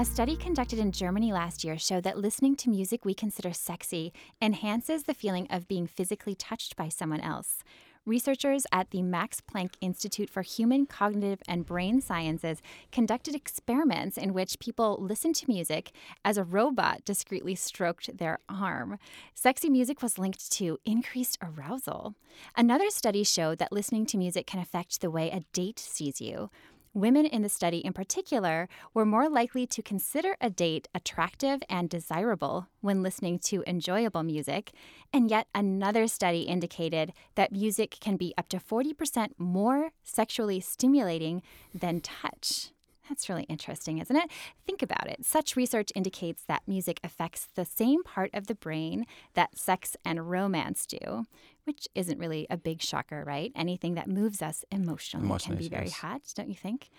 A 0.00 0.04
study 0.06 0.34
conducted 0.34 0.78
in 0.78 0.92
Germany 0.92 1.30
last 1.30 1.62
year 1.62 1.76
showed 1.76 2.04
that 2.04 2.16
listening 2.16 2.56
to 2.56 2.70
music 2.70 3.04
we 3.04 3.12
consider 3.12 3.52
sexy 3.52 4.14
enhances 4.40 5.02
the 5.02 5.12
feeling 5.12 5.46
of 5.50 5.68
being 5.68 5.86
physically 5.86 6.34
touched 6.34 6.74
by 6.74 6.88
someone 6.88 7.20
else. 7.20 7.62
Researchers 8.06 8.66
at 8.72 8.92
the 8.92 9.02
Max 9.02 9.42
Planck 9.42 9.74
Institute 9.82 10.30
for 10.30 10.40
Human 10.40 10.86
Cognitive 10.86 11.42
and 11.46 11.66
Brain 11.66 12.00
Sciences 12.00 12.62
conducted 12.90 13.34
experiments 13.34 14.16
in 14.16 14.32
which 14.32 14.58
people 14.58 14.96
listened 14.98 15.34
to 15.34 15.44
music 15.48 15.90
as 16.24 16.38
a 16.38 16.44
robot 16.44 17.04
discreetly 17.04 17.54
stroked 17.54 18.16
their 18.16 18.38
arm. 18.48 18.96
Sexy 19.34 19.68
music 19.68 20.00
was 20.00 20.18
linked 20.18 20.50
to 20.52 20.78
increased 20.86 21.36
arousal. 21.42 22.14
Another 22.56 22.88
study 22.88 23.22
showed 23.22 23.58
that 23.58 23.70
listening 23.70 24.06
to 24.06 24.16
music 24.16 24.46
can 24.46 24.60
affect 24.60 25.02
the 25.02 25.10
way 25.10 25.28
a 25.28 25.44
date 25.52 25.78
sees 25.78 26.22
you. 26.22 26.48
Women 26.92 27.24
in 27.24 27.42
the 27.42 27.48
study, 27.48 27.78
in 27.78 27.92
particular, 27.92 28.68
were 28.94 29.04
more 29.04 29.28
likely 29.28 29.64
to 29.64 29.80
consider 29.80 30.34
a 30.40 30.50
date 30.50 30.88
attractive 30.92 31.62
and 31.68 31.88
desirable 31.88 32.66
when 32.80 33.00
listening 33.00 33.38
to 33.40 33.62
enjoyable 33.64 34.24
music. 34.24 34.72
And 35.12 35.30
yet, 35.30 35.46
another 35.54 36.08
study 36.08 36.40
indicated 36.40 37.12
that 37.36 37.52
music 37.52 37.98
can 38.00 38.16
be 38.16 38.34
up 38.36 38.48
to 38.48 38.58
40% 38.58 39.34
more 39.38 39.90
sexually 40.02 40.58
stimulating 40.58 41.42
than 41.72 42.00
touch. 42.00 42.72
That's 43.08 43.28
really 43.28 43.44
interesting, 43.44 43.98
isn't 43.98 44.16
it? 44.16 44.30
Think 44.66 44.82
about 44.82 45.08
it. 45.08 45.24
Such 45.24 45.54
research 45.54 45.92
indicates 45.94 46.42
that 46.44 46.62
music 46.66 46.98
affects 47.04 47.46
the 47.54 47.64
same 47.64 48.02
part 48.02 48.30
of 48.34 48.48
the 48.48 48.54
brain 48.56 49.04
that 49.34 49.56
sex 49.56 49.96
and 50.04 50.28
romance 50.28 50.86
do, 50.86 51.24
which 51.70 51.86
isn't 51.94 52.18
really 52.18 52.48
a 52.50 52.56
big 52.56 52.82
shocker, 52.82 53.22
right? 53.24 53.52
Anything 53.54 53.94
that 53.94 54.08
moves 54.08 54.42
us 54.42 54.64
emotionally 54.72 55.38
can 55.38 55.54
be 55.54 55.68
very 55.68 55.84
yes. 55.84 55.98
hot, 55.98 56.20
don't 56.34 56.48
you 56.48 56.56
think? 56.56 56.90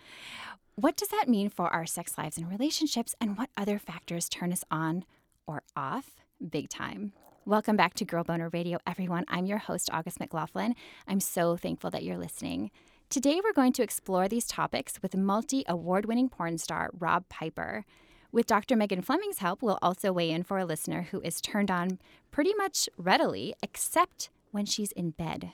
What 0.75 0.95
does 0.95 1.09
that 1.09 1.27
mean 1.27 1.49
for 1.49 1.67
our 1.67 1.85
sex 1.85 2.17
lives 2.17 2.37
and 2.37 2.49
relationships, 2.49 3.13
and 3.19 3.37
what 3.37 3.49
other 3.57 3.77
factors 3.77 4.29
turn 4.29 4.53
us 4.53 4.63
on 4.71 5.03
or 5.45 5.63
off 5.75 6.21
big 6.49 6.69
time? 6.69 7.11
Welcome 7.43 7.75
back 7.75 7.95
to 7.95 8.05
Girl 8.05 8.23
Boner 8.23 8.47
Radio, 8.47 8.77
everyone. 8.87 9.25
I'm 9.27 9.45
your 9.45 9.57
host, 9.57 9.89
August 9.91 10.21
McLaughlin. 10.21 10.73
I'm 11.05 11.19
so 11.19 11.57
thankful 11.57 11.89
that 11.89 12.05
you're 12.05 12.17
listening. 12.17 12.71
Today, 13.09 13.41
we're 13.43 13.51
going 13.51 13.73
to 13.73 13.83
explore 13.83 14.29
these 14.29 14.47
topics 14.47 15.01
with 15.01 15.17
multi 15.17 15.65
award 15.67 16.05
winning 16.05 16.29
porn 16.29 16.57
star 16.57 16.91
Rob 16.97 17.27
Piper. 17.27 17.83
With 18.31 18.47
Dr. 18.47 18.77
Megan 18.77 19.01
Fleming's 19.01 19.39
help, 19.39 19.61
we'll 19.61 19.79
also 19.81 20.13
weigh 20.13 20.31
in 20.31 20.43
for 20.43 20.59
a 20.59 20.65
listener 20.65 21.09
who 21.11 21.19
is 21.19 21.41
turned 21.41 21.69
on 21.69 21.99
pretty 22.31 22.53
much 22.53 22.87
readily, 22.97 23.53
except 23.61 24.29
when 24.51 24.65
she's 24.65 24.91
in 24.91 25.11
bed. 25.11 25.51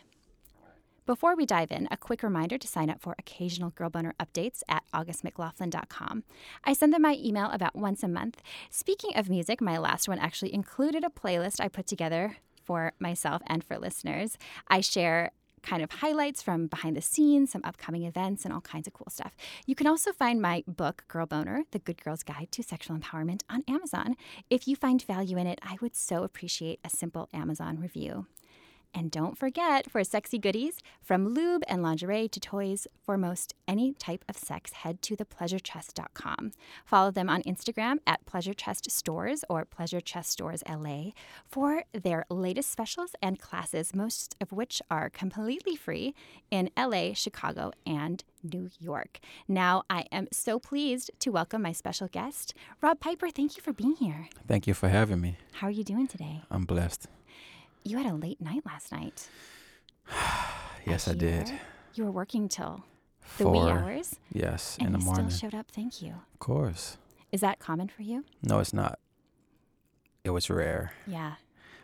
Before 1.08 1.38
we 1.38 1.46
dive 1.46 1.72
in, 1.72 1.88
a 1.90 1.96
quick 1.96 2.22
reminder 2.22 2.58
to 2.58 2.68
sign 2.68 2.90
up 2.90 3.00
for 3.00 3.16
occasional 3.18 3.70
Girl 3.70 3.90
Boner 3.90 4.14
updates 4.20 4.62
at 4.68 4.84
augustmclaughlin.com. 4.94 6.24
I 6.66 6.74
send 6.74 6.94
them 6.94 7.04
my 7.04 7.18
email 7.18 7.50
about 7.50 7.78
once 7.78 8.04
a 8.04 8.10
month. 8.10 8.42
Speaking 8.70 9.12
of 9.16 9.30
music, 9.30 9.62
my 9.62 9.78
last 9.78 10.10
one 10.10 10.20
actually 10.20 10.54
included 10.54 11.06
a 11.06 11.10
playlist 11.10 11.62
I 11.62 11.70
put 11.70 11.88
together 11.88 12.36
for 12.62 12.92
myself 13.00 13.42
and 13.48 13.64
for 13.64 13.78
listeners. 13.78 14.38
I 14.68 14.82
share 14.82 15.32
kind 15.64 15.82
of 15.82 15.92
highlights 15.92 16.42
from 16.42 16.68
behind 16.68 16.98
the 16.98 17.02
scenes, 17.02 17.52
some 17.52 17.62
upcoming 17.64 18.04
events, 18.04 18.44
and 18.44 18.54
all 18.54 18.62
kinds 18.62 18.88
of 18.88 18.94
cool 18.94 19.10
stuff. 19.10 19.36
You 19.66 19.76
can 19.76 19.88
also 19.88 20.12
find 20.12 20.42
my 20.42 20.64
book, 20.68 21.06
Girl 21.08 21.26
Boner 21.26 21.64
The 21.72 21.80
Good 21.80 22.04
Girl's 22.04 22.24
Guide 22.24 22.50
to 22.52 22.64
Sexual 22.64 22.98
Empowerment, 22.98 23.44
on 23.50 23.64
Amazon. 23.68 24.16
If 24.50 24.68
you 24.68 24.76
find 24.76 25.02
value 25.02 25.38
in 25.38 25.48
it, 25.48 25.60
I 25.62 25.78
would 25.82 25.96
so 25.96 26.24
appreciate 26.24 26.80
a 26.84 26.90
simple 26.90 27.30
Amazon 27.34 27.80
review. 27.80 28.28
And 28.98 29.12
don't 29.12 29.38
forget, 29.38 29.92
for 29.92 30.04
sexy 30.04 30.40
goodies, 30.40 30.82
from 31.04 31.28
lube 31.28 31.62
and 31.68 31.84
lingerie 31.84 32.28
to 32.30 32.40
toys, 32.40 32.88
for 33.04 33.16
most 33.16 33.54
any 33.68 33.94
type 33.94 34.26
of 34.28 34.36
sex, 34.36 34.74
head 34.74 35.04
to 35.04 35.16
thepleasurechest.com. 35.16 36.52
Follow 36.84 37.12
them 37.12 37.30
on 37.30 37.44
Instagram 37.44 37.98
at 38.08 38.26
Pleasure 38.26 38.56
Chest 38.56 38.90
Stores 38.90 39.46
or 39.52 39.66
Pleasure 39.66 40.02
Chest 40.02 40.32
Stores 40.32 40.64
LA 40.68 41.12
for 41.48 41.84
their 41.94 42.26
latest 42.32 42.72
specials 42.72 43.12
and 43.22 43.38
classes, 43.38 43.94
most 43.94 44.36
of 44.42 44.52
which 44.52 44.82
are 44.90 45.12
completely 45.12 45.76
free 45.76 46.16
in 46.50 46.72
LA, 46.76 47.14
Chicago, 47.14 47.72
and 47.86 48.24
New 48.42 48.72
York. 48.80 49.20
Now, 49.48 49.84
I 49.92 50.06
am 50.12 50.28
so 50.32 50.58
pleased 50.58 51.12
to 51.20 51.30
welcome 51.30 51.62
my 51.62 51.72
special 51.72 52.08
guest, 52.08 52.56
Rob 52.82 53.00
Piper. 53.00 53.30
Thank 53.30 53.58
you 53.58 53.62
for 53.62 53.74
being 53.74 53.96
here. 53.98 54.28
Thank 54.48 54.66
you 54.66 54.74
for 54.74 54.90
having 54.90 55.22
me. 55.22 55.38
How 55.52 55.68
are 55.68 55.72
you 55.72 55.84
doing 55.84 56.08
today? 56.08 56.42
I'm 56.50 56.66
blessed. 56.66 57.08
You 57.88 57.98
had 57.98 58.06
a 58.12 58.16
late 58.16 58.42
night 58.42 58.66
last 58.66 58.92
night. 58.92 59.30
Yes, 60.86 61.06
I, 61.10 61.16
did. 61.16 61.52
You 61.96 62.06
were 62.06 62.12
working 62.12 62.48
till 62.48 62.86
the 63.38 63.50
wee 63.50 63.60
hours, 63.60 64.16
Yes, 64.32 64.78
and 64.80 64.88
in 64.88 64.94
the 64.94 65.00
you 65.00 65.06
morning. 65.06 65.30
still 65.30 65.50
showed 65.50 65.58
up. 65.58 65.70
Thank 65.70 66.02
you. 66.02 66.12
of 66.34 66.40
course. 66.40 66.98
Is 67.30 67.42
that 67.42 67.60
common 67.60 67.90
for 67.90 68.04
you? 68.04 68.24
No, 68.42 68.60
it's 68.60 68.72
not. 68.74 69.00
It 70.24 70.30
was 70.30 70.50
rare. 70.50 70.94
Yeah. 71.06 71.34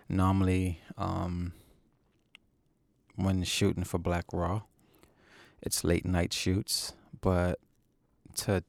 Normally, 0.07 0.79
um, 0.97 1.51
when 3.17 3.43
shooting 3.43 3.83
for 3.83 3.97
Blacked 3.97 4.31
Raw, 4.31 4.61
it's 5.61 5.83
late 5.83 6.05
night 6.05 6.31
shoots, 6.31 6.93
but 7.19 7.59
to 8.37 8.63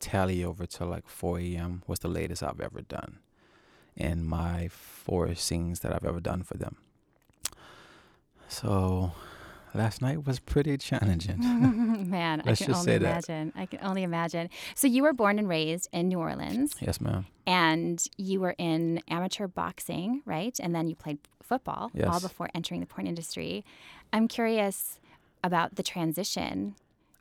tally 0.00 0.42
over 0.42 0.66
to 0.66 0.84
like 0.84 1.06
4 1.08 1.38
a.m. 1.38 1.82
was 1.86 2.00
the 2.00 2.08
latest 2.08 2.42
I've 2.42 2.60
ever 2.60 2.80
done 2.82 3.18
in 3.98 4.24
my 4.26 4.68
four 4.70 5.34
scenes 5.34 5.80
that 5.80 5.92
I've 5.92 6.04
ever 6.04 6.20
done 6.20 6.42
for 6.42 6.56
them. 6.56 6.76
So 8.48 9.12
last 9.74 10.00
night 10.00 10.26
was 10.26 10.38
pretty 10.40 10.76
challenging. 10.78 11.38
Man, 12.10 12.42
Let's 12.44 12.62
I 12.62 12.64
can 12.64 12.74
only 12.74 12.84
say 12.84 12.98
that. 12.98 13.28
imagine. 13.28 13.52
I 13.56 13.66
can 13.66 13.80
only 13.82 14.02
imagine. 14.02 14.48
So 14.74 14.86
you 14.86 15.02
were 15.02 15.12
born 15.12 15.38
and 15.38 15.48
raised 15.48 15.88
in 15.92 16.08
New 16.08 16.18
Orleans, 16.18 16.74
yes, 16.80 17.00
ma'am. 17.00 17.26
and 17.46 18.02
you 18.16 18.40
were 18.40 18.54
in 18.58 19.02
amateur 19.08 19.46
boxing, 19.46 20.22
right? 20.24 20.58
And 20.60 20.74
then 20.74 20.88
you 20.88 20.94
played 20.94 21.18
football, 21.42 21.90
all 22.06 22.20
before 22.20 22.48
entering 22.54 22.80
the 22.80 22.86
porn 22.86 23.06
industry. 23.06 23.64
I'm 24.12 24.28
curious 24.28 24.98
about 25.44 25.76
the 25.76 25.82
transition 25.82 26.74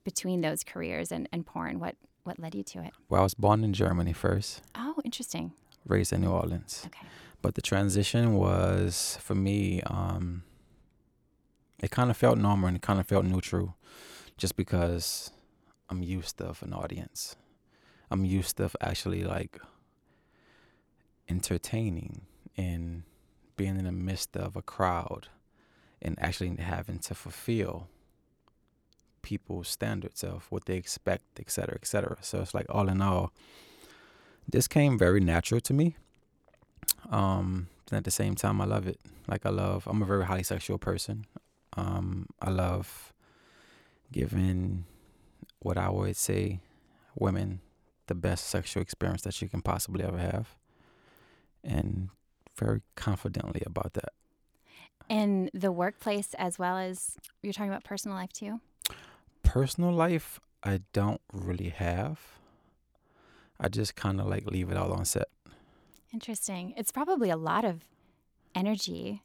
between 0.04 0.42
those 0.42 0.64
careers 0.64 1.12
and, 1.12 1.28
and 1.32 1.46
porn. 1.46 1.80
What 1.80 1.96
what 2.24 2.40
led 2.40 2.56
you 2.56 2.64
to 2.64 2.84
it? 2.84 2.92
Well, 3.08 3.22
I 3.22 3.24
was 3.24 3.34
born 3.34 3.64
in 3.64 3.72
Germany 3.72 4.12
first, 4.12 4.62
Oh, 4.76 4.96
interesting. 5.06 5.54
Raised 5.88 6.14
in 6.14 6.22
New 6.22 6.32
Orleans. 6.32 6.84
Okay. 6.86 7.08
But 7.42 7.56
the 7.56 7.62
transition 7.62 8.34
was 8.36 9.18
for 9.22 9.36
me, 9.36 9.82
um, 9.84 10.44
it 11.80 11.92
kind 11.92 12.10
of 12.10 12.18
felt 12.18 12.38
normal 12.38 12.68
and 12.68 12.78
it 12.78 12.82
kind 12.82 13.00
of 13.00 13.08
felt 13.08 13.26
neutral 13.26 13.76
just 14.38 14.56
because 14.56 15.32
I'm 15.90 16.04
used 16.04 16.38
to 16.40 16.56
an 16.62 16.74
audience. 16.74 17.36
I'm 18.10 18.26
used 18.26 18.58
to 18.58 18.70
actually 18.82 19.24
like 19.24 19.60
entertaining 21.30 22.22
and 22.56 23.04
being 23.56 23.78
in 23.78 23.86
the 23.86 23.92
midst 23.92 24.36
of 24.38 24.56
a 24.56 24.62
crowd 24.62 25.28
and 26.02 26.18
actually 26.20 26.56
having 26.58 27.00
to 27.00 27.14
fulfill 27.14 27.88
people's 29.22 29.68
standards 29.68 30.24
of 30.24 30.46
what 30.50 30.66
they 30.66 30.78
expect, 30.78 31.26
et 31.40 31.52
cetera, 31.52 31.76
et 31.76 31.86
cetera. 31.86 32.18
So 32.22 32.40
it's 32.40 32.54
like 32.54 32.66
all 32.70 32.88
in 32.88 33.02
all, 33.02 33.34
this 34.48 34.68
came 34.68 34.98
very 34.98 35.20
natural 35.20 35.62
to 35.62 35.74
me. 35.74 35.96
Um 37.10 37.68
and 37.90 37.98
at 37.98 38.04
the 38.04 38.12
same 38.12 38.36
time 38.36 38.60
i 38.62 38.66
love 38.66 38.88
it. 38.88 39.00
Like 39.28 39.46
i 39.46 39.50
love 39.50 39.88
i'm 39.88 40.02
a 40.02 40.06
very 40.06 40.26
highly 40.26 40.44
sexual 40.44 40.78
person. 40.78 41.26
Um 41.76 42.28
i 42.42 42.50
love 42.50 43.14
giving 44.12 44.86
what 45.60 45.78
i 45.78 45.90
would 45.90 46.16
say 46.16 46.60
women 47.16 47.60
the 48.08 48.16
best 48.16 48.48
sexual 48.48 48.82
experience 48.82 49.24
that 49.24 49.42
you 49.42 49.50
can 49.50 49.62
possibly 49.62 50.04
ever 50.04 50.18
have. 50.18 50.56
And 51.64 52.10
very 52.56 52.82
confidently 52.96 53.62
about 53.66 53.94
that. 53.94 54.14
In 55.10 55.50
the 55.54 55.72
workplace 55.72 56.34
as 56.38 56.58
well 56.58 56.78
as 56.78 57.18
you're 57.44 57.54
talking 57.54 57.70
about 57.70 57.84
personal 57.84 58.16
life 58.18 58.32
too? 58.32 58.60
personal 59.44 59.92
life 59.94 60.40
i 60.64 60.82
don't 60.92 61.22
really 61.32 61.70
have 61.70 62.20
i 63.60 63.68
just 63.68 63.96
kind 63.96 64.20
of 64.20 64.28
like 64.28 64.46
leave 64.46 64.70
it 64.70 64.78
all 64.78 64.94
on 64.94 65.06
set 65.06 65.28
Interesting. 66.14 66.74
It's 66.78 66.92
probably 66.92 67.30
a 67.30 67.38
lot 67.38 67.66
of 67.66 67.82
energy 68.56 69.24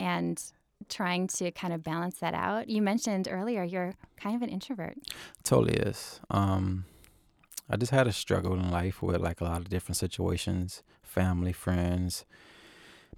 and 0.00 0.42
trying 0.88 1.28
to 1.28 1.50
kind 1.52 1.72
of 1.72 1.82
balance 1.82 2.18
that 2.18 2.34
out? 2.34 2.68
You 2.68 2.82
mentioned 2.82 3.28
earlier 3.30 3.62
you're 3.62 3.94
kind 4.16 4.34
of 4.34 4.42
an 4.42 4.48
introvert. 4.48 4.96
Totally 5.42 5.74
is. 5.74 6.20
Um, 6.30 6.84
I 7.68 7.76
just 7.76 7.92
had 7.92 8.06
a 8.06 8.12
struggle 8.12 8.54
in 8.54 8.70
life 8.70 9.02
with 9.02 9.20
like 9.20 9.40
a 9.40 9.44
lot 9.44 9.58
of 9.58 9.68
different 9.68 9.96
situations, 9.96 10.82
family, 11.02 11.52
friends, 11.52 12.24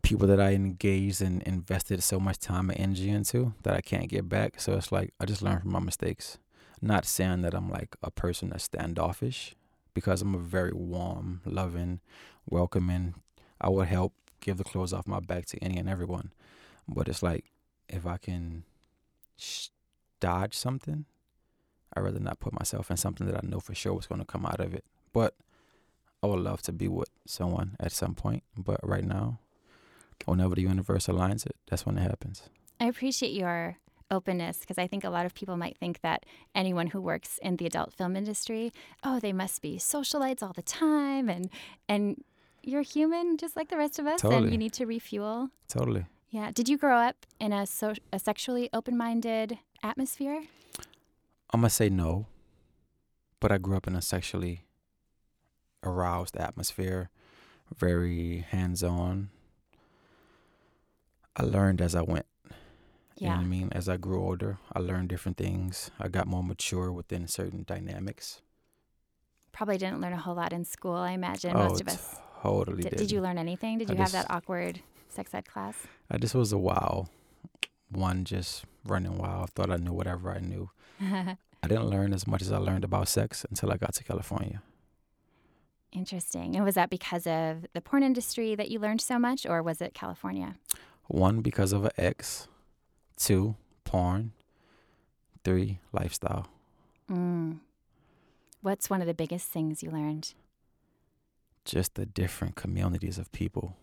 people 0.02 0.28
that 0.28 0.40
I 0.40 0.52
engaged 0.52 1.22
and 1.22 1.42
invested 1.44 2.02
so 2.02 2.20
much 2.20 2.38
time 2.38 2.70
and 2.70 2.78
energy 2.78 3.08
into 3.08 3.54
that 3.62 3.74
I 3.74 3.80
can't 3.80 4.08
get 4.08 4.28
back. 4.28 4.60
So 4.60 4.74
it's 4.74 4.92
like 4.92 5.14
I 5.20 5.24
just 5.24 5.42
learn 5.42 5.60
from 5.60 5.72
my 5.72 5.80
mistakes. 5.80 6.38
Not 6.82 7.06
saying 7.06 7.42
that 7.42 7.54
I'm 7.54 7.70
like 7.70 7.96
a 8.02 8.10
person 8.10 8.50
that's 8.50 8.64
standoffish 8.64 9.54
because 9.96 10.20
I'm 10.20 10.34
a 10.34 10.38
very 10.38 10.72
warm, 10.74 11.40
loving, 11.46 12.00
welcoming. 12.50 13.14
I 13.58 13.70
would 13.70 13.88
help 13.88 14.12
give 14.42 14.58
the 14.58 14.62
clothes 14.62 14.92
off 14.92 15.06
my 15.06 15.20
back 15.20 15.46
to 15.46 15.58
any 15.64 15.78
and 15.78 15.88
everyone. 15.88 16.32
But 16.86 17.08
it's 17.08 17.22
like 17.22 17.46
if 17.88 18.04
I 18.04 18.18
can 18.18 18.64
sh- 19.38 19.68
dodge 20.20 20.52
something, 20.52 21.06
I'd 21.94 22.02
rather 22.02 22.20
not 22.20 22.40
put 22.40 22.52
myself 22.52 22.90
in 22.90 22.98
something 22.98 23.26
that 23.26 23.42
I 23.42 23.48
know 23.48 23.58
for 23.58 23.74
sure 23.74 23.94
what's 23.94 24.06
going 24.06 24.20
to 24.20 24.26
come 24.26 24.44
out 24.44 24.60
of 24.60 24.74
it. 24.74 24.84
But 25.14 25.34
I 26.22 26.26
would 26.26 26.40
love 26.40 26.60
to 26.62 26.72
be 26.72 26.88
with 26.88 27.08
someone 27.26 27.74
at 27.80 27.90
some 27.90 28.14
point. 28.14 28.42
But 28.54 28.86
right 28.86 29.04
now, 29.04 29.38
whenever 30.26 30.56
the 30.56 30.60
universe 30.60 31.06
aligns 31.06 31.46
it, 31.46 31.56
that's 31.68 31.86
when 31.86 31.96
it 31.96 32.02
happens. 32.02 32.42
I 32.78 32.84
appreciate 32.84 33.32
your 33.32 33.78
openness 34.10 34.58
because 34.60 34.78
I 34.78 34.86
think 34.86 35.04
a 35.04 35.10
lot 35.10 35.26
of 35.26 35.34
people 35.34 35.56
might 35.56 35.76
think 35.78 36.00
that 36.02 36.24
anyone 36.54 36.88
who 36.88 37.00
works 37.00 37.38
in 37.42 37.56
the 37.56 37.66
adult 37.66 37.92
film 37.92 38.16
industry, 38.16 38.72
oh, 39.02 39.18
they 39.20 39.32
must 39.32 39.62
be 39.62 39.76
socialites 39.78 40.42
all 40.42 40.52
the 40.52 40.62
time 40.62 41.28
and 41.28 41.50
and 41.88 42.22
you're 42.62 42.82
human 42.82 43.36
just 43.36 43.56
like 43.56 43.68
the 43.68 43.76
rest 43.76 43.98
of 43.98 44.06
us 44.06 44.22
and 44.24 44.50
you 44.50 44.58
need 44.58 44.72
to 44.74 44.86
refuel. 44.86 45.50
Totally. 45.68 46.06
Yeah. 46.30 46.50
Did 46.52 46.68
you 46.68 46.76
grow 46.76 46.96
up 46.96 47.26
in 47.40 47.52
a 47.52 47.66
so- 47.66 47.94
a 48.12 48.18
sexually 48.18 48.68
open-minded 48.72 49.58
atmosphere? 49.82 50.42
I'm 51.52 51.60
going 51.60 51.68
to 51.68 51.74
say 51.74 51.88
no, 51.88 52.26
but 53.38 53.52
I 53.52 53.58
grew 53.58 53.76
up 53.76 53.86
in 53.86 53.94
a 53.94 54.02
sexually 54.02 54.64
aroused 55.84 56.36
atmosphere, 56.36 57.10
very 57.76 58.44
hands 58.50 58.82
on. 58.82 59.30
I 61.36 61.44
learned 61.44 61.80
as 61.80 61.94
I 61.94 62.02
went. 62.02 62.26
You 63.18 63.26
know 63.28 63.32
Yeah. 63.32 63.36
what 63.38 63.44
I 63.44 63.48
mean? 63.48 63.68
As 63.72 63.88
I 63.88 63.96
grew 63.96 64.22
older, 64.22 64.58
I 64.72 64.78
learned 64.78 65.08
different 65.08 65.38
things. 65.38 65.90
I 65.98 66.08
got 66.08 66.26
more 66.26 66.42
mature 66.44 66.92
within 66.92 67.26
certain 67.28 67.64
dynamics. 67.66 68.42
Probably 69.52 69.78
didn't 69.78 70.00
learn 70.02 70.12
a 70.12 70.18
whole 70.18 70.34
lot 70.34 70.52
in 70.52 70.64
school, 70.64 70.94
I 70.96 71.12
imagine. 71.12 71.56
oh, 71.56 71.68
Most 71.68 71.80
of 71.80 71.88
us. 71.88 72.16
totally 72.42 72.82
Did, 72.82 72.90
did. 72.90 72.98
did 72.98 73.10
you 73.12 73.22
learn 73.22 73.38
anything? 73.38 73.78
Did 73.78 73.90
I 73.90 73.94
you 73.94 73.98
have 73.98 74.12
just- 74.12 74.28
that 74.28 74.30
awkward 74.34 74.80
sex 75.08 75.32
ed 75.32 75.46
class? 75.46 75.76
I 76.10 76.18
just 76.18 76.34
was 76.34 76.52
a 76.52 76.58
wow. 76.58 77.06
One 77.90 78.24
just 78.24 78.64
running 78.84 79.16
wild. 79.16 79.50
Thought 79.50 79.70
I 79.70 79.76
knew 79.76 79.92
whatever 79.92 80.30
I 80.30 80.40
knew. 80.40 80.70
I 81.00 81.68
didn't 81.68 81.86
learn 81.88 82.12
as 82.12 82.26
much 82.26 82.42
as 82.42 82.52
I 82.52 82.58
learned 82.58 82.84
about 82.84 83.08
sex 83.08 83.46
until 83.48 83.72
I 83.72 83.76
got 83.78 83.94
to 83.94 84.04
California. 84.04 84.60
Interesting. 85.92 86.54
And 86.56 86.64
was 86.64 86.74
that 86.74 86.90
because 86.90 87.26
of 87.26 87.64
the 87.72 87.80
porn 87.80 88.02
industry 88.02 88.54
that 88.54 88.70
you 88.70 88.78
learned 88.78 89.00
so 89.00 89.18
much, 89.18 89.46
or 89.46 89.62
was 89.62 89.80
it 89.80 89.94
California? 89.94 90.56
One, 91.06 91.40
because 91.40 91.72
of 91.72 91.84
an 91.84 91.92
ex. 91.96 92.48
Two, 93.16 93.56
porn. 93.84 94.32
Three, 95.44 95.78
lifestyle. 95.92 96.48
Mm. 97.10 97.58
What's 98.62 98.90
one 98.90 99.00
of 99.00 99.06
the 99.06 99.14
biggest 99.14 99.48
things 99.48 99.82
you 99.82 99.90
learned? 99.90 100.34
Just 101.64 101.94
the 101.94 102.06
different 102.06 102.56
communities 102.56 103.16
of 103.18 103.30
people. 103.32 103.76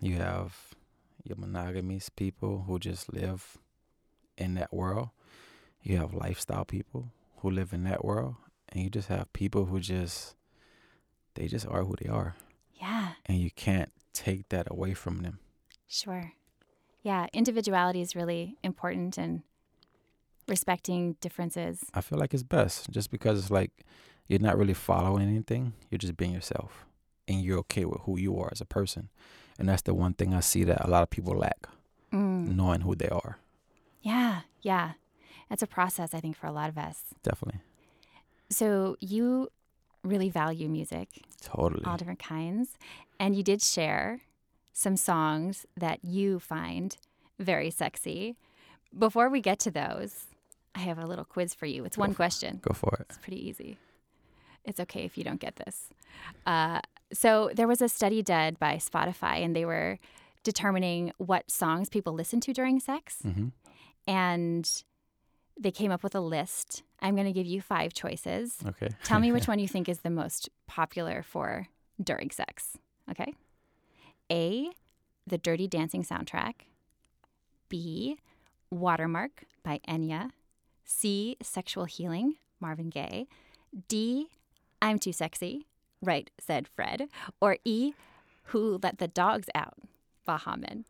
You 0.00 0.16
have 0.16 0.74
your 1.22 1.36
monogamous 1.36 2.08
people 2.08 2.64
who 2.66 2.78
just 2.80 3.12
live 3.12 3.58
in 4.36 4.54
that 4.54 4.72
world. 4.74 5.10
You 5.82 5.98
have 5.98 6.12
lifestyle 6.14 6.64
people 6.64 7.12
who 7.38 7.50
live 7.50 7.72
in 7.72 7.84
that 7.84 8.04
world. 8.04 8.34
And 8.70 8.82
you 8.82 8.90
just 8.90 9.08
have 9.08 9.32
people 9.32 9.66
who 9.66 9.78
just, 9.78 10.34
they 11.34 11.46
just 11.46 11.66
are 11.66 11.84
who 11.84 11.94
they 12.02 12.08
are. 12.08 12.34
Yeah, 12.74 13.12
And 13.26 13.38
you 13.38 13.50
can't 13.52 13.92
take 14.12 14.48
that 14.48 14.66
away 14.68 14.94
from 14.94 15.18
them. 15.22 15.38
sure. 15.86 16.32
Yeah, 17.02 17.26
individuality 17.32 18.00
is 18.00 18.14
really 18.14 18.56
important 18.62 19.18
and 19.18 19.42
respecting 20.48 21.16
differences. 21.20 21.84
I 21.94 22.00
feel 22.00 22.18
like 22.18 22.34
it's 22.34 22.42
best 22.42 22.90
just 22.90 23.10
because 23.10 23.38
it's 23.38 23.50
like 23.50 23.70
you're 24.28 24.40
not 24.40 24.56
really 24.58 24.74
following 24.74 25.28
anything. 25.28 25.72
You're 25.90 25.98
just 25.98 26.16
being 26.16 26.32
yourself 26.32 26.84
and 27.28 27.40
you're 27.42 27.58
okay 27.60 27.84
with 27.84 28.00
who 28.02 28.18
you 28.18 28.38
are 28.38 28.48
as 28.52 28.60
a 28.60 28.64
person. 28.64 29.08
And 29.58 29.68
that's 29.68 29.82
the 29.82 29.94
one 29.94 30.14
thing 30.14 30.32
I 30.34 30.40
see 30.40 30.64
that 30.64 30.84
a 30.84 30.88
lot 30.88 31.02
of 31.02 31.10
people 31.10 31.34
lack 31.36 31.66
Mm. 32.12 32.54
knowing 32.56 32.82
who 32.82 32.94
they 32.94 33.08
are. 33.08 33.38
Yeah, 34.02 34.42
yeah. 34.60 34.92
That's 35.48 35.62
a 35.62 35.66
process, 35.66 36.12
I 36.12 36.20
think, 36.20 36.36
for 36.36 36.46
a 36.46 36.52
lot 36.52 36.68
of 36.68 36.76
us. 36.76 37.04
Definitely. 37.22 37.60
So 38.50 38.96
you 39.00 39.48
really 40.04 40.28
value 40.28 40.68
music, 40.68 41.08
Totally. 41.40 41.82
all 41.86 41.96
different 41.96 42.18
kinds, 42.18 42.76
and 43.18 43.34
you 43.34 43.42
did 43.42 43.62
share 43.62 44.20
some 44.72 44.96
songs 44.96 45.66
that 45.76 46.04
you 46.04 46.38
find 46.38 46.96
very 47.38 47.70
sexy. 47.70 48.36
Before 48.96 49.28
we 49.28 49.40
get 49.40 49.58
to 49.60 49.70
those, 49.70 50.24
I 50.74 50.80
have 50.80 50.98
a 50.98 51.06
little 51.06 51.24
quiz 51.24 51.54
for 51.54 51.66
you. 51.66 51.84
It's 51.84 51.98
one 51.98 52.10
Go 52.10 52.12
for- 52.14 52.16
question. 52.16 52.60
Go 52.62 52.74
for 52.74 52.94
it. 53.00 53.06
It's 53.10 53.18
pretty 53.18 53.46
easy. 53.48 53.76
It's 54.64 54.78
okay 54.80 55.04
if 55.04 55.18
you 55.18 55.24
don't 55.24 55.40
get 55.40 55.56
this. 55.56 55.88
Uh, 56.46 56.80
so 57.12 57.50
there 57.54 57.66
was 57.66 57.82
a 57.82 57.88
study 57.88 58.22
done 58.22 58.56
by 58.60 58.76
Spotify, 58.76 59.44
and 59.44 59.54
they 59.56 59.64
were 59.64 59.98
determining 60.44 61.12
what 61.18 61.50
songs 61.50 61.88
people 61.88 62.12
listen 62.12 62.40
to 62.40 62.52
during 62.52 62.80
sex, 62.80 63.18
hmm 63.22 63.48
and 64.08 64.82
they 65.60 65.70
came 65.70 65.92
up 65.92 66.02
with 66.02 66.14
a 66.16 66.20
list. 66.20 66.82
I'm 67.00 67.14
going 67.14 67.26
to 67.26 67.32
give 67.32 67.46
you 67.46 67.60
five 67.60 67.92
choices. 67.92 68.56
Okay. 68.66 68.88
Tell 69.04 69.20
me 69.20 69.30
which 69.30 69.46
one 69.52 69.60
you 69.60 69.68
think 69.68 69.88
is 69.88 70.00
the 70.00 70.10
most 70.10 70.48
popular 70.66 71.22
for 71.22 71.68
during 72.02 72.30
sex. 72.30 72.76
Okay. 73.10 73.32
A, 74.32 74.70
the 75.26 75.36
Dirty 75.38 75.68
Dancing 75.68 76.02
soundtrack. 76.02 76.54
B, 77.68 78.16
Watermark 78.70 79.44
by 79.62 79.80
Enya. 79.86 80.30
C, 80.84 81.36
Sexual 81.42 81.84
Healing, 81.84 82.34
Marvin 82.58 82.88
Gaye. 82.90 83.26
D, 83.88 84.28
I'm 84.80 84.98
Too 84.98 85.12
Sexy, 85.12 85.66
Right, 86.00 86.30
said 86.40 86.66
Fred. 86.66 87.08
Or 87.40 87.58
E, 87.64 87.92
Who 88.46 88.80
Let 88.82 88.98
the 88.98 89.06
Dogs 89.08 89.48
Out, 89.54 89.74
Baha 90.26 90.56
Men. 90.56 90.84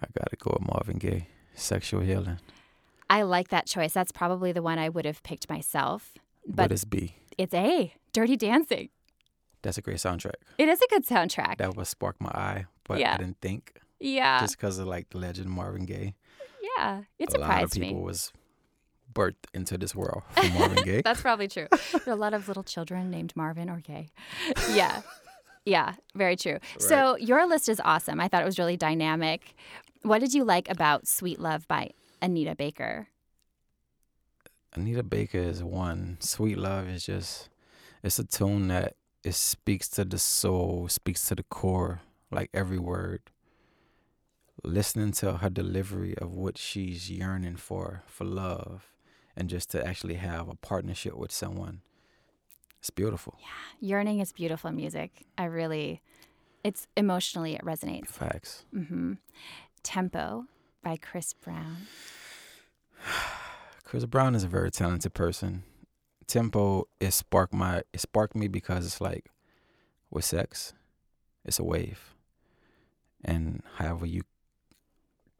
I 0.00 0.06
got 0.16 0.30
to 0.30 0.36
go 0.36 0.56
with 0.58 0.68
Marvin 0.68 0.98
Gaye. 0.98 1.26
Sexual 1.54 2.00
healing. 2.02 2.38
I 3.08 3.22
like 3.22 3.48
that 3.48 3.66
choice. 3.66 3.92
That's 3.92 4.12
probably 4.12 4.52
the 4.52 4.62
one 4.62 4.78
I 4.78 4.88
would 4.88 5.04
have 5.04 5.22
picked 5.22 5.48
myself. 5.50 6.12
But, 6.46 6.56
But 6.56 6.72
it's 6.72 6.84
B. 6.84 7.16
it's 7.36 7.52
A, 7.54 7.94
Dirty 8.12 8.36
Dancing. 8.36 8.90
That's 9.62 9.78
a 9.78 9.82
great 9.82 9.98
soundtrack. 9.98 10.34
It 10.58 10.68
is 10.68 10.80
a 10.80 10.86
good 10.88 11.06
soundtrack. 11.06 11.58
That 11.58 11.76
would 11.76 11.86
spark 11.86 12.20
my 12.20 12.30
eye, 12.30 12.64
but 12.84 12.98
Yeah. 12.98 13.14
I 13.14 13.16
didn't 13.18 13.40
think 13.40 13.78
Yeah. 13.98 14.40
just 14.40 14.56
because 14.58 14.78
of 14.78 14.86
like 14.86 15.10
the 15.10 15.18
legend 15.18 15.50
Marvin 15.50 15.84
Gaye. 15.86 16.14
yeah. 16.76 17.02
It 17.18 17.28
a 17.28 17.32
surprised 17.32 17.38
me. 17.38 17.52
A 17.52 17.60
lot 17.60 17.64
of 17.64 17.70
people 17.72 17.96
me. 17.98 18.02
was 18.04 18.32
birthed 19.12 19.46
into 19.52 19.76
this 19.76 19.94
world 19.94 20.22
from 20.30 20.52
Marvin 20.54 20.84
Gaye. 20.84 21.02
That's 21.02 21.20
probably 21.20 21.48
true. 21.48 21.66
There 21.92 22.00
are 22.06 22.12
a 22.12 22.16
lot 22.16 22.32
of 22.32 22.48
little 22.48 22.62
children 22.62 23.10
named 23.10 23.34
Marvin 23.36 23.68
or 23.68 23.80
Gay. 23.80 24.10
Yeah. 24.70 25.02
Yeah, 25.66 25.94
very 26.14 26.36
true. 26.36 26.58
So 26.78 27.16
your 27.18 27.46
list 27.46 27.68
is 27.68 27.80
awesome. 27.84 28.18
I 28.18 28.28
thought 28.28 28.40
it 28.42 28.46
was 28.46 28.58
really 28.58 28.78
dynamic. 28.78 29.54
What 30.02 30.20
did 30.20 30.32
you 30.32 30.42
like 30.42 30.70
about 30.70 31.06
Sweet 31.06 31.38
Love 31.38 31.68
by 31.68 31.90
Anita 32.22 32.54
Baker? 32.56 33.08
Anita 34.74 35.02
Baker 35.02 35.38
is 35.38 35.62
one. 35.62 36.16
Sweet 36.20 36.56
Love 36.56 36.88
is 36.88 37.04
just 37.04 37.50
it's 38.02 38.18
a 38.18 38.24
tune 38.24 38.68
that 38.68 38.94
it 39.22 39.34
speaks 39.34 39.88
to 39.90 40.04
the 40.04 40.18
soul, 40.18 40.88
speaks 40.88 41.26
to 41.26 41.34
the 41.34 41.42
core, 41.42 42.00
like 42.30 42.50
every 42.54 42.78
word. 42.78 43.22
Listening 44.62 45.12
to 45.12 45.38
her 45.38 45.48
delivery 45.50 46.16
of 46.18 46.34
what 46.34 46.58
she's 46.58 47.10
yearning 47.10 47.56
for, 47.56 48.02
for 48.06 48.24
love, 48.24 48.92
and 49.36 49.48
just 49.48 49.70
to 49.70 49.86
actually 49.86 50.14
have 50.16 50.48
a 50.48 50.54
partnership 50.54 51.16
with 51.16 51.32
someone. 51.32 51.80
It's 52.78 52.90
beautiful. 52.90 53.38
Yeah, 53.40 53.88
yearning 53.88 54.20
is 54.20 54.32
beautiful 54.32 54.70
music. 54.70 55.24
I 55.38 55.44
really, 55.44 56.02
it's 56.64 56.86
emotionally, 56.96 57.54
it 57.54 57.62
resonates. 57.62 58.08
Facts. 58.08 58.64
hmm 58.72 59.14
Tempo 59.82 60.44
by 60.82 60.96
Chris 60.96 61.32
Brown. 61.32 61.76
Chris 63.84 64.04
Brown 64.04 64.34
is 64.34 64.44
a 64.44 64.48
very 64.48 64.70
talented 64.70 65.14
person. 65.14 65.62
Tempo 66.30 66.86
it 67.00 67.10
sparked 67.10 67.52
my 67.52 67.82
it 67.92 67.98
sparked 67.98 68.36
me 68.36 68.46
because 68.46 68.86
it's 68.86 69.00
like 69.00 69.32
with 70.12 70.24
sex, 70.24 70.74
it's 71.44 71.58
a 71.58 71.64
wave. 71.64 72.14
And 73.24 73.64
however 73.78 74.06
you 74.06 74.22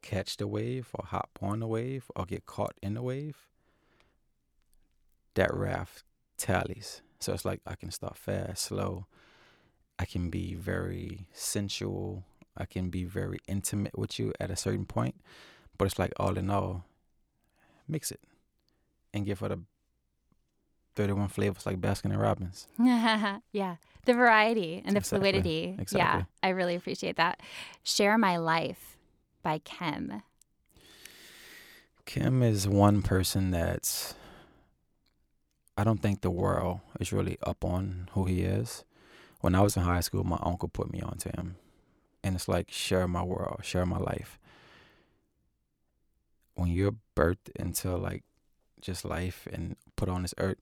catch 0.03 0.37
the 0.37 0.49
wave 0.49 0.89
or 0.93 1.05
hop 1.07 1.39
on 1.41 1.61
the 1.61 1.69
wave 1.69 2.11
or 2.17 2.25
get 2.25 2.45
caught 2.45 2.75
in 2.83 2.95
the 2.95 3.03
wave, 3.03 3.37
that 5.35 5.55
raft 5.55 6.03
tallies. 6.37 7.03
So 7.21 7.35
it's 7.35 7.45
like 7.45 7.61
I 7.65 7.77
can 7.77 7.93
start 7.93 8.17
fast, 8.17 8.65
slow. 8.65 9.07
I 9.97 10.07
can 10.07 10.29
be 10.29 10.55
very 10.55 11.29
sensual. 11.33 12.25
I 12.57 12.65
can 12.65 12.91
be 12.91 13.05
very 13.05 13.39
intimate 13.47 13.97
with 13.97 14.19
you 14.19 14.33
at 14.41 14.51
a 14.51 14.57
certain 14.57 14.87
point, 14.87 15.21
but 15.79 15.85
it's 15.85 16.01
like 16.01 16.13
all 16.17 16.37
in 16.37 16.51
all, 16.51 16.85
mix 17.87 18.11
it 18.11 18.21
and 19.15 19.25
give 19.25 19.39
her 19.39 19.51
the 19.51 19.61
31 21.01 21.29
flavors 21.29 21.65
like 21.65 21.81
Baskin 21.81 22.11
and 22.13 22.21
Robbins. 22.21 22.67
yeah, 22.79 23.77
the 24.05 24.13
variety 24.13 24.83
and 24.85 24.95
the 24.95 24.99
Exactly, 24.99 25.31
fluidity. 25.31 25.87
Yeah. 25.93 26.25
I 26.43 26.51
really 26.51 26.75
appreciate 26.75 27.17
that. 27.17 27.41
Share 27.83 28.19
My 28.19 28.37
Life 28.37 28.99
by 29.43 29.61
Kem. 29.61 30.23
Kem 32.05 32.43
is 32.43 32.69
one 32.69 33.01
person 33.01 33.51
that's 33.51 34.15
I 35.75 35.85
don't 35.85 36.03
think 36.03 36.21
the 36.21 36.31
world 36.31 36.81
is 36.99 37.15
really 37.15 37.39
up 37.43 37.65
on 37.65 38.11
who 38.13 38.27
he 38.27 38.43
is. 38.43 38.85
When 39.41 39.55
I 39.55 39.63
was 39.63 39.79
in 39.79 39.85
high 39.85 40.01
school, 40.01 40.25
my 40.25 40.39
uncle 40.43 40.69
put 40.69 40.93
me 40.93 41.01
onto 41.01 41.31
him. 41.31 41.57
And 42.23 42.35
it's 42.35 42.47
like 42.49 42.71
share 42.71 43.09
my 43.09 43.23
world, 43.23 43.61
share 43.63 43.87
my 43.87 43.97
life. 43.97 44.39
When 46.57 46.69
you're 46.69 46.97
birthed 47.17 47.49
into 47.57 47.97
like 47.97 48.25
just 48.83 49.07
life 49.07 49.49
and 49.51 49.77
put 49.97 50.11
on 50.11 50.21
this 50.23 50.35
earth, 50.37 50.59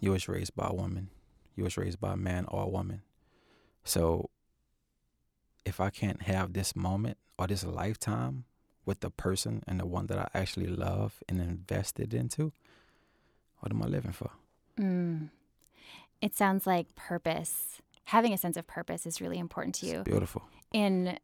you 0.00 0.10
was 0.12 0.28
raised 0.28 0.54
by 0.54 0.66
a 0.68 0.74
woman. 0.74 1.10
You 1.56 1.64
was 1.64 1.76
raised 1.76 2.00
by 2.00 2.12
a 2.14 2.16
man 2.16 2.44
or 2.48 2.64
a 2.64 2.68
woman. 2.68 3.02
So 3.84 4.30
if 5.64 5.80
I 5.80 5.90
can't 5.90 6.22
have 6.22 6.52
this 6.52 6.74
moment 6.76 7.16
or 7.38 7.46
this 7.46 7.64
lifetime 7.64 8.44
with 8.84 9.00
the 9.00 9.10
person 9.10 9.62
and 9.66 9.80
the 9.80 9.86
one 9.86 10.06
that 10.08 10.18
I 10.18 10.28
actually 10.34 10.66
love 10.66 11.22
and 11.28 11.40
invested 11.40 12.12
into, 12.12 12.52
what 13.60 13.72
am 13.72 13.82
I 13.82 13.86
living 13.86 14.12
for? 14.12 14.30
Mm. 14.78 15.30
It 16.20 16.34
sounds 16.36 16.66
like 16.66 16.94
purpose. 16.96 17.80
Having 18.06 18.32
a 18.34 18.38
sense 18.38 18.56
of 18.56 18.66
purpose 18.66 19.06
is 19.06 19.20
really 19.20 19.38
important 19.38 19.74
to 19.76 19.86
you 19.86 20.00
It's 20.00 20.04
beautiful. 20.10 20.42
in 20.72 21.18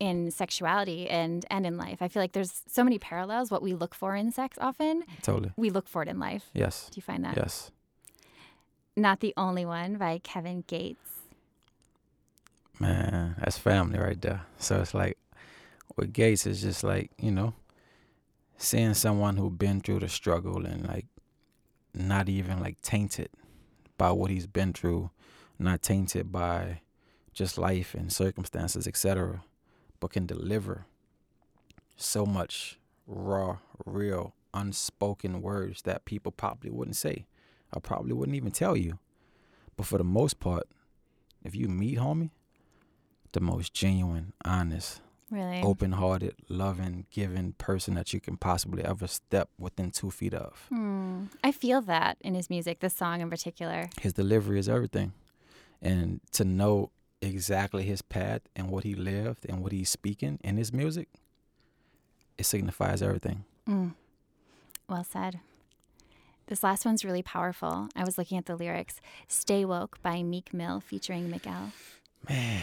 in 0.00 0.30
sexuality 0.30 1.08
and 1.08 1.44
and 1.50 1.66
in 1.66 1.76
life. 1.76 2.00
I 2.00 2.08
feel 2.08 2.22
like 2.22 2.32
there's 2.32 2.62
so 2.66 2.82
many 2.82 2.98
parallels. 2.98 3.50
What 3.50 3.62
we 3.62 3.74
look 3.74 3.94
for 3.94 4.16
in 4.16 4.32
sex 4.32 4.56
often, 4.60 5.04
Totally. 5.22 5.52
we 5.56 5.68
look 5.70 5.86
for 5.86 6.02
it 6.02 6.08
in 6.08 6.18
life. 6.18 6.50
Yes. 6.54 6.88
Do 6.90 6.96
you 6.98 7.02
find 7.02 7.24
that? 7.24 7.36
Yes. 7.36 7.70
Not 8.96 9.20
the 9.20 9.32
only 9.36 9.64
one 9.64 9.96
by 9.96 10.20
Kevin 10.22 10.64
Gates. 10.66 11.22
Man, 12.78 13.36
that's 13.38 13.58
family 13.58 13.98
right 13.98 14.20
there. 14.20 14.42
So 14.58 14.80
it's 14.80 14.94
like 14.94 15.18
with 15.96 16.12
Gates 16.12 16.46
it's 16.46 16.62
just 16.62 16.82
like, 16.82 17.10
you 17.18 17.30
know, 17.30 17.54
seeing 18.56 18.94
someone 18.94 19.36
who's 19.36 19.52
been 19.52 19.80
through 19.80 20.00
the 20.00 20.08
struggle 20.08 20.64
and 20.64 20.86
like 20.86 21.06
not 21.94 22.28
even 22.28 22.60
like 22.60 22.80
tainted 22.82 23.28
by 23.98 24.10
what 24.12 24.30
he's 24.30 24.46
been 24.46 24.72
through, 24.72 25.10
not 25.58 25.82
tainted 25.82 26.32
by 26.32 26.80
just 27.32 27.58
life 27.58 27.94
and 27.94 28.12
circumstances, 28.12 28.86
etc., 28.86 29.42
but 29.98 30.10
can 30.10 30.26
deliver 30.26 30.86
so 31.96 32.24
much 32.24 32.78
raw, 33.06 33.58
real, 33.84 34.34
unspoken 34.54 35.42
words 35.42 35.82
that 35.82 36.04
people 36.04 36.32
probably 36.32 36.70
wouldn't 36.70 36.96
say. 36.96 37.26
I 37.72 37.80
probably 37.80 38.12
wouldn't 38.12 38.36
even 38.36 38.50
tell 38.50 38.76
you. 38.76 38.98
But 39.76 39.86
for 39.86 39.98
the 39.98 40.04
most 40.04 40.40
part, 40.40 40.64
if 41.42 41.54
you 41.54 41.68
meet 41.68 41.98
homie, 41.98 42.30
the 43.32 43.40
most 43.40 43.72
genuine, 43.72 44.32
honest, 44.44 45.00
Really? 45.30 45.62
open 45.62 45.92
hearted, 45.92 46.34
loving, 46.48 47.06
giving 47.10 47.52
person 47.52 47.94
that 47.94 48.12
you 48.12 48.20
can 48.20 48.36
possibly 48.36 48.84
ever 48.84 49.06
step 49.06 49.48
within 49.58 49.90
two 49.92 50.10
feet 50.10 50.34
of. 50.34 50.66
Hmm. 50.68 51.26
I 51.44 51.52
feel 51.52 51.80
that 51.82 52.18
in 52.20 52.34
his 52.34 52.50
music, 52.50 52.80
this 52.80 52.94
song 52.94 53.20
in 53.20 53.30
particular. 53.30 53.88
His 54.00 54.12
delivery 54.12 54.58
is 54.58 54.68
everything. 54.68 55.12
And 55.80 56.20
to 56.32 56.44
know 56.44 56.90
exactly 57.22 57.84
his 57.84 58.02
path 58.02 58.42
and 58.56 58.70
what 58.70 58.84
he 58.84 58.94
lived 58.94 59.46
and 59.48 59.62
what 59.62 59.72
he's 59.72 59.88
speaking 59.88 60.38
in 60.42 60.56
his 60.56 60.72
music, 60.72 61.08
it 62.36 62.44
signifies 62.44 63.00
everything. 63.00 63.44
Mm. 63.68 63.94
Well 64.88 65.04
said. 65.04 65.38
This 66.50 66.64
last 66.64 66.84
one's 66.84 67.04
really 67.04 67.22
powerful. 67.22 67.88
I 67.94 68.02
was 68.02 68.18
looking 68.18 68.36
at 68.36 68.46
the 68.46 68.56
lyrics. 68.56 69.00
Stay 69.28 69.64
Woke 69.64 70.02
by 70.02 70.24
Meek 70.24 70.52
Mill 70.52 70.80
featuring 70.80 71.30
Miguel. 71.30 71.70
Man. 72.28 72.62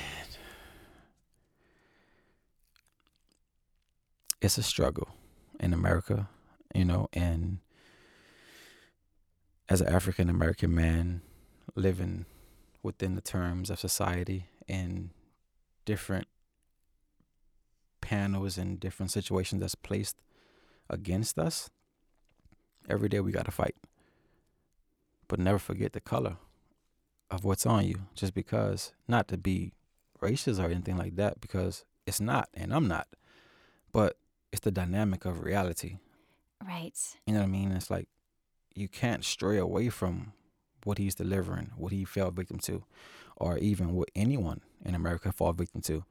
It's 4.42 4.58
a 4.58 4.64
struggle 4.64 5.08
in 5.58 5.72
America, 5.74 6.28
you 6.76 6.84
know, 6.84 7.08
and 7.14 7.60
as 9.70 9.80
an 9.80 9.88
African 9.88 10.30
American 10.30 10.76
man 10.76 11.22
living 11.74 12.26
within 12.84 13.16
the 13.16 13.22
terms 13.22 13.70
of 13.70 13.80
society 13.80 14.48
in 14.68 15.12
different 15.86 16.28
panels 18.02 18.58
and 18.58 18.82
different 18.82 19.14
situations 19.14 19.62
that's 19.62 19.76
placed 19.76 20.18
against 20.90 21.40
us, 21.40 21.70
every 22.88 23.10
day 23.10 23.20
we 23.20 23.32
got 23.32 23.46
to 23.46 23.52
fight. 23.52 23.76
But 25.28 25.40
never 25.40 25.60
forget 25.60 25.94
the 25.94 26.00
color 26.00 26.38
of 27.30 27.44
what's 27.44 27.66
on 27.66 27.86
you 27.86 28.04
just 28.16 28.34
because 28.34 28.94
not 29.08 29.28
to 29.28 29.38
be 29.38 29.74
racist 30.22 30.60
or 30.64 30.70
anything 30.72 30.98
like 30.98 31.16
that 31.18 31.42
because 31.42 31.84
it's 32.06 32.22
not 32.22 32.48
and 32.54 32.74
I'm 32.74 32.88
not 32.88 33.08
but 33.92 34.18
it's 34.52 34.62
the 34.62 34.72
dynamic 34.72 35.26
of 35.26 35.44
reality 35.44 35.98
Right. 36.66 36.98
you 37.26 37.34
know 37.34 37.42
what 37.42 37.48
I 37.48 37.50
mean 37.50 37.72
it's 37.74 37.92
like 37.92 38.08
you 38.74 38.88
can't 38.88 39.26
stray 39.26 39.58
away 39.58 39.90
from 39.90 40.32
what 40.86 40.98
he's 40.98 41.16
delivering 41.16 41.72
what 41.76 41.92
he 41.92 42.06
fell 42.06 42.32
victim 42.32 42.60
to 42.60 42.86
or 43.36 43.58
even 43.58 43.94
what 43.94 44.10
anyone 44.16 44.62
in 44.86 44.96
America 44.96 45.32
fall 45.34 45.52
victim 45.52 45.82
to 45.82 46.06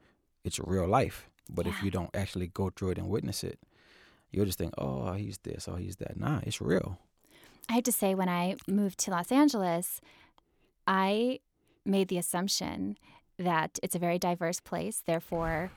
it's 0.45 0.59
real 0.59 0.87
life 0.87 1.27
but 1.49 1.65
if 1.65 1.81
you 1.81 1.89
don't 1.89 2.15
actually 2.15 2.47
go 2.47 2.69
through 2.69 2.91
it 2.91 2.97
and 2.99 3.09
witness 3.09 3.43
it 3.43 3.57
you'll 4.31 4.45
just 4.45 4.57
think 4.57 4.73
oh 4.77 5.13
he's 5.13 5.37
this 5.39 5.67
oh, 5.67 5.75
he's 5.75 5.97
that 5.97 6.19
nah 6.19 6.39
it's 6.43 6.61
real 6.61 6.99
I 7.69 7.73
have 7.73 7.83
to 7.83 7.91
say, 7.91 8.15
when 8.15 8.29
I 8.29 8.55
moved 8.67 8.97
to 8.99 9.11
Los 9.11 9.31
Angeles, 9.31 9.99
I 10.85 11.39
made 11.85 12.07
the 12.07 12.17
assumption 12.17 12.97
that 13.37 13.77
it's 13.83 13.95
a 13.95 13.99
very 13.99 14.17
diverse 14.17 14.59
place. 14.59 15.03
Therefore, 15.05 15.71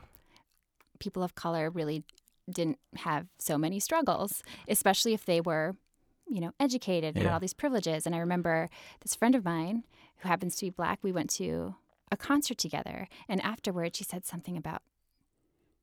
people 0.98 1.22
of 1.22 1.34
color 1.34 1.68
really 1.68 2.04
didn't 2.48 2.78
have 2.96 3.26
so 3.38 3.58
many 3.58 3.80
struggles, 3.80 4.42
especially 4.68 5.14
if 5.14 5.24
they 5.24 5.40
were, 5.40 5.76
you 6.28 6.40
know, 6.40 6.52
educated 6.60 7.16
and 7.16 7.24
had 7.24 7.32
all 7.32 7.40
these 7.40 7.54
privileges. 7.54 8.06
And 8.06 8.14
I 8.14 8.18
remember 8.18 8.68
this 9.00 9.14
friend 9.14 9.34
of 9.34 9.44
mine 9.44 9.84
who 10.18 10.28
happens 10.28 10.56
to 10.56 10.66
be 10.66 10.70
black, 10.70 11.00
we 11.02 11.12
went 11.12 11.30
to 11.30 11.74
a 12.12 12.16
concert 12.16 12.58
together. 12.58 13.08
And 13.28 13.40
afterwards, 13.42 13.98
she 13.98 14.04
said 14.04 14.24
something 14.24 14.56
about 14.56 14.82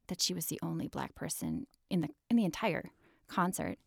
that 0.07 0.21
she 0.21 0.33
was 0.33 0.47
the 0.47 0.59
only 0.61 0.87
black 0.87 1.15
person 1.15 1.67
in 1.89 2.01
the 2.01 2.09
in 2.29 2.37
the 2.37 2.45
entire 2.45 2.91
concert. 3.27 3.77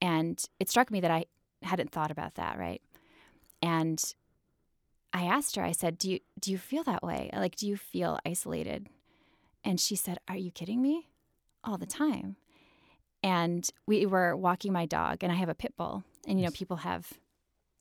And 0.00 0.42
it 0.60 0.70
struck 0.70 0.90
me 0.90 1.00
that 1.00 1.10
I 1.10 1.26
hadn't 1.62 1.90
thought 1.90 2.10
about 2.10 2.34
that, 2.36 2.58
right? 2.58 2.82
And 3.60 4.02
I 5.12 5.24
asked 5.24 5.56
her, 5.56 5.64
I 5.64 5.72
said, 5.72 5.98
"Do 5.98 6.10
you 6.10 6.20
do 6.38 6.50
you 6.50 6.58
feel 6.58 6.84
that 6.84 7.02
way? 7.02 7.30
Like 7.32 7.56
do 7.56 7.66
you 7.66 7.76
feel 7.76 8.18
isolated?" 8.24 8.88
And 9.64 9.80
she 9.80 9.96
said, 9.96 10.18
"Are 10.28 10.36
you 10.36 10.50
kidding 10.50 10.80
me? 10.80 11.08
All 11.64 11.78
the 11.78 11.86
time." 11.86 12.36
And 13.22 13.68
we 13.86 14.06
were 14.06 14.36
walking 14.36 14.72
my 14.72 14.86
dog 14.86 15.22
and 15.22 15.32
I 15.32 15.36
have 15.36 15.48
a 15.48 15.54
pit 15.54 15.74
bull. 15.76 16.04
And 16.26 16.38
you 16.38 16.46
know, 16.46 16.52
people 16.52 16.78
have 16.78 17.12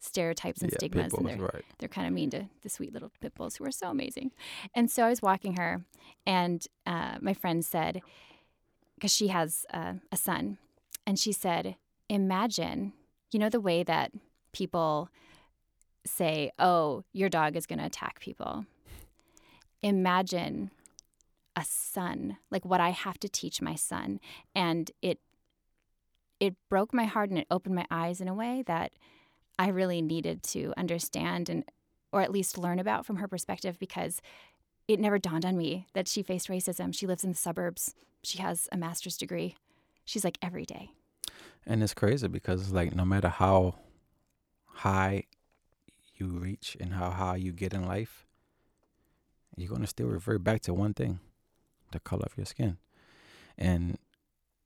stereotypes 0.08 0.62
and 0.62 0.72
yeah 0.72 0.78
stigmas 0.78 1.14
and 1.14 1.28
people, 1.28 1.38
they're 1.38 1.52
right 1.54 1.66
they're 1.80 1.90
kind 1.90 2.08
of 2.08 2.14
mean 2.14 2.30
to 2.30 2.46
the 2.64 2.70
sweet 2.70 2.94
little 2.94 3.12
pit 3.22 3.34
bulls 3.36 3.56
who 3.56 3.66
are 3.66 3.72
so 3.72 3.90
amazing. 3.90 4.32
And 4.74 4.90
so 4.90 5.04
I 5.04 5.10
was 5.10 5.22
walking 5.22 5.58
her, 5.58 5.84
and 6.26 6.66
uh, 6.86 7.18
my 7.22 7.34
friend 7.34 7.64
said, 7.64 8.02
because 8.96 9.14
she 9.14 9.28
has 9.28 9.66
uh, 9.74 9.94
a 10.12 10.18
son, 10.18 10.58
and 11.06 11.20
she 11.20 11.32
said, 11.32 11.76
Imagine, 12.10 12.94
you 13.32 13.40
know, 13.40 13.50
the 13.50 13.60
way 13.60 13.84
that 13.84 14.12
people 14.54 15.10
say, 16.06 16.52
Oh, 16.58 17.04
your 17.14 17.30
dog 17.30 17.56
is 17.56 17.66
going 17.66 17.80
to 17.80 17.86
attack 17.86 18.20
people. 18.20 18.66
Imagine 19.82 20.72
a 21.56 21.64
son, 21.64 22.38
like 22.52 22.66
what 22.66 22.80
I 22.80 22.90
have 22.90 23.20
to 23.20 23.30
teach 23.30 23.62
my 23.62 23.76
son. 23.76 24.20
And 24.56 24.92
it, 25.02 25.20
it 26.40 26.56
broke 26.70 26.94
my 26.94 27.06
heart 27.06 27.30
and 27.30 27.40
it 27.40 27.48
opened 27.50 27.76
my 27.76 27.86
eyes 27.90 28.22
in 28.22 28.28
a 28.28 28.34
way 28.34 28.64
that 28.68 28.92
I 29.60 29.70
really 29.70 30.02
needed 30.02 30.44
to 30.44 30.74
understand 30.78 31.50
and 31.50 31.64
or 32.12 32.22
at 32.22 32.32
least 32.32 32.58
learn 32.58 32.80
about 32.80 33.06
from 33.06 33.18
her 33.18 33.28
perspective 33.28 33.78
because 33.80 34.22
it 34.88 35.00
never 35.00 35.20
dawned 35.20 35.46
on 35.46 35.58
me 35.58 35.88
that 35.94 36.08
she 36.08 36.24
faced 36.24 36.48
racism. 36.48 36.94
She 36.94 37.06
lives 37.06 37.24
in 37.24 37.32
the 37.32 37.38
suburbs. 37.38 37.94
She 38.24 38.38
has 38.40 38.70
a 38.72 38.78
master's 38.78 39.18
degree. 39.18 39.56
She's 40.06 40.24
like 40.24 40.38
every 40.42 40.66
day. 40.66 40.92
And 41.66 41.84
it's 41.84 41.94
crazy 41.94 42.28
because 42.28 42.72
like 42.72 42.96
no 42.96 43.04
matter 43.04 43.28
how 43.28 43.76
high 44.66 45.24
you 46.16 46.28
reach 46.28 46.78
and 46.80 46.94
how 46.94 47.12
high 47.12 47.36
you 47.36 47.52
get 47.52 47.74
in 47.74 47.86
life, 47.86 48.26
you're 49.58 49.70
gonna 49.70 49.88
still 49.88 50.08
revert 50.08 50.44
back 50.44 50.62
to 50.62 50.74
one 50.74 50.94
thing, 50.94 51.20
the 51.92 52.00
color 52.00 52.24
of 52.26 52.38
your 52.38 52.46
skin. 52.46 52.78
And 53.58 53.98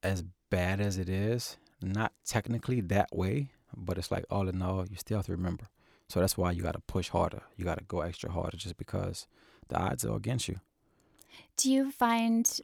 as 0.04 0.24
bad 0.50 0.80
as 0.80 0.98
it 0.98 1.10
is, 1.10 1.58
not 1.82 2.12
technically 2.26 2.82
that 2.82 3.10
way, 3.16 3.50
but 3.76 3.98
it's 3.98 4.12
like 4.12 4.26
all 4.30 4.48
in 4.48 4.62
all, 4.62 4.86
you 4.88 4.98
still 4.98 5.18
have 5.18 5.26
to 5.28 5.32
remember. 5.32 5.66
So 6.08 6.20
that's 6.20 6.38
why 6.38 6.52
you 6.52 6.62
gotta 6.62 6.80
push 6.80 7.10
harder. 7.10 7.44
You 7.56 7.66
gotta 7.66 7.84
go 7.84 8.02
extra 8.02 8.32
harder 8.32 8.58
just 8.58 8.78
because 8.78 9.28
the 9.70 9.78
odds 9.78 10.04
are 10.06 10.16
against 10.16 10.48
you. 10.48 10.60
Do 11.58 11.72
you 11.72 11.92
find 11.92 12.60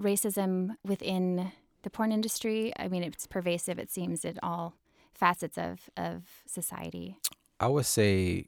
racism 0.00 0.76
within 0.84 1.52
the 1.82 1.90
porn 1.90 2.12
industry? 2.12 2.72
I 2.76 2.88
mean, 2.88 3.04
it's 3.04 3.26
pervasive, 3.26 3.78
it 3.78 3.90
seems, 3.90 4.24
in 4.24 4.38
all 4.42 4.74
facets 5.14 5.56
of, 5.58 5.90
of 5.96 6.24
society. 6.46 7.16
I 7.60 7.68
would 7.68 7.86
say 7.86 8.46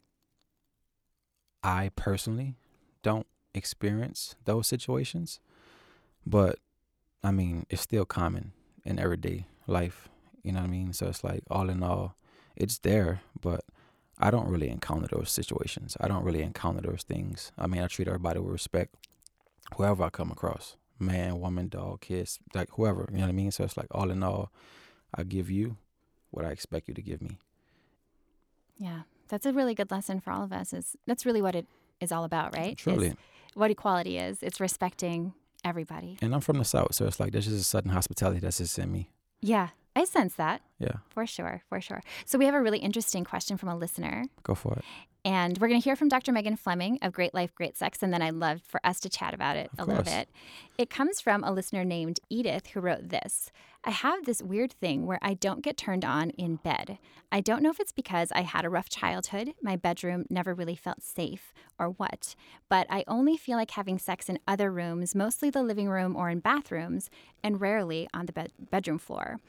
I 1.63 1.91
personally 1.95 2.55
don't 3.03 3.27
experience 3.53 4.35
those 4.45 4.67
situations, 4.67 5.39
but 6.25 6.59
I 7.23 7.31
mean, 7.31 7.65
it's 7.69 7.81
still 7.81 8.05
common 8.05 8.53
in 8.83 8.99
everyday 8.99 9.45
life. 9.67 10.09
You 10.43 10.51
know 10.51 10.59
what 10.59 10.67
I 10.67 10.71
mean? 10.71 10.93
So 10.93 11.07
it's 11.07 11.23
like, 11.23 11.43
all 11.49 11.69
in 11.69 11.83
all, 11.83 12.15
it's 12.55 12.79
there, 12.79 13.21
but 13.39 13.63
I 14.17 14.31
don't 14.31 14.47
really 14.47 14.69
encounter 14.69 15.07
those 15.11 15.31
situations. 15.31 15.97
I 15.99 16.07
don't 16.07 16.23
really 16.23 16.41
encounter 16.41 16.81
those 16.81 17.03
things. 17.03 17.51
I 17.57 17.67
mean, 17.67 17.81
I 17.81 17.87
treat 17.87 18.07
everybody 18.07 18.39
with 18.39 18.51
respect, 18.51 18.95
whoever 19.75 20.03
I 20.03 20.09
come 20.09 20.31
across 20.31 20.75
man, 21.01 21.39
woman, 21.39 21.67
dog, 21.67 22.01
kids, 22.01 22.39
like 22.53 22.69
whoever. 22.71 23.09
You 23.11 23.17
know 23.17 23.23
what 23.23 23.29
I 23.29 23.33
mean? 23.33 23.51
So 23.51 23.63
it's 23.63 23.75
like, 23.75 23.87
all 23.91 24.11
in 24.11 24.23
all, 24.23 24.51
I 25.13 25.23
give 25.23 25.49
you 25.49 25.77
what 26.29 26.45
I 26.45 26.49
expect 26.49 26.87
you 26.87 26.93
to 26.93 27.01
give 27.01 27.21
me. 27.21 27.39
Yeah, 28.77 29.01
that's 29.27 29.45
a 29.45 29.51
really 29.51 29.75
good 29.75 29.91
lesson 29.91 30.21
for 30.21 30.31
all 30.31 30.43
of 30.43 30.53
us. 30.53 30.73
Is 30.73 30.95
that's 31.05 31.25
really 31.25 31.41
what 31.41 31.55
it 31.55 31.65
is 31.99 32.11
all 32.11 32.23
about, 32.23 32.55
right? 32.55 32.77
Truly. 32.77 33.07
Is 33.07 33.15
what 33.53 33.71
equality 33.71 34.17
is. 34.17 34.41
It's 34.41 34.59
respecting 34.59 35.33
everybody. 35.65 36.17
And 36.21 36.33
I'm 36.33 36.41
from 36.41 36.57
the 36.57 36.65
South, 36.65 36.95
so 36.95 37.05
it's 37.05 37.19
like 37.19 37.31
there's 37.31 37.45
just 37.45 37.59
a 37.59 37.63
sudden 37.63 37.91
hospitality 37.91 38.39
that's 38.39 38.59
just 38.59 38.79
in 38.79 38.91
me. 38.91 39.09
Yeah, 39.41 39.69
I 39.95 40.05
sense 40.05 40.35
that. 40.35 40.61
Yeah. 40.79 40.97
For 41.09 41.25
sure, 41.25 41.63
for 41.67 41.81
sure. 41.81 42.01
So 42.25 42.37
we 42.37 42.45
have 42.45 42.55
a 42.55 42.61
really 42.61 42.79
interesting 42.79 43.23
question 43.23 43.57
from 43.57 43.69
a 43.69 43.75
listener. 43.75 44.25
Go 44.43 44.55
for 44.55 44.73
it. 44.73 44.85
And 45.23 45.59
we're 45.59 45.67
going 45.67 45.79
to 45.79 45.83
hear 45.83 45.95
from 45.95 46.09
Dr. 46.09 46.31
Megan 46.31 46.55
Fleming 46.55 46.97
of 47.03 47.13
Great 47.13 47.33
Life, 47.35 47.53
Great 47.53 47.77
Sex, 47.77 48.01
and 48.01 48.11
then 48.11 48.23
I'd 48.23 48.33
love 48.33 48.61
for 48.67 48.79
us 48.83 48.99
to 49.01 49.09
chat 49.09 49.35
about 49.35 49.55
it 49.55 49.69
Of 49.77 49.87
a 49.87 49.89
little 49.89 50.03
bit. 50.03 50.29
It 50.79 50.89
comes 50.89 51.21
from 51.21 51.43
a 51.43 51.51
listener 51.51 51.85
named 51.85 52.19
Edith 52.29 52.67
who 52.67 52.79
wrote 52.79 53.09
this 53.09 53.51
I 53.83 53.91
have 53.91 54.25
this 54.25 54.41
weird 54.41 54.73
thing 54.73 55.05
where 55.05 55.19
I 55.21 55.33
don't 55.33 55.63
get 55.63 55.77
turned 55.77 56.05
on 56.05 56.31
in 56.31 56.55
bed. 56.57 56.97
I 57.31 57.41
don't 57.41 57.61
know 57.61 57.69
if 57.69 57.79
it's 57.79 57.91
because 57.91 58.31
I 58.31 58.41
had 58.41 58.65
a 58.65 58.69
rough 58.69 58.89
childhood, 58.89 59.53
my 59.61 59.75
bedroom 59.75 60.25
never 60.29 60.53
really 60.53 60.75
felt 60.75 61.01
safe, 61.01 61.53
or 61.79 61.89
what, 61.89 62.35
but 62.69 62.85
I 62.89 63.03
only 63.07 63.37
feel 63.37 63.57
like 63.57 63.71
having 63.71 63.97
sex 63.97 64.27
in 64.29 64.39
other 64.47 64.71
rooms, 64.71 65.15
mostly 65.15 65.49
the 65.49 65.63
living 65.63 65.89
room 65.89 66.15
or 66.15 66.29
in 66.29 66.39
bathrooms, 66.39 67.09
and 67.43 67.61
rarely 67.61 68.07
on 68.13 68.25
the 68.25 68.33
bed- 68.33 68.53
bedroom 68.69 68.99
floor. 68.99 69.39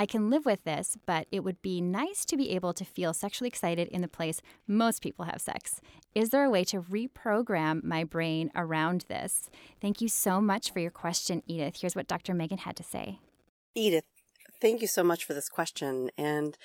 I 0.00 0.06
can 0.06 0.30
live 0.30 0.46
with 0.46 0.64
this, 0.64 0.96
but 1.04 1.26
it 1.30 1.40
would 1.40 1.60
be 1.60 1.82
nice 1.82 2.24
to 2.24 2.38
be 2.38 2.52
able 2.52 2.72
to 2.72 2.86
feel 2.86 3.12
sexually 3.12 3.48
excited 3.48 3.86
in 3.88 4.00
the 4.00 4.08
place 4.08 4.40
most 4.66 5.02
people 5.02 5.26
have 5.26 5.42
sex. 5.42 5.82
Is 6.14 6.30
there 6.30 6.42
a 6.42 6.48
way 6.48 6.64
to 6.64 6.80
reprogram 6.80 7.84
my 7.84 8.04
brain 8.04 8.50
around 8.54 9.04
this? 9.08 9.50
Thank 9.78 10.00
you 10.00 10.08
so 10.08 10.40
much 10.40 10.72
for 10.72 10.78
your 10.80 10.90
question, 10.90 11.42
Edith. 11.46 11.82
Here's 11.82 11.94
what 11.94 12.06
Dr. 12.06 12.32
Megan 12.32 12.56
had 12.56 12.76
to 12.76 12.82
say. 12.82 13.18
Edith, 13.74 14.06
thank 14.58 14.80
you 14.80 14.88
so 14.88 15.04
much 15.04 15.26
for 15.26 15.34
this 15.34 15.50
question. 15.50 16.08
And 16.16 16.56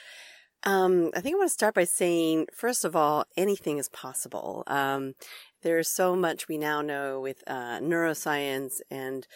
um, 0.63 1.12
I 1.13 1.20
think 1.20 1.36
I 1.36 1.39
want 1.39 1.50
to 1.50 1.54
start 1.54 1.75
by 1.75 1.84
saying, 1.84 2.48
first 2.54 2.86
of 2.86 2.96
all, 2.96 3.25
anything 3.36 3.80
is 3.80 3.89
possible. 3.89 4.63
Um, 4.68 5.15
there's 5.62 5.89
so 5.89 6.15
much 6.15 6.48
we 6.48 6.58
now 6.58 6.82
know 6.82 7.20
with 7.20 7.44
uh, 7.48 7.80
neuroscience 7.80 8.75
and 8.89 9.27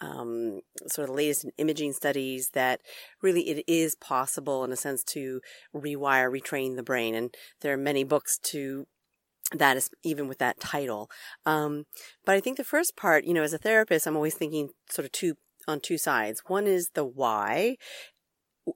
um, 0.00 0.60
sort 0.86 1.08
of 1.08 1.14
the 1.14 1.16
latest 1.16 1.44
in 1.44 1.52
imaging 1.58 1.92
studies 1.92 2.50
that 2.52 2.80
really 3.22 3.48
it 3.48 3.64
is 3.66 3.94
possible 3.94 4.64
in 4.64 4.72
a 4.72 4.76
sense 4.76 5.02
to 5.04 5.40
rewire, 5.74 6.30
retrain 6.30 6.76
the 6.76 6.82
brain. 6.82 7.14
And 7.14 7.34
there 7.60 7.72
are 7.72 7.78
many 7.78 8.04
books 8.04 8.38
to 8.44 8.86
that 9.52 9.76
is 9.76 9.90
even 10.02 10.26
with 10.26 10.38
that 10.38 10.58
title. 10.58 11.08
Um, 11.44 11.84
but 12.24 12.34
I 12.34 12.40
think 12.40 12.56
the 12.56 12.64
first 12.64 12.96
part, 12.96 13.24
you 13.24 13.32
know, 13.32 13.44
as 13.44 13.52
a 13.52 13.58
therapist, 13.58 14.06
I'm 14.06 14.16
always 14.16 14.34
thinking 14.34 14.70
sort 14.90 15.06
of 15.06 15.12
two 15.12 15.36
on 15.68 15.80
two 15.80 15.98
sides. 15.98 16.42
One 16.46 16.66
is 16.66 16.90
the 16.94 17.04
why, 17.04 17.76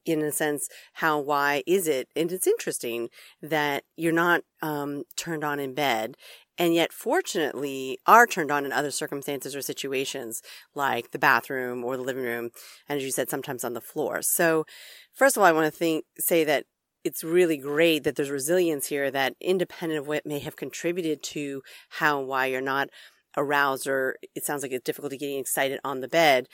in 0.05 0.23
a 0.23 0.33
sense, 0.33 0.69
how 0.95 1.19
why 1.19 1.63
is 1.67 1.89
it? 1.89 2.09
And 2.17 2.31
it's 2.33 2.47
interesting 2.47 3.09
that 3.43 3.85
you're 3.97 4.13
not 4.13 4.43
um, 4.63 5.05
turned 5.17 5.45
on 5.45 5.59
in 5.59 5.75
bed, 5.75 6.17
and 6.59 6.75
yet 6.75 6.93
fortunately 6.93 7.99
are 8.07 8.27
turned 8.27 8.51
on 8.51 8.65
in 8.65 8.73
other 8.73 8.91
circumstances 8.91 9.57
or 9.57 9.63
situations, 9.63 10.43
like 10.75 11.11
the 11.11 11.19
bathroom 11.19 11.85
or 11.85 11.97
the 11.97 12.03
living 12.03 12.25
room, 12.25 12.51
and 12.89 12.99
as 12.99 13.05
you 13.05 13.11
said, 13.11 13.31
sometimes 13.31 13.65
on 13.65 13.75
the 13.75 13.81
floor. 13.81 14.23
So, 14.23 14.65
first 15.13 15.37
of 15.37 15.43
all, 15.43 15.47
I 15.49 15.53
want 15.53 15.73
to 15.73 15.79
think 15.79 16.05
say 16.19 16.45
that 16.45 16.67
it's 17.05 17.25
really 17.25 17.57
great 17.57 18.05
that 18.05 18.17
there's 18.17 18.31
resilience 18.31 18.87
here 18.87 19.11
that 19.11 19.35
independent 19.41 19.99
of 19.99 20.07
what 20.07 20.27
may 20.27 20.39
have 20.39 20.57
contributed 20.57 21.23
to 21.23 21.63
how 21.89 22.19
and 22.21 22.29
why 22.29 22.47
you're 22.47 22.61
not 22.61 22.91
aroused 23.37 23.87
or 23.87 24.17
it 24.35 24.45
sounds 24.45 24.63
like 24.63 24.73
it's 24.73 24.85
difficulty 24.85 25.17
getting 25.17 25.39
excited 25.39 25.79
on 25.85 26.01
the 26.01 26.09
bed 26.09 26.49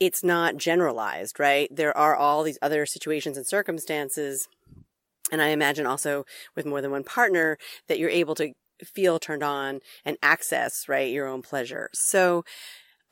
it's 0.00 0.24
not 0.24 0.56
generalized 0.56 1.38
right 1.38 1.68
there 1.74 1.96
are 1.96 2.16
all 2.16 2.42
these 2.42 2.58
other 2.62 2.84
situations 2.86 3.36
and 3.36 3.46
circumstances 3.46 4.48
and 5.30 5.40
i 5.40 5.48
imagine 5.48 5.86
also 5.86 6.24
with 6.56 6.66
more 6.66 6.80
than 6.80 6.90
one 6.90 7.04
partner 7.04 7.56
that 7.86 7.98
you're 7.98 8.10
able 8.10 8.34
to 8.34 8.52
feel 8.82 9.18
turned 9.18 9.42
on 9.42 9.80
and 10.04 10.16
access 10.22 10.88
right 10.88 11.12
your 11.12 11.28
own 11.28 11.42
pleasure 11.42 11.90
so 11.92 12.44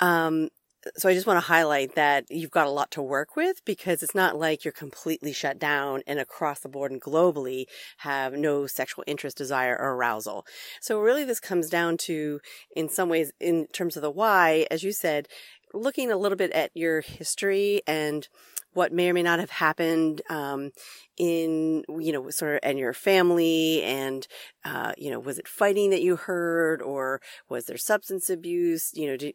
um 0.00 0.48
so 0.96 1.08
I 1.08 1.14
just 1.14 1.26
want 1.26 1.38
to 1.38 1.46
highlight 1.46 1.94
that 1.96 2.26
you've 2.30 2.52
got 2.52 2.66
a 2.66 2.70
lot 2.70 2.90
to 2.92 3.02
work 3.02 3.36
with 3.36 3.64
because 3.64 4.02
it's 4.02 4.14
not 4.14 4.38
like 4.38 4.64
you're 4.64 4.72
completely 4.72 5.32
shut 5.32 5.58
down 5.58 6.02
and 6.06 6.18
across 6.18 6.60
the 6.60 6.68
board 6.68 6.92
and 6.92 7.00
globally 7.00 7.64
have 7.98 8.34
no 8.34 8.66
sexual 8.66 9.04
interest, 9.06 9.36
desire, 9.36 9.76
or 9.76 9.94
arousal. 9.94 10.46
So 10.80 11.00
really 11.00 11.24
this 11.24 11.40
comes 11.40 11.68
down 11.68 11.96
to, 11.98 12.40
in 12.76 12.88
some 12.88 13.08
ways, 13.08 13.32
in 13.40 13.66
terms 13.72 13.96
of 13.96 14.02
the 14.02 14.10
why, 14.10 14.66
as 14.70 14.82
you 14.84 14.92
said, 14.92 15.26
looking 15.74 16.10
a 16.10 16.16
little 16.16 16.36
bit 16.36 16.52
at 16.52 16.70
your 16.74 17.00
history 17.00 17.82
and 17.86 18.28
what 18.74 18.92
may 18.92 19.10
or 19.10 19.14
may 19.14 19.22
not 19.22 19.40
have 19.40 19.50
happened 19.50 20.22
um, 20.30 20.70
in 21.16 21.82
you 21.88 22.12
know 22.12 22.30
sort 22.30 22.54
of 22.54 22.60
and 22.62 22.78
your 22.78 22.92
family 22.92 23.82
and 23.82 24.28
uh, 24.64 24.92
you 24.96 25.10
know 25.10 25.18
was 25.18 25.38
it 25.38 25.48
fighting 25.48 25.90
that 25.90 26.02
you 26.02 26.16
heard 26.16 26.80
or 26.82 27.20
was 27.48 27.66
there 27.66 27.78
substance 27.78 28.30
abuse? 28.30 28.92
You 28.94 29.08
know 29.08 29.16
did, 29.16 29.34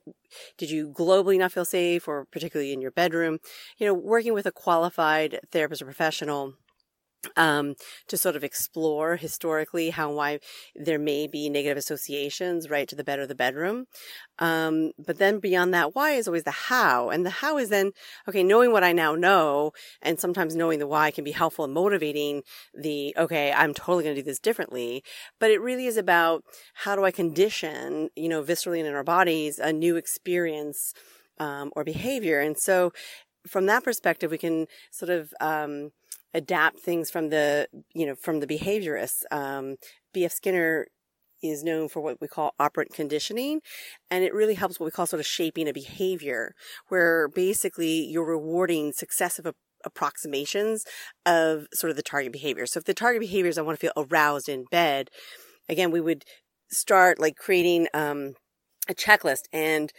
did 0.57 0.69
you 0.69 0.89
globally 0.89 1.37
not 1.37 1.51
feel 1.51 1.65
safe 1.65 2.07
or 2.07 2.25
particularly 2.25 2.73
in 2.73 2.81
your 2.81 2.91
bedroom? 2.91 3.39
You 3.77 3.87
know 3.87 3.93
working 3.93 4.33
with 4.33 4.45
a 4.45 4.51
qualified 4.51 5.39
therapist 5.51 5.81
or 5.81 5.85
professional 5.85 6.53
um, 7.37 7.75
to 8.07 8.17
sort 8.17 8.35
of 8.35 8.43
explore 8.43 9.15
historically 9.15 9.89
how 9.89 10.11
why 10.11 10.39
there 10.75 10.99
may 10.99 11.27
be 11.27 11.49
negative 11.49 11.77
associations 11.77 12.69
right 12.69 12.87
to 12.87 12.95
the 12.95 13.03
bed 13.03 13.19
or 13.19 13.27
the 13.27 13.35
bedroom. 13.35 13.85
Um, 14.39 14.91
but 14.97 15.17
then 15.17 15.39
beyond 15.39 15.73
that 15.73 15.95
why 15.95 16.11
is 16.11 16.27
always 16.27 16.43
the 16.43 16.51
how? 16.51 17.09
And 17.09 17.25
the 17.25 17.29
how 17.29 17.57
is 17.57 17.69
then 17.69 17.91
okay 18.27 18.43
knowing 18.43 18.71
what 18.71 18.83
i 18.83 18.91
now 18.91 19.15
know 19.15 19.71
and 20.01 20.19
sometimes 20.19 20.55
knowing 20.55 20.79
the 20.79 20.87
why 20.87 21.11
can 21.11 21.23
be 21.23 21.31
helpful 21.31 21.65
in 21.65 21.73
motivating 21.73 22.43
the 22.73 23.13
okay 23.17 23.51
i'm 23.51 23.73
totally 23.73 24.03
going 24.03 24.15
to 24.15 24.21
do 24.21 24.25
this 24.25 24.39
differently. 24.39 25.03
But 25.39 25.51
it 25.51 25.61
really 25.61 25.85
is 25.85 25.97
about 25.97 26.43
how 26.73 26.95
do 26.95 27.05
i 27.05 27.11
condition 27.11 28.09
you 28.15 28.29
know 28.29 28.43
viscerally 28.43 28.83
in 28.83 28.93
our 28.93 29.03
bodies 29.03 29.59
a 29.59 29.71
new 29.71 29.95
experience 29.95 30.93
um, 31.39 31.71
or 31.75 31.83
behavior. 31.83 32.39
And 32.39 32.57
so 32.57 32.93
from 33.47 33.65
that 33.65 33.83
perspective 33.83 34.31
we 34.31 34.37
can 34.37 34.67
sort 34.91 35.09
of 35.09 35.33
um, 35.41 35.91
adapt 36.33 36.79
things 36.79 37.09
from 37.09 37.29
the 37.29 37.67
you 37.93 38.05
know 38.05 38.15
from 38.15 38.39
the 38.39 38.47
behaviorists. 38.47 39.23
Um, 39.31 39.75
bf 40.15 40.31
skinner 40.31 40.87
is 41.41 41.63
known 41.63 41.89
for 41.89 41.99
what 41.99 42.21
we 42.21 42.27
call 42.27 42.53
operant 42.57 42.93
conditioning 42.93 43.59
and 44.09 44.23
it 44.23 44.33
really 44.33 44.53
helps 44.53 44.79
what 44.79 44.85
we 44.85 44.91
call 44.91 45.05
sort 45.05 45.19
of 45.19 45.25
shaping 45.25 45.67
a 45.67 45.73
behavior 45.73 46.53
where 46.87 47.27
basically 47.27 48.05
you're 48.05 48.25
rewarding 48.25 48.93
successive 48.93 49.45
approximations 49.83 50.85
of 51.25 51.67
sort 51.73 51.91
of 51.91 51.97
the 51.97 52.01
target 52.03 52.31
behavior. 52.31 52.65
So 52.65 52.77
if 52.77 52.85
the 52.85 52.93
target 52.93 53.19
behavior 53.19 53.49
is 53.49 53.57
i 53.57 53.61
want 53.61 53.77
to 53.77 53.85
feel 53.85 54.05
aroused 54.05 54.47
in 54.47 54.65
bed 54.71 55.09
again 55.69 55.91
we 55.91 56.01
would 56.01 56.23
start 56.71 57.19
like 57.19 57.35
creating 57.35 57.87
um, 57.93 58.33
a 58.89 58.93
checklist 58.93 59.43
and 59.51 59.91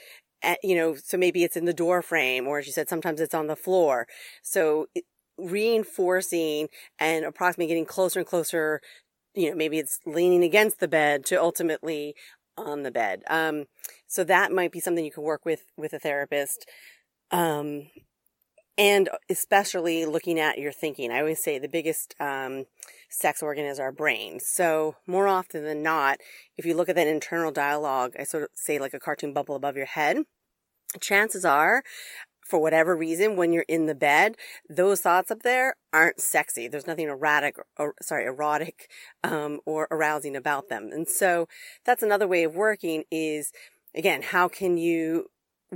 uh, 0.42 0.56
you 0.62 0.74
know 0.74 0.94
so 0.94 1.16
maybe 1.16 1.44
it's 1.44 1.56
in 1.56 1.64
the 1.64 1.74
door 1.74 2.02
frame 2.02 2.46
or 2.46 2.58
as 2.58 2.66
you 2.66 2.72
said 2.72 2.88
sometimes 2.88 3.20
it's 3.20 3.34
on 3.34 3.46
the 3.46 3.56
floor. 3.56 4.06
So 4.42 4.86
reinforcing 5.38 6.68
and 6.98 7.24
approximately 7.24 7.68
getting 7.68 7.86
closer 7.86 8.20
and 8.20 8.28
closer 8.28 8.80
you 9.34 9.50
know 9.50 9.56
maybe 9.56 9.78
it's 9.78 9.98
leaning 10.06 10.44
against 10.44 10.80
the 10.80 10.88
bed 10.88 11.24
to 11.26 11.40
ultimately 11.40 12.14
on 12.56 12.82
the 12.82 12.90
bed. 12.90 13.22
Um 13.28 13.64
so 14.06 14.24
that 14.24 14.52
might 14.52 14.72
be 14.72 14.80
something 14.80 15.04
you 15.04 15.12
can 15.12 15.24
work 15.24 15.44
with 15.44 15.64
with 15.76 15.92
a 15.92 15.98
therapist. 15.98 16.66
Um 17.30 17.88
and 18.76 19.08
especially 19.30 20.04
looking 20.04 20.40
at 20.40 20.58
your 20.58 20.72
thinking. 20.72 21.12
I 21.12 21.20
always 21.20 21.42
say 21.42 21.58
the 21.58 21.68
biggest 21.68 22.14
um 22.20 22.66
sex 23.08 23.42
organ 23.42 23.64
is 23.64 23.80
our 23.80 23.92
brain. 23.92 24.40
So 24.40 24.96
more 25.06 25.28
often 25.28 25.64
than 25.64 25.82
not 25.82 26.18
if 26.56 26.64
you 26.64 26.74
look 26.74 26.88
at 26.88 26.96
that 26.96 27.06
internal 27.08 27.50
dialogue 27.50 28.14
i 28.18 28.24
sort 28.24 28.44
of 28.44 28.48
say 28.54 28.78
like 28.78 28.94
a 28.94 29.00
cartoon 29.00 29.32
bubble 29.32 29.56
above 29.56 29.76
your 29.76 29.86
head 29.86 30.18
chances 31.00 31.44
are 31.44 31.82
for 32.44 32.60
whatever 32.60 32.96
reason, 32.96 33.36
when 33.36 33.52
you're 33.52 33.64
in 33.68 33.86
the 33.86 33.94
bed, 33.94 34.36
those 34.68 35.00
thoughts 35.00 35.30
up 35.30 35.42
there 35.42 35.76
aren't 35.92 36.20
sexy. 36.20 36.68
There's 36.68 36.86
nothing 36.86 37.08
erotic, 37.08 37.56
or 37.78 37.94
sorry, 38.02 38.26
erotic, 38.26 38.90
um, 39.22 39.60
or 39.66 39.88
arousing 39.90 40.36
about 40.36 40.68
them. 40.68 40.90
And 40.92 41.08
so 41.08 41.48
that's 41.84 42.02
another 42.02 42.28
way 42.28 42.44
of 42.44 42.54
working 42.54 43.04
is 43.10 43.52
again, 43.94 44.22
how 44.22 44.48
can 44.48 44.76
you, 44.76 45.26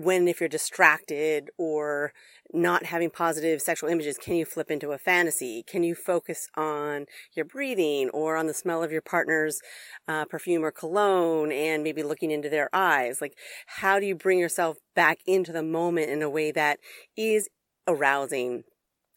when 0.05 0.29
if 0.29 0.41
you're 0.41 0.49
distracted 0.49 1.51
or 1.59 2.13
not 2.53 2.87
having 2.87 3.11
positive 3.11 3.61
sexual 3.61 3.91
images, 3.91 4.17
can 4.17 4.35
you 4.35 4.45
flip 4.45 4.71
into 4.71 4.93
a 4.93 4.99
fantasy? 4.99 5.63
Can 5.67 5.83
you 5.83 5.95
focus 5.95 6.49
on 6.57 7.07
your 7.35 7.45
breathing 7.45 8.09
or 8.11 8.37
on 8.37 8.47
the 8.47 8.55
smell 8.55 8.83
of 8.83 8.91
your 8.91 9.03
partner's 9.03 9.61
uh, 10.07 10.25
perfume 10.25 10.65
or 10.65 10.71
cologne 10.71 11.53
and 11.53 11.83
maybe 11.83 12.03
looking 12.03 12.31
into 12.31 12.49
their 12.49 12.71
eyes? 12.73 13.21
Like, 13.21 13.35
how 13.67 14.01
do 14.01 14.07
you 14.07 14.15
bring 14.15 14.39
yourself 14.39 14.79
back 14.95 15.19
into 15.27 15.53
the 15.53 15.63
moment 15.63 16.11
in 16.11 16.23
a 16.23 16.31
way 16.31 16.51
that 16.53 16.79
is 17.17 17.49
arousing 17.87 18.65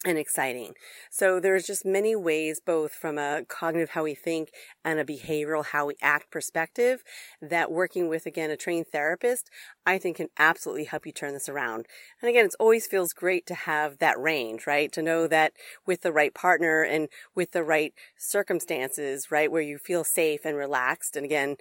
and 0.04 0.18
exciting. 0.18 0.74
So 1.12 1.40
there's 1.40 1.68
just 1.68 1.86
many 1.86 2.16
ways, 2.16 2.60
both 2.60 2.92
from 2.92 3.20
a 3.20 3.44
cognitive 3.48 3.92
how 3.92 4.04
we 4.04 4.16
think 4.16 4.50
and 4.84 5.00
a 5.00 5.06
behavioral 5.06 5.66
how 5.66 5.86
we 5.86 5.96
act 6.02 6.32
perspective 6.32 7.04
that 7.40 7.72
working 7.72 8.08
with, 8.08 8.26
again, 8.26 8.50
a 8.50 8.58
trained 8.58 8.88
therapist, 8.88 9.50
I 9.86 10.00
think 10.00 10.18
can 10.18 10.30
absolutely 10.40 10.86
help 10.86 11.06
you 11.06 11.12
turn 11.12 11.34
this 11.34 11.48
around. 11.48 11.86
And 12.22 12.30
again, 12.30 12.46
it 12.46 12.56
always 12.60 12.88
feels 12.88 13.14
great 13.14 13.46
to 13.48 13.54
have 13.54 14.00
that 14.00 14.20
range, 14.20 14.66
right? 14.66 14.92
To 14.92 15.04
know 15.04 15.28
that 15.28 15.54
with 15.86 16.02
the 16.02 16.12
right 16.12 16.34
partner 16.34 16.82
and 16.82 17.08
with 17.36 17.52
the 17.52 17.64
right 17.64 17.94
circumstances, 18.18 19.28
right? 19.30 19.52
Where 19.52 19.62
you 19.62 19.78
feel 19.78 20.04
safe 20.04 20.46
and 20.46 20.58
relaxed. 20.58 21.16
And 21.16 21.26
again, 21.26 21.58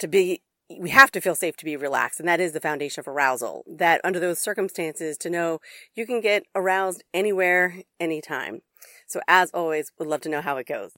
to 0.00 0.06
be 0.06 0.42
we 0.78 0.90
have 0.90 1.10
to 1.12 1.20
feel 1.20 1.34
safe 1.34 1.56
to 1.56 1.64
be 1.64 1.76
relaxed. 1.76 2.20
And 2.20 2.28
that 2.28 2.40
is 2.40 2.52
the 2.52 2.60
foundation 2.60 3.00
of 3.00 3.08
arousal. 3.08 3.64
That 3.66 4.00
under 4.04 4.20
those 4.20 4.38
circumstances 4.38 5.16
to 5.18 5.30
know 5.30 5.60
you 5.94 6.06
can 6.06 6.20
get 6.20 6.44
aroused 6.54 7.02
anywhere, 7.12 7.82
anytime. 7.98 8.62
So 9.06 9.20
as 9.26 9.50
always, 9.52 9.92
would 9.98 10.08
love 10.08 10.20
to 10.22 10.28
know 10.28 10.40
how 10.40 10.56
it 10.56 10.66
goes. 10.66 10.92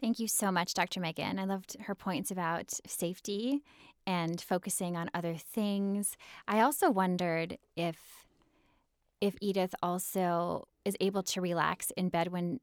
Thank 0.00 0.20
you 0.20 0.28
so 0.28 0.52
much, 0.52 0.74
Dr. 0.74 1.00
Megan. 1.00 1.38
I 1.38 1.44
loved 1.44 1.76
her 1.80 1.94
points 1.94 2.30
about 2.30 2.72
safety 2.86 3.62
and 4.06 4.40
focusing 4.40 4.96
on 4.96 5.10
other 5.12 5.34
things. 5.34 6.16
I 6.46 6.60
also 6.60 6.90
wondered 6.90 7.58
if 7.76 7.96
if 9.20 9.34
Edith 9.40 9.74
also 9.82 10.68
is 10.84 10.96
able 11.00 11.24
to 11.24 11.40
relax 11.40 11.90
in 11.96 12.08
bed 12.08 12.28
when 12.28 12.60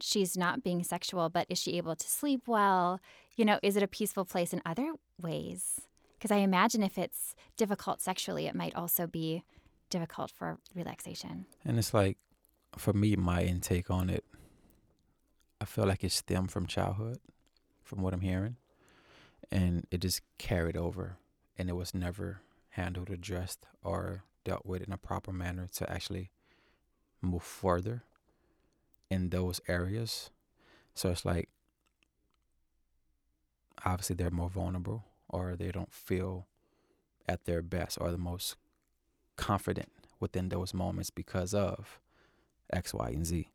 she's 0.00 0.38
not 0.38 0.64
being 0.64 0.82
sexual, 0.82 1.28
but 1.28 1.46
is 1.50 1.58
she 1.58 1.76
able 1.76 1.94
to 1.94 2.08
sleep 2.08 2.42
well? 2.46 2.98
You 3.36 3.44
know, 3.44 3.58
is 3.62 3.76
it 3.76 3.82
a 3.82 3.88
peaceful 3.88 4.24
place 4.24 4.54
in 4.54 4.62
other 4.64 4.92
ways? 5.20 5.82
Because 6.18 6.32
I 6.32 6.38
imagine 6.38 6.82
if 6.82 6.98
it's 6.98 7.36
difficult 7.56 8.00
sexually, 8.00 8.46
it 8.46 8.54
might 8.54 8.74
also 8.74 9.06
be 9.06 9.44
difficult 9.88 10.32
for 10.32 10.58
relaxation. 10.74 11.46
And 11.64 11.78
it's 11.78 11.94
like, 11.94 12.18
for 12.76 12.92
me, 12.92 13.14
my 13.14 13.42
intake 13.42 13.88
on 13.88 14.10
it, 14.10 14.24
I 15.60 15.64
feel 15.64 15.86
like 15.86 16.02
it 16.02 16.10
stemmed 16.10 16.50
from 16.50 16.66
childhood, 16.66 17.18
from 17.84 18.02
what 18.02 18.12
I'm 18.12 18.20
hearing. 18.20 18.56
And 19.50 19.86
it 19.92 20.00
just 20.00 20.22
carried 20.38 20.76
over. 20.76 21.18
And 21.56 21.68
it 21.68 21.74
was 21.74 21.94
never 21.94 22.40
handled, 22.70 23.10
addressed, 23.10 23.66
or 23.82 24.24
dealt 24.44 24.66
with 24.66 24.82
in 24.82 24.92
a 24.92 24.98
proper 24.98 25.32
manner 25.32 25.68
to 25.74 25.90
actually 25.90 26.30
move 27.22 27.42
further 27.42 28.02
in 29.08 29.30
those 29.30 29.60
areas. 29.68 30.30
So 30.94 31.10
it's 31.10 31.24
like, 31.24 31.48
obviously, 33.84 34.16
they're 34.16 34.30
more 34.30 34.50
vulnerable 34.50 35.04
or 35.28 35.56
they 35.56 35.70
don't 35.70 35.92
feel 35.92 36.46
at 37.28 37.44
their 37.44 37.62
best 37.62 37.98
or 38.00 38.10
the 38.10 38.18
most 38.18 38.56
confident 39.36 39.90
within 40.20 40.48
those 40.48 40.72
moments 40.74 41.10
because 41.10 41.54
of 41.54 42.00
X, 42.72 42.92
Y, 42.94 43.08
and 43.10 43.26
Z. 43.26 43.48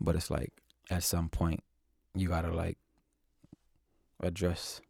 But 0.00 0.14
it's 0.16 0.30
like 0.30 0.52
at 0.90 1.02
some 1.02 1.28
point 1.28 1.60
you 2.14 2.28
gotta 2.28 2.52
like 2.52 2.78
address 4.22 4.80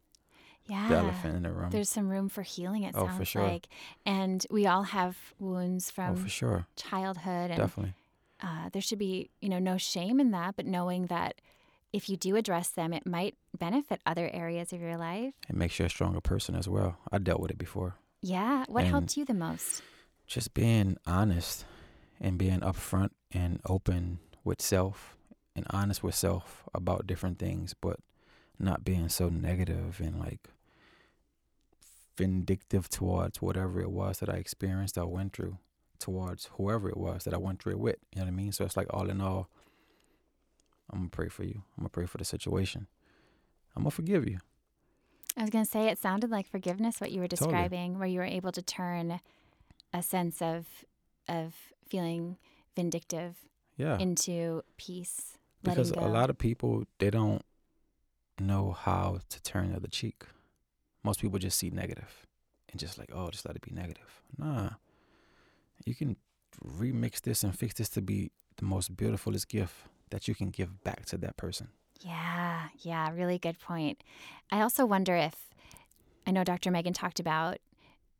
yeah. 0.65 0.87
the 0.89 0.95
elephant 0.97 1.35
in 1.37 1.43
the 1.43 1.51
room. 1.51 1.69
There's 1.71 1.89
some 1.89 2.09
room 2.09 2.29
for 2.29 2.41
healing, 2.41 2.83
it 2.83 2.93
Oh, 2.95 3.05
sounds 3.05 3.17
for 3.17 3.25
sure. 3.25 3.43
like. 3.47 3.67
And 4.05 4.45
we 4.49 4.65
all 4.65 4.83
have 4.83 5.17
wounds 5.39 5.89
oh, 5.91 5.95
from 5.95 6.15
for 6.15 6.29
sure, 6.29 6.65
childhood 6.75 7.51
and 7.51 7.57
definitely. 7.57 7.93
uh, 8.41 8.69
there 8.71 8.81
should 8.81 8.99
be, 8.99 9.29
you 9.41 9.49
know, 9.49 9.59
no 9.59 9.77
shame 9.77 10.19
in 10.19 10.31
that, 10.31 10.55
but 10.55 10.65
knowing 10.65 11.05
that 11.07 11.39
if 11.97 12.07
you 12.09 12.15
do 12.15 12.35
address 12.35 12.69
them, 12.69 12.93
it 12.93 13.05
might 13.07 13.35
benefit 13.57 13.99
other 14.05 14.29
areas 14.31 14.71
of 14.71 14.79
your 14.79 14.97
life. 14.97 15.33
It 15.49 15.55
makes 15.55 15.79
you 15.79 15.85
a 15.85 15.89
stronger 15.89 16.21
person 16.21 16.53
as 16.55 16.67
well. 16.67 16.97
I 17.11 17.17
dealt 17.17 17.41
with 17.41 17.49
it 17.51 17.57
before. 17.57 17.95
Yeah. 18.21 18.65
What 18.67 18.81
And- 18.83 18.91
helped 18.91 19.17
you 19.17 19.25
the 19.25 19.33
most? 19.33 19.81
Just 20.27 20.53
being 20.53 20.97
honest 21.07 21.65
and 22.19 22.37
being 22.37 22.59
upfront 22.59 23.09
and 23.31 23.59
open 23.65 24.19
with 24.43 24.61
self 24.61 25.17
and 25.55 25.65
honest 25.71 26.03
with 26.03 26.13
self 26.15 26.63
about 26.73 27.07
different 27.07 27.39
things, 27.39 27.73
but 27.73 27.99
not 28.59 28.83
being 28.83 29.09
so 29.09 29.29
negative 29.29 29.99
and 29.99 30.19
like 30.19 30.49
vindictive 32.15 32.89
towards 32.89 33.41
whatever 33.41 33.79
it 33.81 33.91
was 33.91 34.19
that 34.19 34.29
I 34.29 34.33
experienced 34.37 34.97
or 34.97 35.07
went 35.07 35.33
through, 35.33 35.57
towards 35.99 36.49
whoever 36.57 36.89
it 36.89 36.97
was 36.97 37.23
that 37.23 37.33
I 37.33 37.37
went 37.37 37.61
through 37.61 37.73
it 37.73 37.79
with. 37.79 37.97
You 38.13 38.19
know 38.19 38.25
what 38.25 38.31
I 38.33 38.35
mean? 38.35 38.51
So 38.51 38.65
it's 38.65 38.77
like 38.77 38.87
all 38.91 39.09
in 39.09 39.21
all, 39.21 39.49
I'm 40.91 40.99
gonna 40.99 41.09
pray 41.09 41.29
for 41.29 41.43
you. 41.43 41.63
I'm 41.77 41.81
gonna 41.83 41.89
pray 41.89 42.05
for 42.05 42.17
the 42.17 42.25
situation. 42.25 42.87
I'm 43.75 43.83
gonna 43.83 43.91
forgive 43.91 44.27
you. 44.27 44.39
I 45.35 45.41
was 45.41 45.51
to 45.51 45.65
say 45.65 45.87
it 45.87 45.99
sounded 45.99 46.31
like 46.31 46.47
forgiveness 46.47 46.99
what 46.99 47.11
you 47.11 47.19
were 47.21 47.27
Totally. 47.27 47.51
describing 47.51 47.99
where 47.99 48.07
you 48.07 48.19
were 48.19 48.25
able 48.25 48.51
to 48.51 48.61
turn 48.61 49.19
a 49.93 50.01
sense 50.01 50.41
of 50.41 50.65
of 51.27 51.53
feeling 51.87 52.37
vindictive 52.75 53.35
Yeah. 53.75 53.97
into 53.99 54.63
peace. 54.77 55.37
because 55.63 55.91
a 55.91 56.07
lot 56.07 56.29
of 56.29 56.37
people 56.37 56.85
they 56.99 57.09
don't 57.09 57.43
know 58.39 58.71
how 58.71 59.19
to 59.29 59.41
turn 59.43 59.71
the 59.71 59.75
other 59.77 59.87
cheek. 59.87 60.23
Most 61.03 61.19
people 61.21 61.37
just 61.39 61.57
see 61.59 61.69
negative 61.69 62.25
and 62.69 62.79
just 62.79 62.97
like, 62.97 63.09
oh, 63.13 63.29
just 63.29 63.45
let 63.45 63.55
it 63.55 63.61
be 63.61 63.71
negative. 63.71 64.21
Nah, 64.37 64.71
you 65.85 65.95
can 65.95 66.15
remix 66.63 67.21
this 67.21 67.43
and 67.43 67.57
fix 67.57 67.73
this 67.75 67.89
to 67.89 68.01
be 68.01 68.31
the 68.57 68.65
most 68.65 68.95
beautifulest 68.97 69.47
gift 69.49 69.75
that 70.09 70.27
you 70.27 70.35
can 70.35 70.49
give 70.49 70.83
back 70.83 71.05
to 71.07 71.17
that 71.17 71.37
person. 71.37 71.69
Yeah, 72.01 72.67
yeah, 72.79 73.11
really 73.11 73.39
good 73.39 73.59
point. 73.59 74.03
I 74.51 74.61
also 74.61 74.85
wonder 74.85 75.15
if 75.15 75.49
I 76.25 76.31
know 76.31 76.43
Dr. 76.43 76.71
Megan 76.71 76.93
talked 76.93 77.19
about 77.19 77.57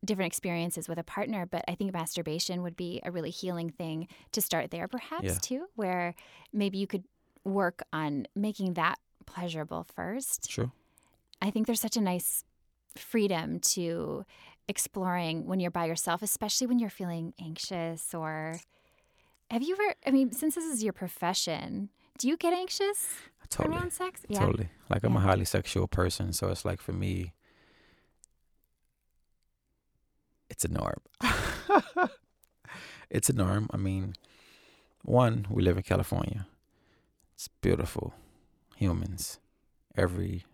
different 0.04 0.28
experiences 0.28 0.88
with 0.88 0.98
a 0.98 1.04
partner, 1.04 1.46
but 1.46 1.64
I 1.68 1.74
think 1.74 1.92
masturbation 1.92 2.62
would 2.62 2.76
be 2.76 3.00
a 3.04 3.10
really 3.10 3.30
healing 3.30 3.70
thing 3.70 4.08
to 4.32 4.40
start 4.40 4.70
there, 4.70 4.88
perhaps 4.88 5.24
Yeah. 5.24 5.38
too, 5.40 5.66
where 5.74 6.14
maybe 6.52 6.78
you 6.78 6.86
could 6.86 7.04
work 7.44 7.82
on 7.92 8.26
making 8.34 8.74
that 8.74 8.98
pleasurable 9.26 9.84
first. 9.84 10.50
Sure. 10.50 10.72
I 11.42 11.50
think 11.50 11.66
there's 11.66 11.80
such 11.80 11.96
a 11.96 12.00
nice 12.00 12.44
freedom 12.96 13.60
to 13.60 14.24
exploring 14.68 15.46
when 15.46 15.60
you're 15.60 15.70
by 15.70 15.86
yourself, 15.86 16.22
especially 16.22 16.66
when 16.66 16.78
you're 16.78 16.90
feeling 16.90 17.34
anxious 17.40 18.14
or 18.14 18.56
have 19.50 19.62
you 19.62 19.74
ever 19.74 19.94
I 20.06 20.10
mean, 20.10 20.32
since 20.32 20.54
this 20.54 20.64
is 20.64 20.82
your 20.82 20.92
profession, 20.92 21.90
do 22.18 22.28
you 22.28 22.36
get 22.36 22.52
anxious 22.52 23.14
Totally. 23.50 23.76
around 23.76 23.92
sex? 23.92 24.22
Yeah. 24.28 24.40
Totally. 24.40 24.68
Like 24.90 25.04
I'm 25.04 25.16
a 25.16 25.20
highly 25.20 25.44
sexual 25.44 25.88
person, 25.88 26.32
so 26.32 26.48
it's 26.48 26.64
like 26.64 26.80
for 26.80 26.92
me, 26.92 27.32
it's 30.50 30.64
a 30.64 30.68
norm. 30.68 31.00
it's 33.10 33.30
a 33.30 33.32
norm. 33.32 33.68
I 33.72 33.76
mean, 33.76 34.14
one, 35.02 35.46
we 35.48 35.62
live 35.62 35.76
in 35.76 35.82
California. 35.82 36.46
It's 37.34 37.48
beautiful. 37.48 38.14
Humans. 38.76 39.38
Every 39.96 40.44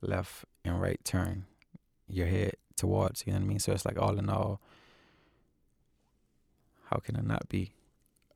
left 0.00 0.44
and 0.64 0.80
right 0.80 1.00
turn 1.04 1.46
your 2.06 2.26
head 2.26 2.54
towards, 2.76 3.26
you 3.26 3.32
know 3.32 3.38
what 3.38 3.44
I 3.44 3.48
mean? 3.48 3.58
So 3.58 3.72
it's 3.72 3.84
like 3.84 4.00
all 4.00 4.18
in 4.18 4.30
all, 4.30 4.60
how 6.86 6.98
can 6.98 7.16
I 7.16 7.20
not 7.20 7.48
be 7.48 7.72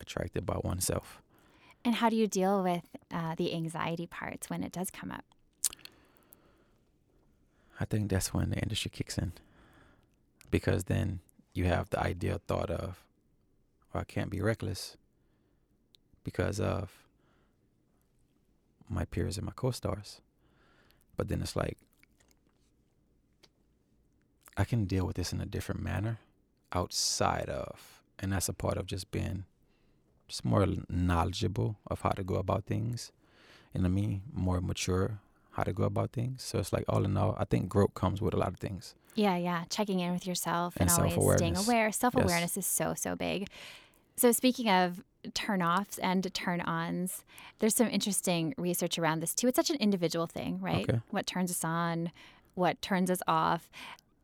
attracted 0.03 0.45
by 0.45 0.57
oneself? 0.62 1.23
And 1.85 1.97
how 1.97 2.09
do 2.09 2.17
you 2.17 2.27
deal 2.27 2.62
with 2.62 2.85
uh, 3.11 3.35
the 3.35 3.55
anxiety 3.55 4.07
parts 4.07 4.51
when 4.51 4.62
it 4.62 4.73
does 4.73 4.91
come 4.91 5.11
up? 5.11 5.25
I 7.81 7.85
think 7.85 8.11
that's 8.11 8.33
when 8.33 8.51
the 8.51 8.59
industry 8.59 8.91
kicks 8.95 9.19
in. 9.19 9.33
Because 10.51 10.85
then 10.85 11.21
you 11.55 11.65
have 11.65 11.91
the 11.91 11.99
ideal 11.99 12.41
thought 12.47 12.71
of, 12.71 13.03
well, 13.93 14.03
I 14.03 14.05
can't 14.05 14.31
be 14.31 14.41
reckless 14.41 14.97
because 16.23 16.61
of 16.61 16.93
my 18.88 19.05
peers 19.05 19.37
and 19.37 19.47
my 19.47 19.53
co 19.53 19.71
stars. 19.71 20.21
But 21.17 21.29
then 21.29 21.43
it's 21.43 21.57
like, 21.57 21.79
I 24.57 24.65
can 24.65 24.85
deal 24.85 25.07
with 25.07 25.17
this 25.17 25.33
in 25.33 25.41
a 25.41 25.47
different 25.47 25.83
manner 25.83 26.19
outside 26.73 27.49
of, 27.49 28.03
and 28.19 28.33
that's 28.33 28.49
a 28.49 28.55
part 28.55 28.77
of 28.77 28.87
just 28.87 29.11
being 29.11 29.45
just 30.33 30.45
more 30.47 30.66
knowledgeable 30.88 31.77
of 31.88 32.01
how 32.01 32.11
to 32.11 32.25
go 32.25 32.37
about 32.37 32.64
things. 32.64 33.12
You 33.75 33.83
know 33.83 33.88
what 33.88 33.92
I 33.92 34.01
mean? 34.01 34.23
More 34.33 34.61
mature 34.62 35.21
how 35.51 35.62
to 35.62 35.73
go 35.75 35.85
about 35.85 36.12
things. 36.12 36.42
So 36.42 36.59
it's 36.59 36.73
like 36.73 36.85
all 36.88 37.05
in 37.05 37.14
all, 37.18 37.37
I 37.38 37.45
think 37.45 37.68
growth 37.68 37.92
comes 37.92 38.23
with 38.23 38.33
a 38.33 38.38
lot 38.38 38.49
of 38.49 38.57
things. 38.57 38.95
Yeah, 39.14 39.37
yeah. 39.37 39.64
Checking 39.68 40.01
in 40.01 40.11
with 40.12 40.27
yourself 40.27 40.75
and, 40.79 40.88
And 40.90 41.14
always 41.14 41.37
staying 41.37 41.59
aware. 41.59 41.92
Self 41.92 42.14
awareness 42.16 42.57
is 42.57 42.64
so, 42.64 42.95
so 42.95 43.14
big. 43.14 43.49
So, 44.16 44.33
speaking 44.33 44.71
of 44.71 45.03
turn 45.35 45.62
offs 45.62 45.99
and 45.99 46.33
turn 46.33 46.62
ons, 46.62 47.25
there's 47.59 47.75
some 47.77 47.88
interesting 47.88 48.55
research 48.57 48.99
around 48.99 49.21
this 49.21 49.35
too. 49.35 49.49
It's 49.49 49.57
such 49.57 49.68
an 49.68 49.77
individual 49.77 50.27
thing, 50.27 50.59
right? 50.62 50.88
Okay. 50.88 51.01
What 51.11 51.27
turns 51.27 51.51
us 51.51 51.62
on, 51.64 52.11
what 52.55 52.81
turns 52.81 53.11
us 53.11 53.21
off. 53.27 53.68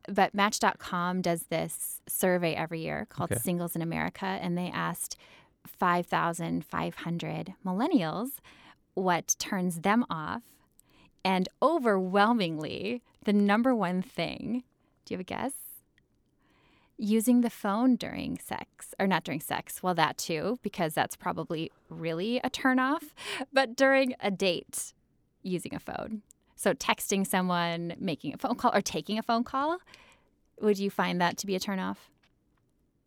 but 0.07 0.33
Match.com 0.33 1.21
does 1.21 1.43
this 1.49 2.01
survey 2.07 2.55
every 2.55 2.81
year 2.81 3.05
called 3.09 3.31
Okay. 3.31 3.39
Singles 3.39 3.75
in 3.75 3.83
America, 3.83 4.25
and 4.25 4.57
they 4.57 4.71
asked 4.73 5.15
5,500 5.67 7.53
millennials 7.65 8.29
what 8.93 9.35
turns 9.39 9.81
them 9.81 10.05
off. 10.09 10.43
And 11.23 11.49
overwhelmingly, 11.61 13.01
the 13.25 13.33
number 13.33 13.75
one 13.75 14.01
thing, 14.01 14.63
do 15.05 15.13
you 15.13 15.17
have 15.17 15.21
a 15.21 15.23
guess? 15.23 15.53
Using 16.97 17.41
the 17.41 17.49
phone 17.49 17.95
during 17.95 18.37
sex, 18.39 18.93
or 18.99 19.07
not 19.07 19.23
during 19.23 19.39
sex, 19.39 19.81
well, 19.81 19.95
that 19.95 20.17
too, 20.17 20.59
because 20.61 20.93
that's 20.93 21.15
probably 21.15 21.71
really 21.89 22.39
a 22.43 22.49
turnoff, 22.49 23.03
but 23.53 23.75
during 23.75 24.15
a 24.19 24.31
date, 24.31 24.93
using 25.41 25.73
a 25.73 25.79
phone. 25.79 26.23
So, 26.55 26.73
texting 26.73 27.25
someone, 27.25 27.95
making 27.99 28.33
a 28.33 28.37
phone 28.37 28.55
call, 28.55 28.75
or 28.75 28.81
taking 28.81 29.17
a 29.17 29.23
phone 29.23 29.45
call, 29.45 29.77
would 30.59 30.77
you 30.77 30.89
find 30.89 31.21
that 31.21 31.37
to 31.37 31.47
be 31.47 31.55
a 31.55 31.59
turnoff? 31.59 31.97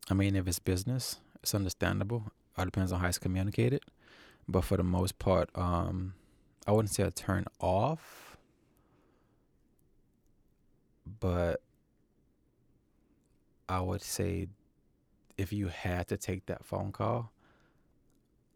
I 0.09 0.15
mean, 0.15 0.35
if 0.35 0.47
it's 0.47 0.57
business, 0.57 1.17
it's 1.43 1.53
understandable. 1.53 2.31
It 2.57 2.65
depends 2.65 2.91
on 2.91 2.99
how 2.99 3.07
it's 3.07 3.17
communicated. 3.17 3.81
But 4.47 4.63
for 4.63 4.77
the 4.77 4.83
most 4.83 5.19
part, 5.19 5.49
um, 5.55 6.13
I 6.67 6.71
wouldn't 6.71 6.93
say 6.93 7.03
a 7.03 7.11
turn 7.11 7.45
off, 7.59 8.37
but 11.19 11.61
I 13.67 13.79
would 13.79 14.01
say 14.01 14.47
if 15.37 15.51
you 15.51 15.67
had 15.69 16.07
to 16.09 16.17
take 16.17 16.45
that 16.45 16.65
phone 16.65 16.91
call, 16.91 17.31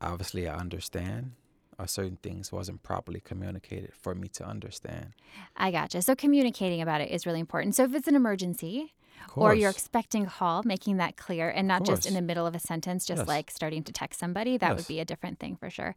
obviously 0.01 0.47
I 0.47 0.55
understand. 0.55 1.33
Or 1.79 1.85
certain 1.85 2.17
things 2.23 2.51
wasn't 2.51 2.81
properly 2.81 3.19
communicated 3.19 3.91
for 3.93 4.15
me 4.15 4.29
to 4.29 4.47
understand. 4.47 5.13
I 5.55 5.69
gotcha. 5.69 6.01
So, 6.01 6.15
communicating 6.15 6.81
about 6.81 7.01
it 7.01 7.11
is 7.11 7.27
really 7.27 7.39
important. 7.39 7.75
So, 7.75 7.83
if 7.83 7.93
it's 7.93 8.07
an 8.07 8.15
emergency, 8.15 8.95
or 9.35 9.53
you're 9.53 9.69
expecting 9.69 10.25
call, 10.25 10.63
making 10.63 10.97
that 10.97 11.15
clear 11.17 11.49
and 11.49 11.67
not 11.67 11.85
just 11.85 12.05
in 12.05 12.13
the 12.13 12.21
middle 12.21 12.45
of 12.45 12.55
a 12.55 12.59
sentence, 12.59 13.05
just 13.05 13.19
Yes. 13.19 13.27
like 13.27 13.51
starting 13.51 13.83
to 13.83 13.91
text 13.91 14.19
somebody, 14.19 14.57
that 14.57 14.75
would 14.75 14.87
be 14.87 14.99
a 14.99 15.05
different 15.05 15.39
thing 15.39 15.55
for 15.55 15.69
sure. 15.69 15.95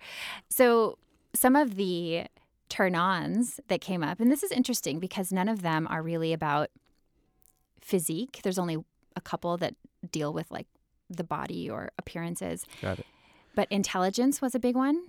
So, 0.48 0.98
some 1.35 1.54
of 1.56 1.76
the 1.76 2.24
turn 2.68 2.94
ons 2.94 3.61
that 3.68 3.80
came 3.80 4.02
up, 4.02 4.20
and 4.20 4.30
this 4.30 4.42
is 4.42 4.50
interesting 4.52 4.98
because 5.00 5.33
none 5.33 5.48
of 5.48 5.62
them 5.62 5.87
are 5.88 6.02
really 6.02 6.33
about 6.33 6.70
physique. 7.80 8.40
There's 8.42 8.59
only 8.59 8.78
a 9.16 9.20
couple 9.20 9.56
that 9.59 9.74
deal 10.12 10.33
with 10.33 10.50
like 10.50 10.66
the 11.09 11.24
body 11.24 11.68
or 11.68 11.90
appearances, 11.98 12.64
Got 12.80 13.00
it. 13.00 13.06
but 13.54 13.66
intelligence 13.70 14.40
was 14.40 14.54
a 14.54 14.59
big 14.61 14.76
one. 14.76 15.04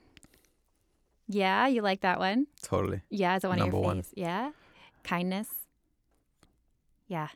Yeah, 1.27 1.67
you 1.67 1.81
like 1.81 2.01
that 2.01 2.19
one? 2.19 2.47
Totally. 2.61 3.01
Yeah, 3.09 3.35
is 3.37 3.43
it 3.43 3.47
one 3.47 3.57
of 3.59 3.65
Number 3.65 3.77
your 3.77 3.83
one. 3.85 4.01
faves? 4.01 4.13
Yeah. 4.15 4.51
Kindness. 5.03 5.47
Yeah. 7.07 7.29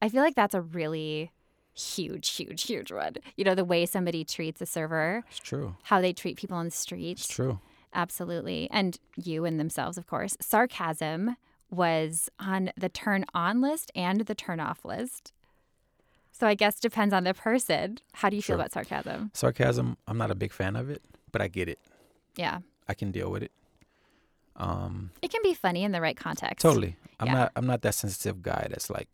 I 0.00 0.08
feel 0.08 0.22
like 0.22 0.34
that's 0.34 0.54
a 0.54 0.60
really 0.60 1.32
huge, 1.74 2.30
huge, 2.30 2.62
huge 2.64 2.90
one. 2.92 3.14
You 3.36 3.44
know, 3.44 3.54
the 3.54 3.64
way 3.64 3.86
somebody 3.86 4.24
treats 4.24 4.60
a 4.60 4.66
server, 4.66 5.24
It's 5.30 5.38
true. 5.38 5.76
how 5.84 6.00
they 6.00 6.12
treat 6.12 6.36
people 6.36 6.56
on 6.56 6.64
the 6.66 6.70
streets. 6.70 7.24
It's 7.24 7.34
true. 7.34 7.60
Absolutely. 7.94 8.68
And 8.70 8.98
you 9.16 9.44
and 9.44 9.58
themselves, 9.58 9.96
of 9.98 10.06
course. 10.06 10.36
Sarcasm 10.40 11.36
was 11.70 12.28
on 12.38 12.70
the 12.76 12.88
turn 12.88 13.24
on 13.34 13.60
list 13.60 13.90
and 13.94 14.20
the 14.22 14.34
turn 14.34 14.60
off 14.60 14.84
list. 14.84 15.32
So 16.32 16.46
I 16.46 16.54
guess 16.54 16.78
depends 16.78 17.12
on 17.14 17.24
the 17.24 17.34
person. 17.34 17.98
How 18.12 18.28
do 18.30 18.36
you 18.36 18.42
feel 18.42 18.56
about 18.56 18.72
sarcasm? 18.72 19.30
Sarcasm, 19.34 19.96
I'm 20.06 20.18
not 20.18 20.30
a 20.30 20.34
big 20.36 20.52
fan 20.52 20.76
of 20.76 20.88
it, 20.90 21.02
but 21.32 21.42
I 21.42 21.48
get 21.48 21.68
it. 21.68 21.78
Yeah. 22.36 22.58
I 22.88 22.94
can 22.94 23.10
deal 23.10 23.30
with 23.30 23.42
it. 23.42 23.52
Um, 24.56 25.10
It 25.22 25.30
can 25.30 25.42
be 25.42 25.54
funny 25.54 25.84
in 25.84 25.92
the 25.92 26.00
right 26.00 26.16
context. 26.16 26.60
totally. 26.62 26.96
I'm 27.20 27.26
Yeah. 27.28 27.34
not. 27.34 27.52
I'm 27.56 27.66
not 27.66 27.82
that 27.82 27.94
sensitive 27.94 28.42
guy. 28.42 28.66
That's 28.70 28.90
like, 28.90 29.08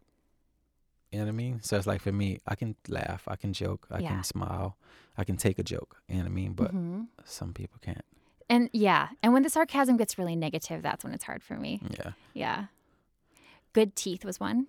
you 1.14 1.20
know 1.20 1.26
what 1.26 1.30
I 1.30 1.32
mean. 1.44 1.60
So 1.62 1.76
it's 1.76 1.86
like 1.86 2.00
for 2.02 2.10
me, 2.12 2.40
I 2.46 2.54
can 2.56 2.74
laugh, 2.88 3.22
I 3.28 3.36
can 3.36 3.52
joke, 3.52 3.86
I 3.90 4.00
Yeah. 4.00 4.08
can 4.08 4.24
smile, 4.24 4.76
I 5.16 5.22
can 5.24 5.36
take 5.36 5.58
a 5.60 5.62
joke. 5.62 6.02
You 6.08 6.16
know 6.16 6.22
what 6.22 6.26
I 6.26 6.34
mean. 6.34 6.52
But 6.54 6.74
Mhm. 6.74 7.06
some 7.24 7.52
people 7.54 7.78
can't. 7.80 8.04
And 8.50 8.68
yeah, 8.72 9.10
and 9.22 9.32
when 9.32 9.42
the 9.44 9.48
sarcasm 9.48 9.96
gets 9.96 10.18
really 10.18 10.34
negative, 10.36 10.82
that's 10.82 11.04
when 11.04 11.14
it's 11.14 11.24
hard 11.24 11.42
for 11.42 11.54
me. 11.56 11.80
Yeah. 11.98 12.12
Yeah. 12.34 12.66
Good 13.72 13.94
teeth 13.96 14.24
was 14.24 14.40
one. 14.40 14.66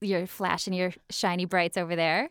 You're 0.00 0.26
flashing 0.26 0.74
your 0.74 0.92
shiny 1.10 1.44
brights 1.44 1.76
over 1.76 1.94
there. 1.96 2.28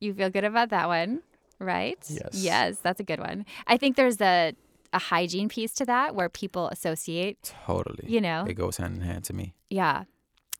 You 0.00 0.14
feel 0.14 0.30
good 0.30 0.44
about 0.44 0.70
that 0.70 0.86
one, 0.88 1.22
right? 1.58 1.98
Yes. 2.08 2.30
Yes, 2.32 2.78
that's 2.78 3.00
a 3.00 3.04
good 3.04 3.20
one. 3.20 3.44
I 3.66 3.76
think 3.76 3.96
there's 3.96 4.20
a 4.20 4.54
a 4.92 4.98
hygiene 4.98 5.48
piece 5.48 5.72
to 5.74 5.84
that 5.86 6.16
where 6.16 6.28
people 6.28 6.66
associate, 6.70 7.54
Totally. 7.64 8.10
you 8.10 8.20
know, 8.20 8.44
It 8.48 8.54
goes 8.54 8.76
hand 8.78 8.96
in 8.96 9.02
hand 9.02 9.22
to 9.26 9.32
me. 9.32 9.54
yeah. 9.68 10.02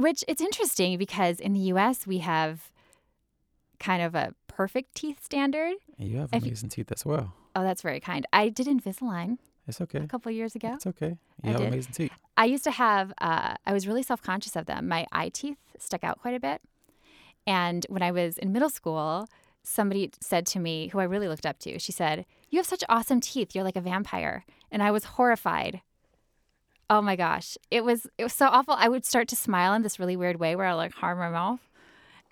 Which 0.03 0.25
it's 0.29 0.41
interesting 0.41 0.97
because 0.99 1.41
in 1.41 1.53
the 1.53 1.61
US 1.75 2.07
we 2.07 2.19
have 2.19 2.71
kind 3.79 4.03
of 4.03 4.15
a 4.15 4.35
perfect 4.47 4.95
teeth 4.95 5.23
standard. 5.25 5.75
You 5.99 6.19
have 6.19 6.31
If 6.33 6.43
you- 6.43 6.49
amazing 6.49 6.69
teeth 6.71 6.91
as 6.93 7.05
well. 7.05 7.33
Oh, 7.57 7.63
that's 7.63 7.83
very 7.83 8.01
kind. 8.01 8.27
I 8.33 8.49
did 8.49 8.67
Invisalign 8.67 9.39
It's 9.67 9.81
okay. 9.81 9.99
a 9.99 10.07
couple 10.07 10.31
years 10.33 10.55
ago. 10.55 10.75
It's 10.75 10.87
okay. 10.87 11.17
You 11.43 11.45
I 11.45 11.49
have 11.49 11.59
did. 11.61 11.69
amazing 11.69 11.93
teeth. 11.93 12.13
I 12.37 12.45
used 12.47 12.65
to 12.65 12.71
have, 12.71 13.13
uh, 13.19 13.55
I 13.67 13.73
was 13.73 13.87
really 13.87 14.03
self 14.03 14.23
conscious 14.23 14.57
of 14.57 14.67
them. 14.67 14.89
My 14.89 15.07
eye 15.13 15.29
teeth 15.31 15.59
stuck 15.79 16.05
out 16.05 16.21
quite 16.21 16.35
a 16.35 16.41
bit. 16.41 16.63
And 17.47 17.85
when 17.89 18.03
I 18.03 18.11
was 18.13 18.39
in 18.39 18.53
middle 18.53 18.71
school, 18.71 19.27
somebody 19.63 20.11
said 20.21 20.47
to 20.47 20.59
me, 20.61 20.89
who 20.89 20.99
I 21.01 21.05
really 21.05 21.29
looked 21.29 21.47
up 21.47 21.59
to, 21.61 21.79
she 21.79 21.93
said, 21.93 22.25
You 22.51 22.59
have 22.59 22.67
such 22.67 22.85
awesome 22.89 23.21
teeth. 23.21 23.55
You're 23.55 23.65
like 23.65 23.77
a 23.77 23.81
vampire. 23.81 24.45
And 24.71 24.83
I 24.83 24.91
was 24.91 25.05
horrified. 25.17 25.81
Oh 26.91 27.01
my 27.01 27.15
gosh. 27.15 27.57
It 27.71 27.85
was 27.85 28.09
it 28.19 28.25
was 28.25 28.33
so 28.33 28.47
awful. 28.49 28.75
I 28.77 28.89
would 28.89 29.05
start 29.07 29.29
to 29.29 29.37
smile 29.37 29.73
in 29.75 29.83
this 29.83 30.01
really 30.01 30.17
weird 30.17 30.41
way 30.41 30.57
where 30.57 30.67
I 30.67 30.73
like 30.75 30.93
harm 30.93 31.19
my 31.19 31.31
mouth. 31.31 31.61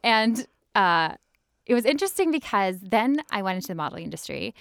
And 0.03 0.47
uh, 0.75 1.15
it 1.65 1.75
was 1.75 1.85
interesting 1.85 2.33
because 2.33 2.81
then 2.81 3.23
I 3.31 3.43
went 3.43 3.57
into 3.57 3.69
the 3.69 3.77
modeling 3.77 4.05
industry. 4.05 4.55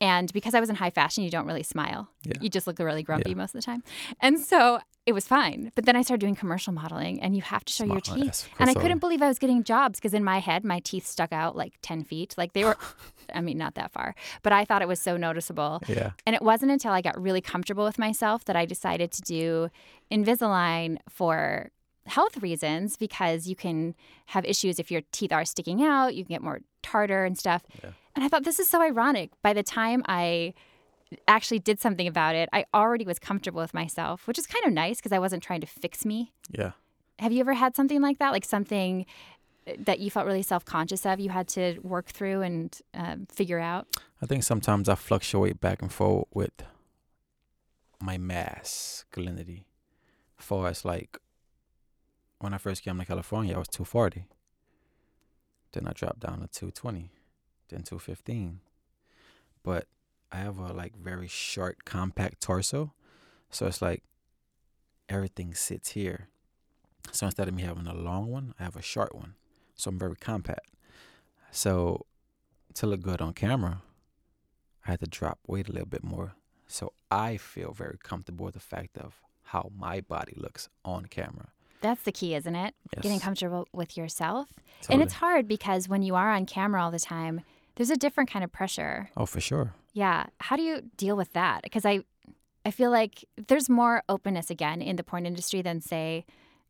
And 0.00 0.32
because 0.32 0.54
I 0.54 0.60
was 0.60 0.70
in 0.70 0.76
high 0.76 0.90
fashion, 0.90 1.24
you 1.24 1.30
don't 1.30 1.46
really 1.46 1.62
smile. 1.62 2.08
Yeah. 2.24 2.32
You 2.40 2.48
just 2.48 2.66
look 2.66 2.78
really 2.78 3.02
grumpy 3.02 3.30
Yeah. 3.30 3.36
most 3.36 3.54
of 3.54 3.60
the 3.60 3.62
time. 3.66 3.82
And 4.20 4.40
so 4.40 4.80
it 5.04 5.12
was 5.12 5.26
fine. 5.26 5.72
But 5.74 5.84
then 5.84 5.96
I 5.96 6.02
started 6.02 6.20
doing 6.20 6.34
commercial 6.34 6.72
modeling 6.72 7.20
and 7.20 7.34
you 7.36 7.42
have 7.42 7.64
to 7.66 7.72
show 7.72 7.84
your 7.84 8.00
teeth. 8.00 8.24
yes, 8.24 8.48
and 8.58 8.70
I 8.70 8.74
couldn't 8.74 8.98
believe 9.00 9.20
I 9.22 9.28
was 9.28 9.38
getting 9.38 9.62
jobs 9.64 9.98
because 9.98 10.14
in 10.14 10.24
my 10.24 10.38
head, 10.38 10.64
my 10.64 10.80
teeth 10.80 11.06
stuck 11.06 11.32
out 11.32 11.54
like 11.56 11.74
10 11.82 12.04
feet. 12.04 12.34
Like 12.38 12.52
they 12.54 12.64
were, 12.64 12.76
I 13.34 13.40
mean, 13.40 13.58
not 13.58 13.74
that 13.74 13.90
far, 13.92 14.14
but 14.42 14.52
I 14.52 14.64
thought 14.64 14.80
it 14.82 14.88
was 14.88 15.00
so 15.00 15.16
noticeable. 15.16 15.82
Yeah. 15.86 16.12
And 16.26 16.34
it 16.34 16.42
wasn't 16.42 16.72
until 16.72 16.92
I 16.92 17.02
got 17.02 17.20
really 17.20 17.40
comfortable 17.42 17.84
with 17.84 17.98
myself 17.98 18.44
that 18.46 18.56
I 18.56 18.64
decided 18.64 19.12
to 19.12 19.22
do 19.22 19.68
Invisalign 20.10 20.96
for 21.08 21.70
health 22.06 22.38
reasons 22.42 22.96
because 22.96 23.46
you 23.46 23.54
can 23.56 23.94
have 24.26 24.44
issues 24.44 24.78
if 24.78 24.90
your 24.90 25.02
teeth 25.12 25.32
are 25.32 25.44
sticking 25.44 25.82
out, 25.84 26.14
you 26.14 26.24
can 26.24 26.32
get 26.34 26.42
more 26.42 26.60
tartar 26.82 27.24
and 27.24 27.38
stuff. 27.38 27.62
Yeah. 27.82 27.90
And 28.20 28.26
I 28.26 28.28
thought 28.28 28.44
this 28.44 28.60
is 28.60 28.68
so 28.68 28.82
ironic. 28.82 29.30
By 29.40 29.54
the 29.54 29.62
time 29.62 30.02
I 30.06 30.52
actually 31.26 31.58
did 31.58 31.80
something 31.80 32.06
about 32.06 32.34
it, 32.34 32.50
I 32.52 32.66
already 32.74 33.06
was 33.06 33.18
comfortable 33.18 33.62
with 33.62 33.72
myself, 33.72 34.28
which 34.28 34.38
is 34.38 34.46
kind 34.46 34.62
of 34.66 34.74
nice 34.74 34.98
because 34.98 35.12
I 35.12 35.18
wasn't 35.18 35.42
trying 35.42 35.62
to 35.62 35.66
fix 35.66 36.04
me. 36.04 36.30
Yeah. 36.50 36.72
Have 37.18 37.32
you 37.32 37.40
ever 37.40 37.54
had 37.54 37.74
something 37.74 38.02
like 38.02 38.18
that? 38.18 38.32
Like 38.32 38.44
something 38.44 39.06
that 39.78 40.00
you 40.00 40.10
felt 40.10 40.26
really 40.26 40.42
self 40.42 40.66
conscious 40.66 41.06
of, 41.06 41.18
you 41.18 41.30
had 41.30 41.48
to 41.48 41.78
work 41.82 42.08
through 42.08 42.42
and 42.42 42.78
um, 42.92 43.26
figure 43.32 43.58
out? 43.58 43.86
I 44.20 44.26
think 44.26 44.44
sometimes 44.44 44.90
I 44.90 44.96
fluctuate 44.96 45.58
back 45.58 45.80
and 45.80 45.90
forth 45.90 46.28
with 46.34 46.62
my 48.02 48.18
masculinity. 48.18 49.64
Far 50.36 50.66
as 50.66 50.84
like 50.84 51.18
when 52.38 52.52
I 52.52 52.58
first 52.58 52.82
came 52.82 52.98
to 52.98 53.06
California, 53.06 53.54
I 53.54 53.58
was 53.58 53.68
240. 53.68 54.26
Then 55.72 55.86
I 55.86 55.92
dropped 55.92 56.20
down 56.20 56.40
to 56.40 56.48
220, 56.48 57.10
then 57.70 57.82
215. 57.82 58.60
But 59.62 59.86
I 60.32 60.38
have 60.38 60.58
a 60.58 60.72
like 60.72 60.96
very 60.96 61.28
short, 61.28 61.84
compact 61.84 62.40
torso. 62.40 62.92
So 63.50 63.66
it's 63.66 63.82
like 63.82 64.02
everything 65.08 65.54
sits 65.54 65.90
here. 65.90 66.28
So 67.12 67.26
instead 67.26 67.48
of 67.48 67.54
me 67.54 67.62
having 67.62 67.86
a 67.86 67.94
long 67.94 68.30
one, 68.30 68.54
I 68.60 68.64
have 68.64 68.76
a 68.76 68.82
short 68.82 69.14
one. 69.14 69.34
So 69.74 69.88
I'm 69.88 69.98
very 69.98 70.16
compact. 70.16 70.68
So 71.50 72.06
to 72.74 72.86
look 72.86 73.02
good 73.02 73.20
on 73.20 73.32
camera, 73.32 73.82
I 74.86 74.92
had 74.92 75.00
to 75.00 75.06
drop 75.06 75.40
weight 75.46 75.68
a 75.68 75.72
little 75.72 75.88
bit 75.88 76.04
more. 76.04 76.34
So 76.68 76.92
I 77.10 77.36
feel 77.36 77.72
very 77.72 77.98
comfortable 78.02 78.44
with 78.44 78.54
the 78.54 78.60
fact 78.60 78.96
of 78.96 79.20
how 79.44 79.72
my 79.76 80.00
body 80.00 80.34
looks 80.36 80.68
on 80.84 81.06
camera. 81.06 81.48
That's 81.80 82.02
the 82.02 82.12
key, 82.12 82.34
isn't 82.34 82.54
it? 82.54 82.74
Yes. 82.94 83.02
Getting 83.02 83.20
comfortable 83.20 83.66
with 83.72 83.96
yourself. 83.96 84.48
And 84.88 85.02
it's 85.02 85.14
hard 85.14 85.48
because 85.48 85.88
when 85.88 86.02
you 86.02 86.14
are 86.14 86.30
on 86.30 86.46
camera 86.46 86.82
all 86.82 86.90
the 86.90 87.00
time, 87.00 87.40
there's 87.76 87.90
a 87.90 87.96
different 87.96 88.30
kind 88.30 88.44
of 88.44 88.52
pressure. 88.52 89.10
Oh, 89.16 89.26
for 89.26 89.40
sure. 89.40 89.74
Yeah. 89.92 90.26
How 90.38 90.56
do 90.56 90.62
you 90.62 90.82
deal 90.96 91.16
with 91.16 91.32
that? 91.32 91.62
Because 91.62 91.84
I, 91.84 92.00
I 92.64 92.70
feel 92.70 92.90
like 92.90 93.24
there's 93.48 93.68
more 93.68 94.02
openness 94.08 94.50
again 94.50 94.82
in 94.82 94.96
the 94.96 95.02
porn 95.02 95.26
industry 95.26 95.62
than 95.62 95.80
say 95.80 96.24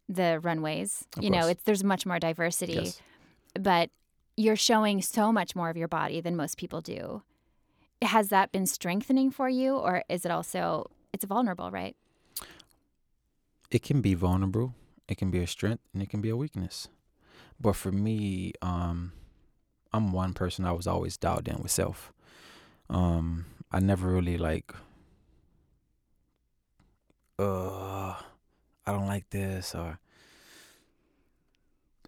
the 0.09 0.41
runways. 0.41 1.05
Of 1.17 1.25
you 1.25 1.31
know, 1.31 1.47
it's 1.49 1.63
there's 1.65 1.85
much 1.85 2.07
more 2.07 2.19
diversity, 2.19 2.73
Yes. 2.75 3.01
but 3.59 3.91
you're 4.37 4.57
showing 4.57 5.03
so 5.03 5.33
much 5.33 5.55
more 5.55 5.69
of 5.71 5.77
your 5.77 5.89
body 5.89 6.21
than 6.21 6.37
most 6.37 6.57
people 6.57 6.81
do. 6.81 7.23
Has 8.03 8.29
that 8.31 8.51
been 8.53 8.67
strengthening 8.67 9.31
for 9.31 9.49
you, 9.49 9.77
or 9.77 10.03
is 10.09 10.25
it 10.25 10.31
also 10.31 10.91
it's 11.13 11.25
vulnerable, 11.25 11.71
right? 11.71 11.95
It 13.71 13.83
can 13.83 14.01
be 14.01 14.15
vulnerable 14.15 14.75
It 15.09 15.17
can 15.19 15.31
be 15.31 15.41
a 15.41 15.47
strength 15.47 15.83
and 15.93 16.03
it 16.03 16.09
can 16.09 16.21
be 16.21 16.31
a 16.31 16.37
weakness. 16.37 16.89
But 17.61 17.75
for 17.77 17.93
me, 17.93 18.53
um, 18.63 19.13
I'm 19.93 20.13
one 20.13 20.35
person 20.35 20.65
I 20.65 20.73
was 20.73 20.87
always 20.87 21.17
dialed 21.17 21.49
in 21.49 21.59
with 21.63 21.71
self. 21.71 22.13
Um, 22.89 23.47
I 23.73 23.81
never 23.81 24.09
really 24.09 24.37
like 24.39 24.73
uh 27.39 28.11
I 28.87 28.93
don't 28.93 29.07
like 29.07 29.31
this 29.31 29.75
or 29.75 29.99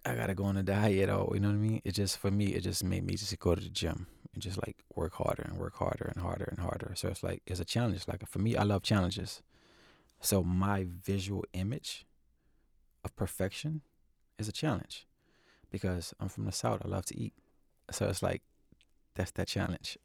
I 0.05 0.15
gotta 0.15 0.35
go 0.35 0.43
on 0.43 0.57
a 0.57 0.63
diet 0.63 1.09
or 1.09 1.31
you 1.33 1.39
know 1.39 1.47
what 1.47 1.55
I 1.55 1.57
mean? 1.57 1.81
It 1.83 1.93
just 1.93 2.17
for 2.17 2.29
me 2.29 2.47
it 2.47 2.61
just 2.61 2.83
made 2.83 3.05
me 3.05 3.15
just 3.15 3.37
go 3.39 3.55
to 3.55 3.61
the 3.61 3.69
gym 3.69 4.07
and 4.33 4.43
just 4.43 4.57
like 4.57 4.77
work 4.93 5.13
harder 5.13 5.43
and 5.43 5.57
work 5.57 5.75
harder 5.75 6.11
and 6.13 6.21
harder 6.21 6.45
and 6.45 6.59
harder. 6.59 6.93
So 6.95 7.07
it's 7.07 7.23
like 7.23 7.41
it's 7.47 7.59
a 7.59 7.65
challenge. 7.65 8.07
Like 8.07 8.27
for 8.27 8.39
me 8.39 8.55
I 8.55 8.63
love 8.63 8.83
challenges. 8.83 9.41
So 10.19 10.43
my 10.43 10.85
visual 10.89 11.45
image 11.53 12.05
of 13.03 13.15
perfection 13.15 13.81
is 14.37 14.47
a 14.47 14.51
challenge 14.51 15.07
because 15.71 16.13
I'm 16.19 16.29
from 16.29 16.45
the 16.45 16.51
South. 16.51 16.81
I 16.83 16.87
love 16.87 17.05
to 17.07 17.17
eat. 17.17 17.33
So 17.93 18.07
it's 18.07 18.23
like 18.23 18.41
that's 19.15 19.31
that 19.31 19.47
challenge. 19.47 19.97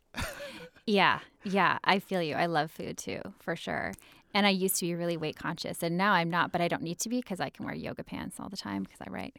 Yeah, 0.88 1.18
yeah, 1.44 1.76
I 1.84 1.98
feel 1.98 2.22
you. 2.22 2.34
I 2.34 2.46
love 2.46 2.70
food 2.70 2.96
too, 2.96 3.20
for 3.40 3.54
sure. 3.54 3.92
And 4.32 4.46
I 4.46 4.48
used 4.48 4.76
to 4.76 4.86
be 4.86 4.94
really 4.94 5.18
weight 5.18 5.36
conscious, 5.36 5.82
and 5.82 5.98
now 5.98 6.12
I'm 6.12 6.30
not, 6.30 6.50
but 6.50 6.62
I 6.62 6.68
don't 6.68 6.80
need 6.82 6.98
to 7.00 7.10
be 7.10 7.18
because 7.18 7.40
I 7.40 7.50
can 7.50 7.66
wear 7.66 7.74
yoga 7.74 8.02
pants 8.02 8.36
all 8.40 8.48
the 8.48 8.56
time 8.56 8.84
because 8.84 9.00
I 9.06 9.10
write, 9.10 9.36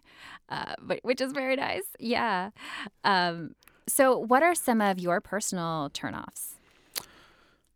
uh, 0.50 0.76
but 0.82 1.00
which 1.02 1.22
is 1.22 1.32
very 1.32 1.56
nice. 1.56 1.86
Yeah. 2.00 2.52
Um, 3.04 3.56
so, 3.88 4.16
what 4.16 4.44
are 4.44 4.54
some 4.54 4.80
of 4.80 5.00
your 5.00 5.22
personal 5.22 5.90
turnoffs? 5.92 6.54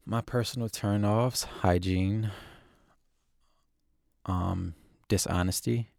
My 0.05 0.21
personal 0.21 0.69
turnoffs: 0.69 1.43
hygiene, 1.45 2.29
um, 4.27 4.75
dishonesty. 5.07 5.89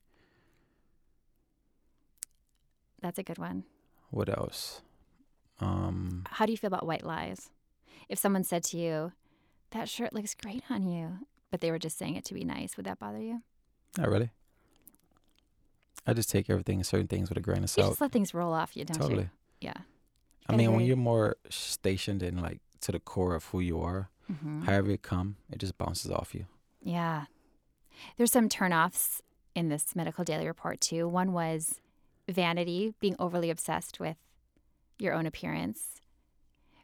That's 3.03 3.19
a 3.19 3.25
good 3.25 3.39
one. 3.39 3.65
What 4.15 4.29
else? 4.29 4.81
Um, 5.61 6.23
How 6.31 6.47
do 6.47 6.53
you 6.53 6.59
feel 6.59 6.69
about 6.69 6.87
white 6.87 7.05
lies? 7.05 7.51
If 8.09 8.19
someone 8.19 8.45
said 8.45 8.63
to 8.65 8.77
you, 8.79 9.13
"That 9.71 9.89
shirt 9.89 10.13
looks 10.13 10.35
great 10.35 10.63
on 10.71 10.87
you," 10.87 11.27
but 11.51 11.61
they 11.61 11.71
were 11.73 11.79
just 11.81 11.99
saying 11.99 12.15
it 12.15 12.25
to 12.27 12.35
be 12.35 12.45
nice, 12.45 12.77
would 12.77 12.87
that 12.87 12.99
bother 13.01 13.21
you? 13.21 13.43
not 13.99 14.09
really. 14.09 14.31
I 16.07 16.13
just 16.15 16.29
take 16.31 16.51
everything, 16.51 16.83
certain 16.85 17.07
things, 17.07 17.29
with 17.29 17.39
a 17.39 17.41
grain 17.41 17.63
of 17.63 17.71
salt. 17.71 17.87
You 17.87 17.91
just 17.93 18.01
let 18.01 18.13
things 18.13 18.35
roll 18.35 18.53
off 18.53 18.77
you, 18.77 18.85
don't 18.85 18.99
Totally. 18.99 19.23
you? 19.25 19.31
Yeah. 19.69 19.75
I 20.49 20.57
mean, 20.57 20.73
when 20.73 20.85
you're 20.85 20.97
more 20.97 21.37
stationed 21.49 22.23
and 22.23 22.43
like 22.43 22.61
to 22.81 22.93
the 22.93 22.99
core 23.01 23.35
of 23.37 23.45
who 23.47 23.61
you 23.61 23.81
are, 23.81 24.11
Mhm. 24.31 24.65
however 24.65 24.91
you 24.91 24.99
come, 24.99 25.37
it 25.51 25.59
just 25.59 25.79
bounces 25.79 26.11
off 26.11 26.35
you. 26.35 26.47
Yeah. 26.83 27.27
There's 28.17 28.33
some 28.33 28.49
turnoffs 28.49 29.21
in 29.55 29.69
this 29.71 29.95
medical 29.97 30.25
daily 30.25 30.47
report 30.47 30.81
too. 30.81 31.09
One 31.09 31.33
was 31.33 31.81
vanity, 32.29 32.95
being 33.01 33.17
overly 33.19 33.51
obsessed 33.51 34.01
with 34.01 34.17
your 34.99 35.13
own 35.15 35.27
appearance, 35.27 36.01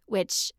which 0.06 0.52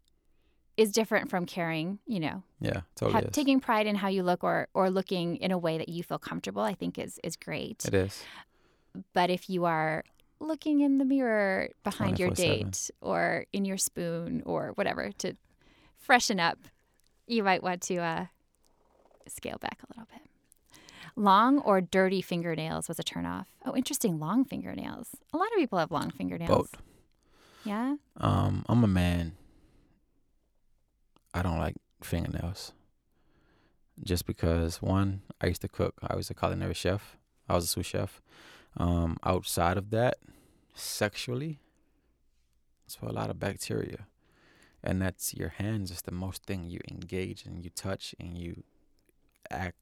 is 0.77 0.91
different 0.91 1.29
from 1.29 1.45
caring, 1.45 1.99
you 2.07 2.19
know, 2.19 2.43
Yeah, 2.59 2.81
totally 2.95 3.23
ha- 3.23 3.29
taking 3.31 3.59
pride 3.59 3.87
in 3.87 3.95
how 3.95 4.07
you 4.07 4.23
look 4.23 4.43
or 4.43 4.67
or 4.73 4.89
looking 4.89 5.35
in 5.37 5.51
a 5.51 5.57
way 5.57 5.77
that 5.77 5.89
you 5.89 6.01
feel 6.03 6.17
comfortable, 6.19 6.61
I 6.63 6.73
think 6.73 6.97
is 6.97 7.19
is 7.23 7.35
great. 7.35 7.85
it 7.85 7.93
is. 7.93 8.23
But 9.13 9.29
if 9.29 9.49
you 9.49 9.65
are 9.65 10.03
looking 10.39 10.81
in 10.81 10.97
the 10.97 11.05
mirror 11.05 11.69
behind 11.83 12.19
your 12.19 12.29
date 12.31 12.89
or 12.99 13.45
in 13.53 13.63
your 13.63 13.77
spoon 13.77 14.41
or 14.45 14.71
whatever 14.75 15.11
to 15.19 15.35
freshen 15.97 16.39
up, 16.39 16.57
you 17.27 17.43
might 17.43 17.61
want 17.61 17.81
to 17.83 17.97
uh, 17.97 18.25
scale 19.27 19.57
back 19.59 19.79
a 19.83 19.87
little 19.93 20.07
bit. 20.11 20.21
Long 21.15 21.59
or 21.59 21.81
dirty 21.81 22.21
fingernails 22.21 22.87
was 22.87 22.99
a 22.99 23.03
turnoff. 23.03 23.45
Oh, 23.65 23.75
interesting. 23.75 24.19
Long 24.19 24.45
fingernails. 24.45 25.09
A 25.33 25.37
lot 25.37 25.47
of 25.47 25.57
people 25.57 25.77
have 25.77 25.91
long 25.91 26.09
fingernails. 26.11 26.49
Both. 26.49 26.75
Yeah. 27.63 27.95
Um, 28.17 28.65
I'm 28.67 28.83
a 28.83 28.87
man. 28.87 29.33
I 31.33 31.41
don't 31.41 31.59
like 31.59 31.75
fingernails. 32.01 32.73
Just 34.03 34.25
because 34.25 34.81
one, 34.81 35.21
I 35.39 35.47
used 35.47 35.61
to 35.61 35.67
cook. 35.67 35.95
I 36.01 36.15
was 36.15 36.29
a 36.29 36.33
culinary 36.33 36.73
chef. 36.73 37.17
I 37.47 37.55
was 37.55 37.65
a 37.65 37.67
sous 37.67 37.85
chef. 37.85 38.21
Um, 38.77 39.17
outside 39.23 39.77
of 39.77 39.89
that, 39.91 40.17
sexually, 40.73 41.59
it's 42.85 42.95
for 42.95 43.07
a 43.07 43.11
lot 43.11 43.29
of 43.29 43.39
bacteria, 43.39 44.07
and 44.83 45.01
that's 45.01 45.33
your 45.33 45.49
hands 45.49 45.91
is 45.91 46.01
the 46.01 46.11
most 46.11 46.45
thing 46.45 46.69
you 46.69 46.79
engage 46.89 47.45
and 47.45 47.63
you 47.63 47.69
touch 47.69 48.15
and 48.19 48.37
you 48.37 48.63
act 49.49 49.75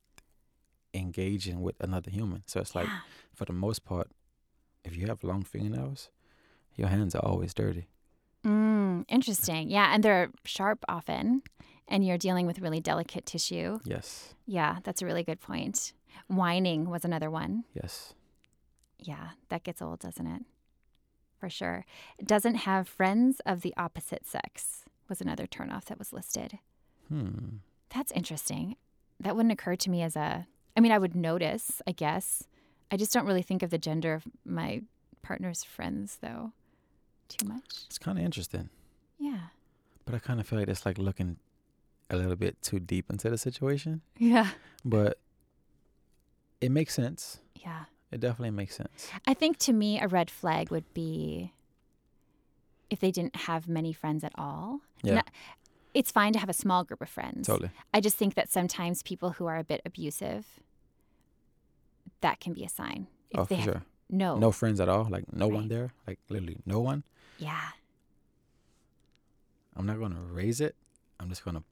engaging 0.94 1.62
with 1.62 1.76
another 1.80 2.12
human. 2.12 2.44
So 2.48 2.60
it's 2.62 2.76
like 2.76 2.88
Yeah. 2.88 3.00
for 3.34 3.46
the 3.46 3.54
most 3.54 3.84
part, 3.86 4.12
if 4.84 4.96
you 4.96 5.08
have 5.08 5.24
long 5.24 5.44
fingernails, 5.44 6.10
your 6.76 6.88
hands 6.88 7.16
are 7.16 7.24
always 7.26 7.54
dirty. 7.54 7.88
Mm, 8.44 9.06
interesting. 9.08 9.70
Yeah, 9.70 9.94
and 9.94 10.04
they're 10.04 10.30
sharp 10.46 10.86
often, 10.88 11.42
and 11.88 12.06
you're 12.06 12.18
dealing 12.18 12.46
with 12.48 12.60
really 12.60 12.80
delicate 12.80 13.26
tissue. 13.26 13.80
Yes. 13.84 14.34
Yeah, 14.46 14.80
that's 14.84 15.02
a 15.02 15.06
really 15.06 15.24
good 15.24 15.42
point. 15.42 15.94
Whining 16.28 16.90
was 16.90 17.04
another 17.06 17.30
one. 17.30 17.66
Yes. 17.74 18.14
Yeah, 18.98 19.32
that 19.50 19.64
gets 19.64 19.82
old, 19.82 20.00
doesn't 20.00 20.26
it? 20.28 20.44
For 21.40 21.50
sure. 21.50 21.86
Doesn't 22.24 22.56
have 22.56 22.88
friends 22.88 23.42
of 23.46 23.62
the 23.62 23.74
opposite 23.78 24.26
sex 24.26 24.86
was 25.08 25.22
another 25.22 25.48
turnoff 25.48 25.86
that 25.86 26.00
was 26.00 26.14
listed. 26.14 26.60
Hmm. 27.08 27.58
That's 27.94 28.12
interesting. 28.12 28.76
That 29.20 29.36
wouldn't 29.36 29.52
occur 29.54 29.76
to 29.78 29.90
me 29.90 30.02
as 30.02 30.16
a. 30.16 30.48
I 30.76 30.80
mean, 30.82 30.92
I 30.92 30.98
would 30.98 31.16
notice, 31.16 31.82
I 31.88 31.92
guess. 31.92 32.44
I 32.92 32.98
just 32.98 33.14
don't 33.14 33.26
really 33.26 33.42
think 33.42 33.62
of 33.64 33.70
the 33.70 33.78
gender 33.78 34.14
of 34.14 34.24
my 34.46 34.82
partner's 35.22 35.64
friends, 35.64 36.18
though, 36.22 36.52
too 37.28 37.48
much. 37.48 37.84
It's 37.86 37.98
kind 38.00 38.18
of 38.18 38.24
interesting, 38.26 38.70
Yeah. 39.20 39.48
but 40.06 40.16
I 40.16 40.20
kind 40.20 40.40
of 40.40 40.48
feel 40.48 40.60
like 40.60 40.68
it's 40.68 40.86
like 40.86 40.98
looking 40.98 41.38
a 42.10 42.16
little 42.18 42.36
bit 42.36 42.60
too 42.62 42.80
deep 42.80 43.10
into 43.12 43.30
the 43.30 43.38
situation. 43.38 44.02
Yeah. 44.18 44.50
But 44.84 45.20
it 46.62 46.72
makes 46.72 46.94
sense. 46.94 47.40
Yeah. 47.56 47.86
It 48.12 48.20
definitely 48.22 48.52
makes 48.52 48.76
sense. 48.76 49.10
I 49.28 49.34
think 49.36 49.58
to 49.60 49.74
me, 49.74 50.00
a 50.00 50.08
red 50.08 50.32
flag 50.32 50.72
would 50.72 50.92
be 50.96 51.54
if 52.90 53.00
they 53.00 53.12
didn't 53.12 53.36
have 53.36 53.68
many 53.68 53.94
friends 53.94 54.24
at 54.24 54.32
all. 54.36 54.80
Yeah. 55.04 55.16
Not- 55.16 55.30
it's 55.94 56.12
fine 56.12 56.34
to 56.34 56.40
have 56.40 56.50
a 56.50 56.54
small 56.54 56.84
group 56.84 57.02
of 57.02 57.10
friends. 57.10 57.48
Totally. 57.48 57.72
I 57.94 58.02
just 58.02 58.18
think 58.18 58.36
that 58.36 58.50
sometimes 58.52 59.02
people 59.04 59.32
who 59.32 59.46
are 59.48 59.58
a 59.58 59.64
bit 59.64 59.82
abusive, 59.86 60.46
that 62.22 62.40
can 62.40 62.54
be 62.54 62.64
a 62.64 62.70
sign. 62.70 63.08
If 63.32 63.40
oh, 63.40 63.44
they 63.46 63.56
for 63.56 63.62
have 63.62 63.66
sure. 63.66 63.84
no, 64.10 64.38
No 64.38 64.52
friends 64.52 64.80
at 64.80 64.90
all. 64.90 65.08
Like 65.10 65.32
no 65.34 65.48
one 65.48 65.68
there. 65.68 65.94
Like 66.08 66.20
literally 66.30 66.58
no 66.66 66.80
one. 66.80 67.04
yeah, 67.38 67.70
I'm 69.76 69.86
not 69.86 70.00
gonna 70.00 70.22
raise 70.22 70.60
it. 70.62 70.76
I'm 71.20 71.30
just 71.30 71.44
gonna 71.46 71.64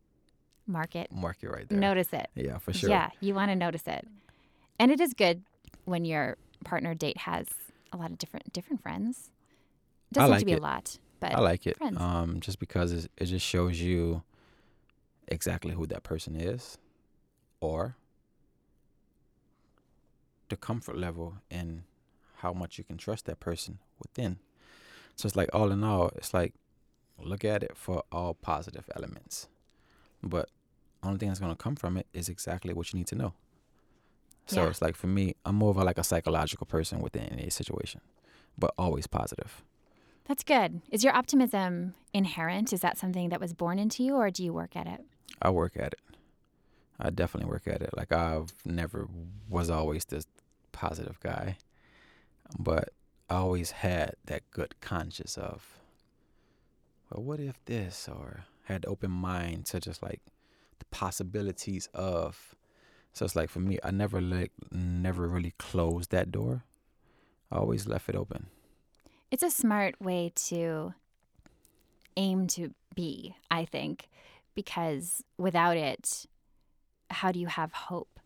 mark 0.66 0.96
it, 0.96 1.12
mark 1.12 1.38
it 1.42 1.50
right 1.50 1.68
there. 1.68 1.80
notice 1.80 2.14
it. 2.14 2.30
Yeah, 2.36 2.58
for 2.58 2.74
sure. 2.74 2.90
Yeah, 2.90 3.10
you 3.22 3.34
want 3.34 3.52
to 3.52 3.56
notice 3.56 3.84
it, 3.88 4.08
and 4.80 4.92
it 4.92 5.00
is 5.00 5.14
good 5.14 5.44
when 5.86 6.06
your 6.06 6.38
partner 6.64 6.94
date 6.96 7.18
has 7.20 7.48
a 7.92 7.98
lot 7.98 8.12
of 8.12 8.18
different 8.18 8.52
different 8.54 8.82
friends. 8.82 9.32
It 10.12 10.16
doesn't 10.16 10.32
have 10.32 10.40
to 10.40 10.46
be 10.46 10.54
it. 10.54 10.60
a 10.60 10.62
lot, 10.62 10.98
but 11.20 11.34
I 11.34 11.40
like 11.40 11.66
it. 11.68 11.78
friends. 11.78 12.00
Um, 12.00 12.40
just 12.40 12.60
because 12.60 12.92
it 12.92 13.26
just 13.26 13.46
shows 13.46 13.80
you 13.82 14.24
exactly 15.28 15.74
who 15.74 15.86
that 15.88 16.04
person 16.04 16.36
is, 16.36 16.78
or 17.60 17.96
the 20.50 20.56
comfort 20.58 20.98
level 20.98 21.36
and 21.52 21.84
how 22.38 22.54
much 22.54 22.78
you 22.78 22.84
can 22.84 22.98
trust 22.98 23.26
that 23.26 23.40
person 23.40 23.80
within. 24.00 24.38
So 25.16 25.26
it's 25.28 25.36
like 25.36 25.50
all 25.54 25.72
in 25.72 25.84
all, 25.84 26.10
it's 26.16 26.34
like 26.34 26.54
look 27.20 27.44
at 27.44 27.64
it 27.64 27.76
for 27.76 28.04
all 28.12 28.36
positive 28.36 28.90
elements, 28.96 29.48
but 30.24 30.50
only 31.04 31.18
thing 31.18 31.30
that's 31.30 31.40
gonna 31.40 31.56
come 31.56 31.76
from 31.76 31.98
it 31.98 32.08
is 32.14 32.30
exactly 32.30 32.74
what 32.74 32.94
you 32.94 33.00
need 33.00 33.08
to 33.08 33.16
know. 33.16 33.34
So 34.46 34.64
Yeah. 34.64 34.70
it's 34.70 34.82
like 34.82 34.96
for 34.96 35.08
me, 35.08 35.36
I'm 35.46 35.56
more 35.56 35.72
of 35.72 35.78
a, 35.78 35.84
like 35.84 35.98
a 35.98 36.04
psychological 36.04 36.66
person 36.66 37.02
within 37.02 37.24
any 37.24 37.50
situation, 37.50 38.02
but 38.58 38.74
always 38.78 39.08
positive. 39.08 39.64
That's 40.28 40.44
good. 40.44 40.82
Is 40.92 41.04
your 41.04 41.16
optimism 41.16 41.94
inherent? 42.14 42.74
Is 42.74 42.82
that 42.82 42.98
something 42.98 43.30
that 43.30 43.40
was 43.40 43.54
born 43.54 43.80
into 43.80 44.04
you, 44.04 44.16
or 44.16 44.30
do 44.30 44.44
you 44.44 44.54
work 44.54 44.76
at 44.76 44.86
it? 44.86 45.02
I 45.42 45.50
work 45.50 45.78
at 45.78 45.94
it. 45.94 46.00
I 47.00 47.10
definitely 47.12 47.50
work 47.50 47.68
at 47.68 47.82
it. 47.82 47.92
Like 47.96 48.12
I've 48.12 48.54
never 48.66 49.08
was 49.50 49.70
always 49.70 50.06
this 50.06 50.26
positive 50.72 51.20
guy, 51.22 51.58
but 52.60 52.90
I 53.30 53.36
always 53.36 53.72
had 53.72 54.16
that 54.26 54.50
good 54.52 54.80
conscience 54.82 55.38
of, 55.38 55.80
well, 57.10 57.24
what 57.24 57.40
if 57.40 57.64
this, 57.66 58.10
or 58.10 58.46
had 58.64 58.86
open 58.86 59.12
mind 59.12 59.66
to 59.68 59.80
just 59.80 60.04
like 60.04 60.22
the 60.80 60.86
possibilities 60.86 61.88
of. 61.94 62.56
So 63.14 63.26
it's 63.26 63.36
like 63.36 63.50
for 63.50 63.60
me, 63.60 63.80
I 63.84 63.92
never 63.92 64.22
like 64.22 64.52
never 64.72 65.28
really 65.28 65.54
closed 65.58 66.12
that 66.12 66.32
door. 66.32 66.64
I 67.52 67.58
always 67.58 67.88
left 67.88 68.10
it 68.10 68.16
open. 68.16 68.48
It's 69.32 69.44
a 69.44 69.50
smart 69.52 70.00
way 70.02 70.32
to 70.48 70.94
aim 72.16 72.48
to 72.48 72.74
be, 72.96 73.36
I 73.52 73.66
think, 73.66 74.10
because 74.56 75.24
without 75.38 75.78
it, 75.78 76.26
how 77.10 77.32
do 77.32 77.40
you 77.40 77.48
have 77.48 77.72
hope? 77.74 78.20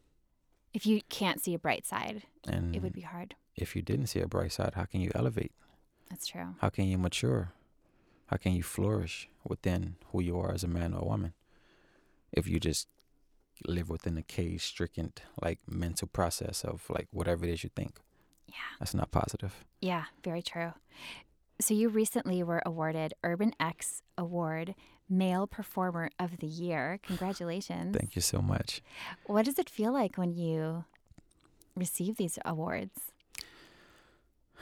If 0.74 0.86
you 0.86 1.02
can't 1.10 1.42
see 1.42 1.54
a 1.54 1.60
bright 1.60 1.86
side, 1.86 2.24
And 2.48 2.76
it 2.76 2.82
would 2.82 2.94
be 2.94 3.02
hard. 3.02 3.36
if 3.56 3.76
you 3.76 3.82
didn't 3.82 4.08
see 4.08 4.22
a 4.22 4.28
bright 4.28 4.52
side, 4.54 4.74
how 4.76 4.86
can 4.86 5.02
you 5.02 5.12
elevate? 5.14 5.52
That's 6.10 6.28
true. 6.28 6.56
How 6.60 6.70
can 6.70 6.86
you 6.86 6.98
mature? 6.98 7.52
How 8.28 8.38
can 8.38 8.54
you 8.54 8.64
flourish 8.64 9.28
within 9.48 9.96
who 10.12 10.22
you 10.22 10.40
are 10.40 10.54
as 10.54 10.64
a 10.64 10.68
man 10.68 10.94
or 10.94 11.02
a 11.02 11.06
woman? 11.06 11.34
If 12.32 12.48
you 12.48 12.60
just 12.60 12.88
live 13.68 13.90
within 13.90 14.18
a 14.18 14.24
cage 14.24 14.64
stricken 14.64 15.14
like 15.42 15.60
mental 15.70 16.08
process 16.08 16.64
of 16.64 16.86
like 16.90 17.08
whatever 17.12 17.46
it 17.46 17.52
is 17.52 17.64
you 17.64 17.70
think. 17.76 18.00
Yeah. 18.52 18.78
That's 18.80 18.94
not 18.94 19.12
positive. 19.12 19.66
Yeah, 19.80 20.06
very 20.24 20.42
true. 20.42 20.74
So 21.60 21.74
you 21.74 21.90
recently 21.90 22.44
were 22.44 22.62
awarded 22.66 23.14
Urban 23.24 23.54
X 23.60 24.02
Award 24.18 24.76
Male 25.10 25.48
Performer 25.48 26.10
of 26.20 26.38
the 26.38 26.48
Year. 26.48 27.00
Congratulations. 27.06 27.96
Thank 27.96 28.16
you 28.16 28.22
so 28.22 28.42
much. 28.42 28.82
What 29.26 29.46
does 29.46 29.60
it 29.60 29.70
feel 29.70 29.94
like 29.94 30.18
when 30.18 30.34
you 30.34 30.86
receive 31.76 32.18
these 32.18 32.38
awards? 32.46 33.12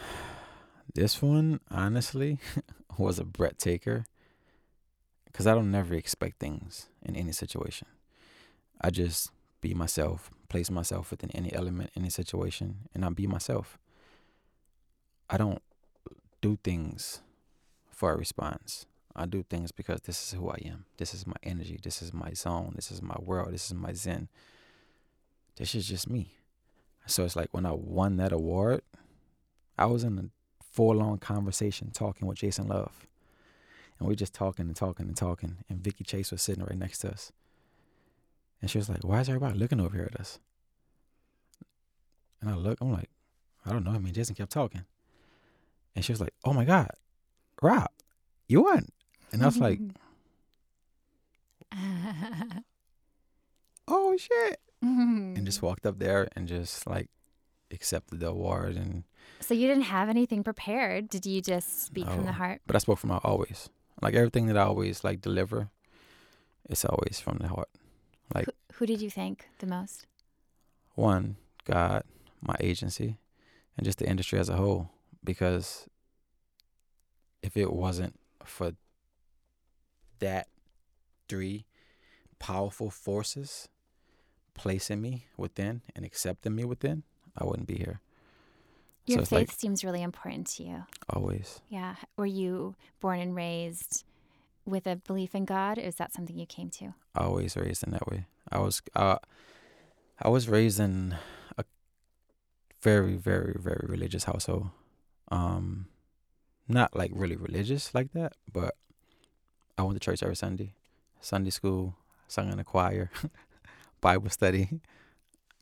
This 0.95 1.21
one, 1.21 1.59
honestly, 1.69 2.39
was 2.97 3.19
a 3.19 3.23
breath 3.23 3.59
taker 3.59 4.05
because 5.25 5.45
I 5.45 5.53
don't 5.53 5.69
never 5.69 5.93
expect 5.93 6.39
things 6.39 6.87
in 7.03 7.15
any 7.15 7.31
situation. 7.31 7.87
I 8.81 8.89
just 8.89 9.29
be 9.61 9.75
myself, 9.75 10.31
place 10.49 10.69
myself 10.69 11.11
within 11.11 11.31
any 11.31 11.53
element, 11.53 11.91
any 11.95 12.09
situation, 12.09 12.89
and 12.93 13.05
I 13.05 13.09
be 13.09 13.27
myself. 13.27 13.77
I 15.29 15.37
don't 15.37 15.61
do 16.41 16.57
things 16.63 17.21
for 17.91 18.11
a 18.11 18.17
response. 18.17 18.85
I 19.15 19.25
do 19.25 19.43
things 19.43 19.71
because 19.71 20.01
this 20.01 20.21
is 20.21 20.39
who 20.39 20.49
I 20.49 20.59
am. 20.65 20.85
This 20.97 21.13
is 21.13 21.27
my 21.27 21.35
energy. 21.43 21.79
This 21.81 22.01
is 22.01 22.13
my 22.13 22.33
zone. 22.33 22.73
This 22.75 22.91
is 22.91 23.01
my 23.01 23.17
world. 23.19 23.53
This 23.53 23.67
is 23.67 23.73
my 23.73 23.93
zen. 23.93 24.29
This 25.57 25.75
is 25.75 25.87
just 25.87 26.09
me. 26.09 26.33
So 27.05 27.25
it's 27.25 27.35
like 27.35 27.49
when 27.51 27.65
I 27.65 27.71
won 27.71 28.17
that 28.17 28.31
award, 28.31 28.81
I 29.77 29.85
was 29.85 30.03
in 30.03 30.17
a 30.17 30.63
full 30.63 30.95
long 30.95 31.17
conversation 31.17 31.91
talking 31.91 32.27
with 32.27 32.37
Jason 32.37 32.67
Love. 32.67 33.07
And 33.97 34.07
we 34.07 34.13
are 34.13 34.17
just 34.17 34.33
talking 34.33 34.67
and 34.67 34.75
talking 34.75 35.07
and 35.07 35.17
talking. 35.17 35.57
And 35.69 35.83
Vicki 35.83 36.03
Chase 36.03 36.31
was 36.31 36.41
sitting 36.41 36.63
right 36.63 36.77
next 36.77 36.99
to 36.99 37.11
us. 37.11 37.31
And 38.61 38.69
she 38.69 38.77
was 38.77 38.89
like, 38.89 39.03
Why 39.03 39.21
is 39.21 39.29
everybody 39.29 39.57
looking 39.57 39.79
over 39.79 39.95
here 39.95 40.09
at 40.13 40.19
us? 40.19 40.39
And 42.41 42.49
I 42.49 42.55
look, 42.55 42.79
I'm 42.81 42.91
like, 42.91 43.09
I 43.65 43.71
don't 43.71 43.83
know. 43.83 43.91
I 43.91 43.99
mean, 43.99 44.13
Jason 44.13 44.35
kept 44.35 44.51
talking. 44.51 44.85
And 45.95 46.05
she 46.05 46.11
was 46.11 46.21
like, 46.21 46.33
Oh 46.45 46.53
my 46.53 46.65
God, 46.65 46.91
Rob, 47.61 47.89
you 48.47 48.61
won. 48.63 48.87
And 49.31 49.41
I 49.43 49.45
was 49.45 49.57
like, 49.57 49.79
Oh 53.87 54.15
shit. 54.17 54.59
And 54.81 55.45
just 55.45 55.61
walked 55.67 55.85
up 55.85 55.99
there 55.99 56.27
and 56.35 56.47
just 56.47 56.87
like 56.87 57.09
accepted 57.71 58.19
the 58.19 58.27
award 58.27 58.75
and 58.75 59.03
so 59.41 59.53
you 59.53 59.67
didn't 59.67 59.83
have 59.83 60.09
anything 60.09 60.43
prepared. 60.43 61.07
Did 61.09 61.25
you 61.25 61.41
just 61.41 61.85
speak 61.85 62.07
from 62.07 62.25
the 62.25 62.33
heart? 62.33 62.61
but 62.67 62.75
I 62.75 62.79
spoke 62.79 62.99
from 62.99 63.09
my 63.09 63.19
always. 63.23 63.69
Like 64.01 64.13
everything 64.13 64.47
that 64.47 64.57
I 64.57 64.63
always 64.63 65.03
like 65.03 65.21
deliver, 65.21 65.69
it's 66.69 66.83
always 66.85 67.19
from 67.19 67.37
the 67.37 67.47
heart. 67.47 67.69
Like 68.33 68.45
Who, 68.45 68.51
who 68.73 68.85
did 68.85 69.01
you 69.01 69.09
thank 69.09 69.47
the 69.59 69.67
most? 69.67 70.05
one, 70.95 71.37
God, 71.63 72.03
my 72.41 72.55
agency, 72.59 73.17
and 73.77 73.85
just 73.85 73.99
the 73.99 74.09
industry 74.09 74.37
as 74.37 74.49
a 74.49 74.57
whole. 74.57 74.89
Because 75.23 75.87
if 77.41 77.55
it 77.55 77.71
wasn't 77.71 78.19
for 78.43 78.73
that 80.19 80.47
three 81.29 81.65
powerful 82.37 82.89
forces 82.89 83.69
placing 84.53 85.01
me 85.01 85.25
within 85.37 85.81
and 85.95 86.03
accepting 86.05 86.53
me 86.55 86.65
within, 86.65 87.03
I 87.37 87.45
wouldn't 87.45 87.67
be 87.67 87.77
here. 87.77 88.01
Your 89.05 89.19
so 89.19 89.25
faith 89.25 89.49
like 89.49 89.51
seems 89.51 89.83
really 89.85 90.01
important 90.03 90.47
to 90.47 90.63
you. 90.63 90.83
always. 91.09 91.61
Yeah. 91.69 91.95
Were 92.17 92.25
you 92.25 92.75
born 92.99 93.19
and 93.19 93.33
raised 93.35 94.03
with 94.69 94.85
a 94.87 94.95
belief 94.95 95.33
in 95.35 95.45
God? 95.45 95.77
Is 95.77 95.95
that 95.95 96.13
something 96.13 96.37
you 96.37 96.45
came 96.45 96.69
to? 96.79 96.93
always 97.15 97.57
raised 97.57 97.83
in 97.83 97.91
that 97.91 98.07
way. 98.07 98.25
I 98.51 98.59
was 98.59 98.81
uh, 98.95 99.17
I 100.21 100.29
was 100.29 100.47
raised 100.47 100.79
in 100.79 101.17
a 101.57 101.65
very 102.81 103.15
very 103.15 103.55
very 103.59 103.85
religious 103.89 104.23
household. 104.25 104.69
Um 105.29 105.87
not 106.67 106.95
like 106.95 107.11
really 107.13 107.35
religious 107.35 107.93
like 107.95 108.11
that, 108.13 108.33
but 108.51 108.75
I 109.77 109.81
went 109.83 109.99
to 109.99 110.05
church 110.05 110.21
every 110.23 110.35
Sunday. 110.35 110.73
Sunday 111.19 111.49
school, 111.49 111.95
sung 112.27 112.49
in 112.51 112.57
the 112.57 112.63
choir, 112.63 113.09
Bible 114.01 114.29
study. 114.29 114.79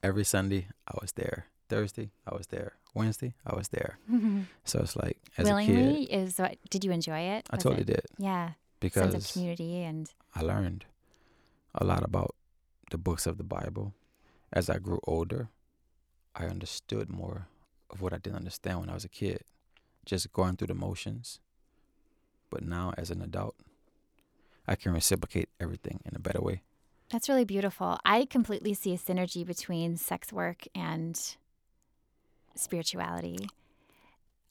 Every 0.04 0.24
Sunday 0.26 0.68
I 0.88 0.98
was 1.02 1.12
there. 1.14 1.48
Thursday 1.70 2.12
I 2.30 2.36
was 2.36 2.48
there. 2.48 2.74
Wednesday 2.94 3.34
I 3.46 3.56
was 3.56 3.70
there. 3.70 3.98
So 4.64 4.80
it's 4.80 4.96
like 4.96 5.18
as 5.38 5.48
a 5.48 5.50
Willingly 5.50 6.06
kid 6.08 6.14
is 6.24 6.38
what? 6.38 6.58
Did 6.70 6.84
you 6.84 6.92
enjoy 6.92 7.20
it? 7.20 7.48
I 7.50 7.56
Was 7.56 7.64
totally 7.64 7.82
it- 7.84 7.88
did 7.88 8.06
Yeah. 8.20 8.52
Because 8.80 9.12
sense 9.12 9.30
of 9.30 9.34
community 9.34 9.84
and 9.84 10.10
I 10.36 10.42
learned 10.42 10.86
a 11.76 11.84
lot 11.84 12.04
about 12.04 12.36
the 12.92 12.98
books 12.98 13.28
of 13.28 13.38
the 13.38 13.44
Bible. 13.44 13.94
As 14.54 14.70
I 14.70 14.78
grew 14.78 15.00
older, 15.06 15.50
I 16.36 16.46
understood 16.46 17.10
more 17.10 17.48
of 17.90 18.02
what 18.02 18.14
I 18.14 18.18
didn't 18.18 18.38
understand 18.38 18.80
when 18.80 18.90
I 18.90 18.94
was 18.94 19.06
a 19.06 19.10
kid, 19.10 19.42
just 20.06 20.32
going 20.32 20.56
through 20.56 20.68
the 20.68 20.74
motions. 20.74 21.40
But 22.50 22.64
now, 22.64 22.94
as 22.98 23.12
an 23.12 23.22
adult, 23.22 23.56
I 24.68 24.76
can 24.76 24.94
reciprocate 24.94 25.50
everything 25.60 26.00
in 26.06 26.16
a 26.16 26.20
better 26.20 26.42
way. 26.42 26.62
That's 27.10 27.30
really 27.30 27.46
beautiful. 27.46 28.00
I 28.06 28.26
completely 28.26 28.74
see 28.74 28.94
a 28.94 28.98
synergy 28.98 29.46
between 29.46 29.98
sex 29.98 30.32
work 30.34 30.68
and 30.76 31.20
spirituality. 32.56 33.50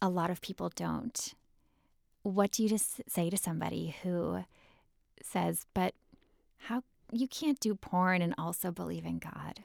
A 0.00 0.08
lot 0.08 0.30
of 0.30 0.40
people 0.40 0.70
don't. 0.74 1.34
What 2.26 2.50
do 2.50 2.64
you 2.64 2.68
just 2.68 3.08
say 3.08 3.30
to 3.30 3.36
somebody 3.36 3.94
who 4.02 4.44
says, 5.22 5.64
but 5.74 5.94
how 6.58 6.82
you 7.12 7.28
can't 7.28 7.60
do 7.60 7.76
porn 7.76 8.20
and 8.20 8.34
also 8.36 8.72
believe 8.72 9.06
in 9.06 9.20
God? 9.20 9.60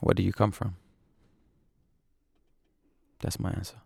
Where 0.00 0.14
do 0.14 0.22
you 0.22 0.32
come 0.32 0.50
from? 0.50 0.76
That's 3.20 3.38
my 3.38 3.50
answer. 3.50 3.76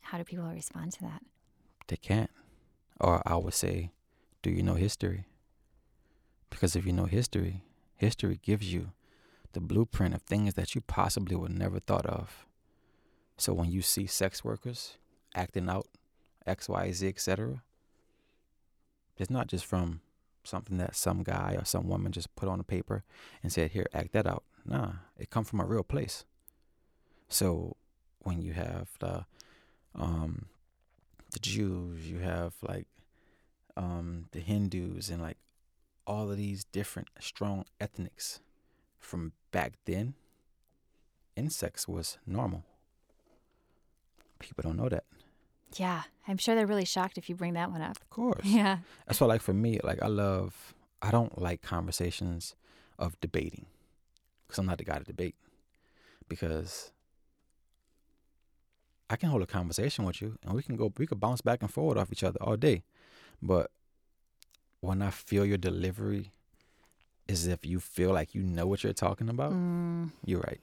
How 0.00 0.18
do 0.18 0.24
people 0.24 0.46
respond 0.46 0.94
to 0.94 1.02
that? 1.02 1.22
They 1.86 1.94
can't. 1.94 2.30
Or 2.98 3.22
I 3.24 3.36
would 3.36 3.54
say, 3.54 3.92
do 4.42 4.50
you 4.50 4.64
know 4.64 4.74
history? 4.74 5.26
Because 6.50 6.74
if 6.74 6.84
you 6.84 6.92
know 6.92 7.04
history, 7.04 7.62
history 7.94 8.40
gives 8.42 8.72
you 8.72 8.90
the 9.52 9.60
blueprint 9.60 10.12
of 10.12 10.22
things 10.22 10.54
that 10.54 10.74
you 10.74 10.80
possibly 10.80 11.36
would 11.36 11.56
never 11.56 11.78
thought 11.78 12.06
of. 12.06 12.46
So 13.36 13.52
when 13.52 13.70
you 13.70 13.80
see 13.80 14.08
sex 14.08 14.42
workers 14.42 14.98
acting 15.36 15.68
out 15.68 15.86
X, 16.48 16.68
Y, 16.68 16.92
Z, 16.92 17.08
etc., 17.08 17.62
it's 19.18 19.30
not 19.30 19.48
just 19.48 19.66
from 19.66 20.00
something 20.44 20.78
that 20.78 20.96
some 20.96 21.22
guy 21.22 21.56
or 21.58 21.64
some 21.64 21.88
woman 21.88 22.12
just 22.12 22.34
put 22.36 22.48
on 22.48 22.60
a 22.60 22.64
paper 22.64 23.04
and 23.42 23.52
said, 23.52 23.72
"Here, 23.72 23.86
act 23.92 24.12
that 24.12 24.26
out." 24.26 24.44
Nah, 24.64 24.92
it 25.18 25.30
come 25.30 25.44
from 25.44 25.60
a 25.60 25.66
real 25.66 25.82
place. 25.82 26.24
So 27.28 27.76
when 28.20 28.40
you 28.40 28.52
have 28.52 28.88
the 29.00 29.26
um, 29.94 30.46
the 31.32 31.40
Jews, 31.40 32.08
you 32.08 32.18
have 32.18 32.54
like 32.62 32.86
um, 33.76 34.26
the 34.32 34.40
Hindus, 34.40 35.10
and 35.10 35.20
like 35.20 35.38
all 36.06 36.30
of 36.30 36.36
these 36.36 36.64
different 36.64 37.08
strong 37.20 37.64
ethnics 37.80 38.40
from 38.98 39.32
back 39.50 39.74
then. 39.84 40.14
Insects 41.36 41.86
was 41.86 42.18
normal. 42.26 42.64
People 44.40 44.62
don't 44.62 44.76
know 44.76 44.88
that. 44.88 45.04
Yeah, 45.76 46.02
I'm 46.26 46.38
sure 46.38 46.54
they're 46.54 46.66
really 46.66 46.84
shocked 46.84 47.18
if 47.18 47.28
you 47.28 47.34
bring 47.34 47.54
that 47.54 47.70
one 47.70 47.82
up. 47.82 47.96
Of 47.96 48.10
course. 48.10 48.44
Yeah. 48.44 48.78
That's 49.06 49.20
why, 49.20 49.26
like, 49.26 49.42
for 49.42 49.52
me, 49.52 49.78
like, 49.84 50.02
I 50.02 50.06
love, 50.08 50.74
I 51.02 51.10
don't 51.10 51.40
like 51.40 51.62
conversations 51.62 52.54
of 52.98 53.18
debating 53.20 53.66
because 54.46 54.58
I'm 54.58 54.66
not 54.66 54.78
the 54.78 54.84
guy 54.84 54.98
to 54.98 55.04
debate. 55.04 55.34
Because 56.28 56.90
I 59.10 59.16
can 59.16 59.30
hold 59.30 59.42
a 59.42 59.46
conversation 59.46 60.04
with 60.04 60.20
you 60.20 60.38
and 60.42 60.54
we 60.54 60.62
can 60.62 60.76
go, 60.76 60.92
we 60.98 61.06
could 61.06 61.20
bounce 61.20 61.40
back 61.40 61.62
and 61.62 61.70
forward 61.72 61.96
off 61.96 62.12
each 62.12 62.24
other 62.24 62.38
all 62.42 62.56
day. 62.56 62.82
But 63.40 63.70
when 64.80 65.00
I 65.02 65.10
feel 65.10 65.44
your 65.46 65.56
delivery 65.58 66.32
is 67.26 67.46
if 67.46 67.64
you 67.64 67.80
feel 67.80 68.12
like 68.12 68.34
you 68.34 68.42
know 68.42 68.66
what 68.66 68.82
you're 68.84 68.92
talking 68.92 69.28
about, 69.28 69.52
Mm, 69.52 70.10
you're 70.24 70.40
right. 70.40 70.60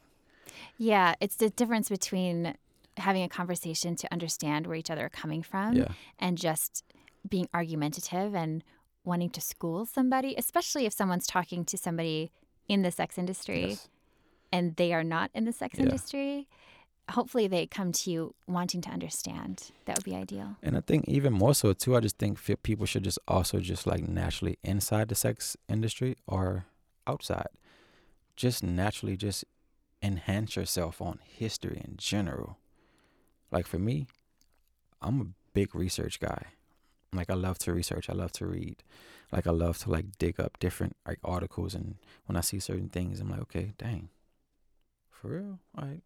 yeah, 0.77 1.15
it's 1.19 1.35
the 1.35 1.49
difference 1.49 1.89
between 1.89 2.55
having 2.97 3.23
a 3.23 3.29
conversation 3.29 3.95
to 3.97 4.11
understand 4.11 4.67
where 4.67 4.75
each 4.77 4.89
other 4.89 5.05
are 5.05 5.09
coming 5.09 5.43
from 5.43 5.73
yeah. 5.75 5.87
and 6.19 6.37
just 6.37 6.83
being 7.27 7.47
argumentative 7.53 8.33
and 8.35 8.63
wanting 9.03 9.29
to 9.31 9.41
school 9.41 9.85
somebody, 9.85 10.33
especially 10.37 10.85
if 10.85 10.93
someone's 10.93 11.27
talking 11.27 11.65
to 11.65 11.77
somebody 11.77 12.31
in 12.67 12.81
the 12.81 12.91
sex 12.91 13.17
industry 13.17 13.69
Yes. 13.69 13.89
and 14.51 14.75
they 14.77 14.93
are 14.93 15.03
not 15.03 15.29
in 15.33 15.45
the 15.45 15.51
sex 15.51 15.77
Yeah. 15.77 15.83
industry. 15.85 16.47
Hopefully, 17.11 17.45
they 17.47 17.67
come 17.67 17.91
to 17.91 18.09
you 18.09 18.33
wanting 18.47 18.81
to 18.81 18.89
understand. 18.89 19.69
That 19.85 19.97
would 19.97 20.05
be 20.05 20.15
ideal. 20.15 20.55
And 20.63 20.75
I 20.75 20.81
think 20.81 21.07
even 21.07 21.33
more 21.33 21.53
so 21.53 21.71
too, 21.73 21.95
I 21.95 21.99
just 21.99 22.17
think 22.17 22.39
people 22.63 22.87
should 22.87 23.03
just 23.03 23.19
also 23.27 23.59
just 23.59 23.85
like 23.85 24.07
naturally 24.07 24.57
inside 24.63 25.09
the 25.09 25.15
sex 25.15 25.55
industry 25.69 26.15
or 26.25 26.65
outside, 27.05 27.49
just 28.35 28.63
naturally 28.63 29.15
just 29.17 29.45
enhance 30.01 30.55
yourself 30.55 30.99
on 30.99 31.19
history 31.23 31.79
in 31.85 31.95
general. 31.97 32.57
Like 33.55 33.67
for 33.67 33.79
me, 33.79 34.07
I'm 35.01 35.21
a 35.21 35.27
big 35.53 35.73
research 35.73 36.19
guy. 36.19 36.47
Like 37.13 37.29
I 37.29 37.35
love 37.35 37.57
to 37.59 37.71
research. 37.71 38.09
I 38.09 38.13
love 38.13 38.33
to 38.33 38.45
read. 38.45 38.83
Like 39.31 39.47
I 39.47 39.51
love 39.51 39.77
to 39.79 39.89
like 39.89 40.17
dig 40.17 40.41
up 40.41 40.59
different 40.59 40.97
like 41.07 41.19
articles 41.23 41.73
and 41.73 41.95
when 42.25 42.35
I 42.35 42.41
see 42.41 42.59
certain 42.59 42.89
things, 42.89 43.21
I'm 43.21 43.29
like, 43.29 43.39
okay, 43.43 43.71
dang, 43.77 44.09
for 45.09 45.29
real, 45.29 45.59
right. 45.73 46.01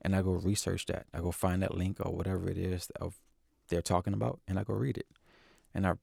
And 0.00 0.16
I 0.16 0.22
go 0.22 0.30
research 0.30 0.86
that. 0.86 1.04
I 1.12 1.20
go 1.20 1.32
find 1.32 1.62
that 1.62 1.76
link 1.76 1.98
or 2.00 2.10
whatever 2.10 2.48
it 2.48 2.56
is 2.56 2.90
of 2.98 3.20
they're 3.68 3.82
talking 3.82 4.14
about, 4.14 4.40
and 4.48 4.58
I 4.58 4.64
go 4.64 4.72
read 4.72 4.96
it, 4.96 5.08
and 5.74 5.86
I 5.86 5.94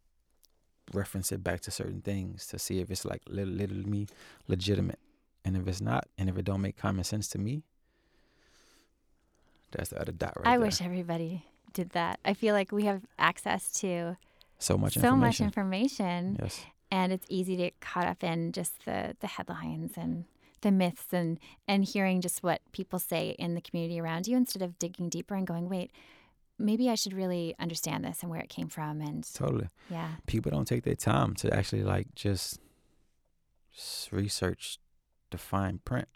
reference 0.93 1.31
it 1.31 1.43
back 1.43 1.61
to 1.61 1.71
certain 1.71 2.01
things 2.01 2.45
to 2.47 2.59
see 2.59 2.79
if 2.81 2.91
it's 2.91 3.03
like 3.03 3.23
literally 3.27 3.83
me 3.83 4.05
legitimate, 4.47 4.99
and 5.43 5.57
if 5.57 5.67
it's 5.67 5.81
not, 5.81 6.07
and 6.19 6.29
if 6.29 6.37
it 6.37 6.45
don't 6.45 6.61
make 6.61 6.77
common 6.77 7.03
sense 7.03 7.27
to 7.29 7.39
me, 7.39 7.63
that's 9.71 9.89
the 9.89 10.01
other 10.01 10.11
dot 10.11 10.33
right 10.37 10.47
I 10.47 10.57
there. 10.57 10.65
wish 10.65 10.81
everybody 10.81 11.45
did 11.73 11.91
that. 11.91 12.19
I 12.25 12.33
feel 12.33 12.53
like 12.53 12.71
we 12.71 12.85
have 12.85 13.01
access 13.17 13.71
to 13.81 14.17
so 14.57 14.77
much 14.77 14.93
so 14.93 14.99
information. 14.99 15.19
much 15.19 15.41
information. 15.41 16.37
Yes. 16.41 16.65
And 16.91 17.13
it's 17.13 17.25
easy 17.29 17.55
to 17.55 17.63
get 17.63 17.79
caught 17.81 18.07
up 18.07 18.23
in 18.23 18.51
just 18.51 18.85
the, 18.85 19.15
the 19.19 19.27
headlines 19.27 19.91
and 19.95 20.25
the 20.61 20.71
myths 20.71 21.13
and, 21.13 21.39
and 21.67 21.85
hearing 21.85 22.19
just 22.19 22.41
what 22.41 22.61
people 22.71 22.99
say 22.99 23.35
in 23.37 23.53
the 23.53 23.61
community 23.61 23.99
around 24.01 24.27
you 24.27 24.35
instead 24.35 24.61
of 24.61 24.77
digging 24.79 25.07
deeper 25.07 25.35
and 25.35 25.45
going, 25.45 25.69
wait, 25.69 25.91
maybe 26.57 26.89
I 26.89 26.95
should 26.95 27.13
really 27.13 27.55
understand 27.59 28.03
this 28.03 28.21
and 28.21 28.31
where 28.31 28.41
it 28.41 28.49
came 28.49 28.67
from. 28.67 29.01
And 29.01 29.23
totally. 29.33 29.69
Yeah. 29.89 30.09
People 30.25 30.51
don't 30.51 30.65
take 30.67 30.83
their 30.83 30.95
time 30.95 31.35
to 31.35 31.53
actually 31.55 31.83
like 31.83 32.13
just 32.15 32.59
research 34.11 34.79
the 35.29 35.37
fine 35.37 35.79
print 35.85 36.07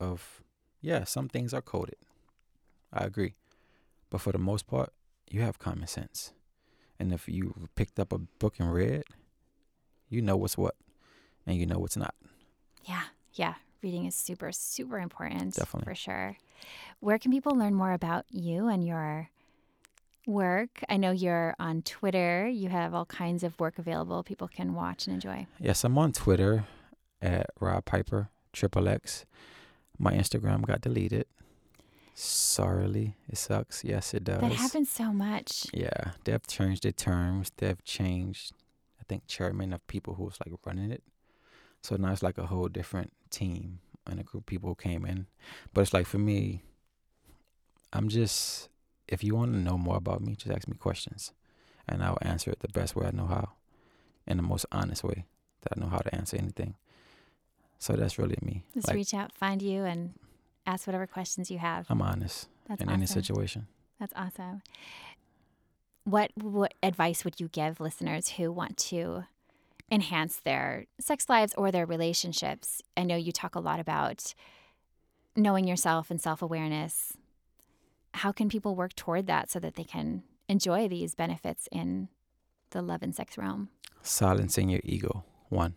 of, 0.00 0.42
yeah, 0.80 1.04
some 1.04 1.28
things 1.28 1.54
are 1.54 1.62
coded. 1.62 1.96
I 2.94 3.04
agree. 3.04 3.34
But 4.08 4.20
for 4.20 4.32
the 4.32 4.38
most 4.38 4.66
part, 4.66 4.92
you 5.28 5.42
have 5.42 5.58
common 5.58 5.88
sense. 5.88 6.32
And 6.98 7.12
if 7.12 7.28
you 7.28 7.68
picked 7.74 7.98
up 7.98 8.12
a 8.12 8.18
book 8.18 8.54
and 8.58 8.72
read, 8.72 9.02
you 10.08 10.22
know 10.22 10.36
what's 10.36 10.56
what 10.56 10.76
and 11.46 11.56
you 11.56 11.66
know 11.66 11.78
what's 11.78 11.96
not. 11.96 12.14
Yeah. 12.84 13.02
Yeah. 13.32 13.54
Reading 13.82 14.06
is 14.06 14.14
super, 14.14 14.52
super 14.52 14.98
important. 14.98 15.56
Definitely. 15.56 15.90
For 15.90 15.94
sure. 15.96 16.36
Where 17.00 17.18
can 17.18 17.32
people 17.32 17.56
learn 17.56 17.74
more 17.74 17.92
about 17.92 18.24
you 18.30 18.68
and 18.68 18.86
your 18.86 19.28
work? 20.26 20.82
I 20.88 20.96
know 20.96 21.10
you're 21.10 21.54
on 21.58 21.82
Twitter. 21.82 22.46
You 22.48 22.68
have 22.68 22.94
all 22.94 23.04
kinds 23.06 23.42
of 23.42 23.58
work 23.58 23.78
available 23.78 24.22
people 24.22 24.48
can 24.48 24.74
watch 24.74 25.06
and 25.06 25.14
enjoy. 25.14 25.46
Yes, 25.58 25.84
I'm 25.84 25.98
on 25.98 26.12
Twitter 26.12 26.64
at 27.20 27.50
Rob 27.60 27.84
Piper, 27.84 28.30
triple 28.52 28.88
X. 28.88 29.26
My 29.98 30.12
Instagram 30.12 30.62
got 30.62 30.80
deleted. 30.80 31.26
Sorry, 32.16 33.16
it 33.28 33.36
sucks. 33.36 33.82
Yes, 33.82 34.14
it 34.14 34.22
does. 34.24 34.40
That 34.40 34.52
happens 34.52 34.88
so 34.88 35.12
much. 35.12 35.66
Yeah, 35.72 36.12
they've 36.24 36.46
changed 36.46 36.84
the 36.84 36.92
terms. 36.92 37.50
They've 37.56 37.82
changed, 37.84 38.52
I 39.00 39.04
think, 39.08 39.26
chairman 39.26 39.72
of 39.72 39.84
people 39.88 40.14
who 40.14 40.24
was 40.24 40.38
like 40.46 40.56
running 40.64 40.92
it. 40.92 41.02
So 41.82 41.96
now 41.96 42.12
it's 42.12 42.22
like 42.22 42.38
a 42.38 42.46
whole 42.46 42.68
different 42.68 43.12
team 43.30 43.80
and 44.06 44.20
a 44.20 44.22
group 44.22 44.42
of 44.42 44.46
people 44.46 44.68
who 44.68 44.74
came 44.76 45.04
in. 45.04 45.26
But 45.72 45.82
it's 45.82 45.92
like 45.92 46.06
for 46.06 46.18
me, 46.18 46.62
I'm 47.92 48.08
just, 48.08 48.68
if 49.08 49.24
you 49.24 49.34
want 49.34 49.52
to 49.52 49.58
know 49.58 49.76
more 49.76 49.96
about 49.96 50.20
me, 50.20 50.36
just 50.36 50.54
ask 50.54 50.68
me 50.68 50.76
questions 50.76 51.32
and 51.88 52.02
I'll 52.02 52.18
answer 52.22 52.50
it 52.50 52.60
the 52.60 52.68
best 52.68 52.94
way 52.94 53.06
I 53.06 53.10
know 53.10 53.26
how, 53.26 53.50
in 54.26 54.36
the 54.36 54.42
most 54.42 54.66
honest 54.70 55.02
way 55.02 55.26
that 55.62 55.76
I 55.76 55.80
know 55.80 55.88
how 55.88 55.98
to 55.98 56.14
answer 56.14 56.36
anything. 56.36 56.76
So 57.78 57.94
that's 57.94 58.18
really 58.18 58.38
me. 58.40 58.62
Just 58.72 58.88
like, 58.88 58.94
reach 58.94 59.12
out, 59.12 59.32
find 59.32 59.60
you, 59.60 59.84
and 59.84 60.14
ask 60.66 60.86
whatever 60.86 61.06
questions 61.06 61.50
you 61.50 61.58
have. 61.58 61.86
I'm 61.88 62.02
honest 62.02 62.48
That's 62.68 62.80
in 62.80 62.88
awesome. 62.88 62.94
any 63.00 63.06
situation. 63.06 63.66
That's 64.00 64.12
awesome. 64.16 64.62
What 66.04 66.30
what 66.36 66.74
advice 66.82 67.24
would 67.24 67.40
you 67.40 67.48
give 67.48 67.80
listeners 67.80 68.30
who 68.30 68.52
want 68.52 68.76
to 68.78 69.24
enhance 69.90 70.36
their 70.38 70.86
sex 71.00 71.28
lives 71.28 71.54
or 71.56 71.70
their 71.70 71.86
relationships? 71.86 72.82
I 72.96 73.04
know 73.04 73.16
you 73.16 73.32
talk 73.32 73.54
a 73.54 73.60
lot 73.60 73.80
about 73.80 74.34
knowing 75.36 75.66
yourself 75.66 76.10
and 76.10 76.20
self-awareness. 76.20 77.14
How 78.14 78.32
can 78.32 78.48
people 78.48 78.76
work 78.76 78.94
toward 78.94 79.26
that 79.26 79.50
so 79.50 79.58
that 79.60 79.74
they 79.74 79.84
can 79.84 80.22
enjoy 80.48 80.88
these 80.88 81.14
benefits 81.14 81.68
in 81.72 82.08
the 82.70 82.82
love 82.82 83.02
and 83.02 83.14
sex 83.14 83.36
realm? 83.38 83.70
Silencing 84.02 84.68
your 84.68 84.80
ego. 84.84 85.24
One, 85.48 85.74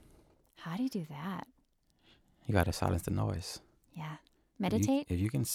How 0.57 0.75
do 0.75 0.83
you 0.83 0.89
do 0.89 1.05
that? 1.09 1.47
you 2.45 2.53
got 2.53 2.65
to 2.65 2.73
silence 2.73 3.03
the 3.03 3.11
noise. 3.11 3.59
Yeah. 3.93 4.17
If 4.59 4.63
you- 4.73 4.79
Meditate? 4.79 5.05
If 5.09 5.19
you, 5.19 5.29
can, 5.29 5.45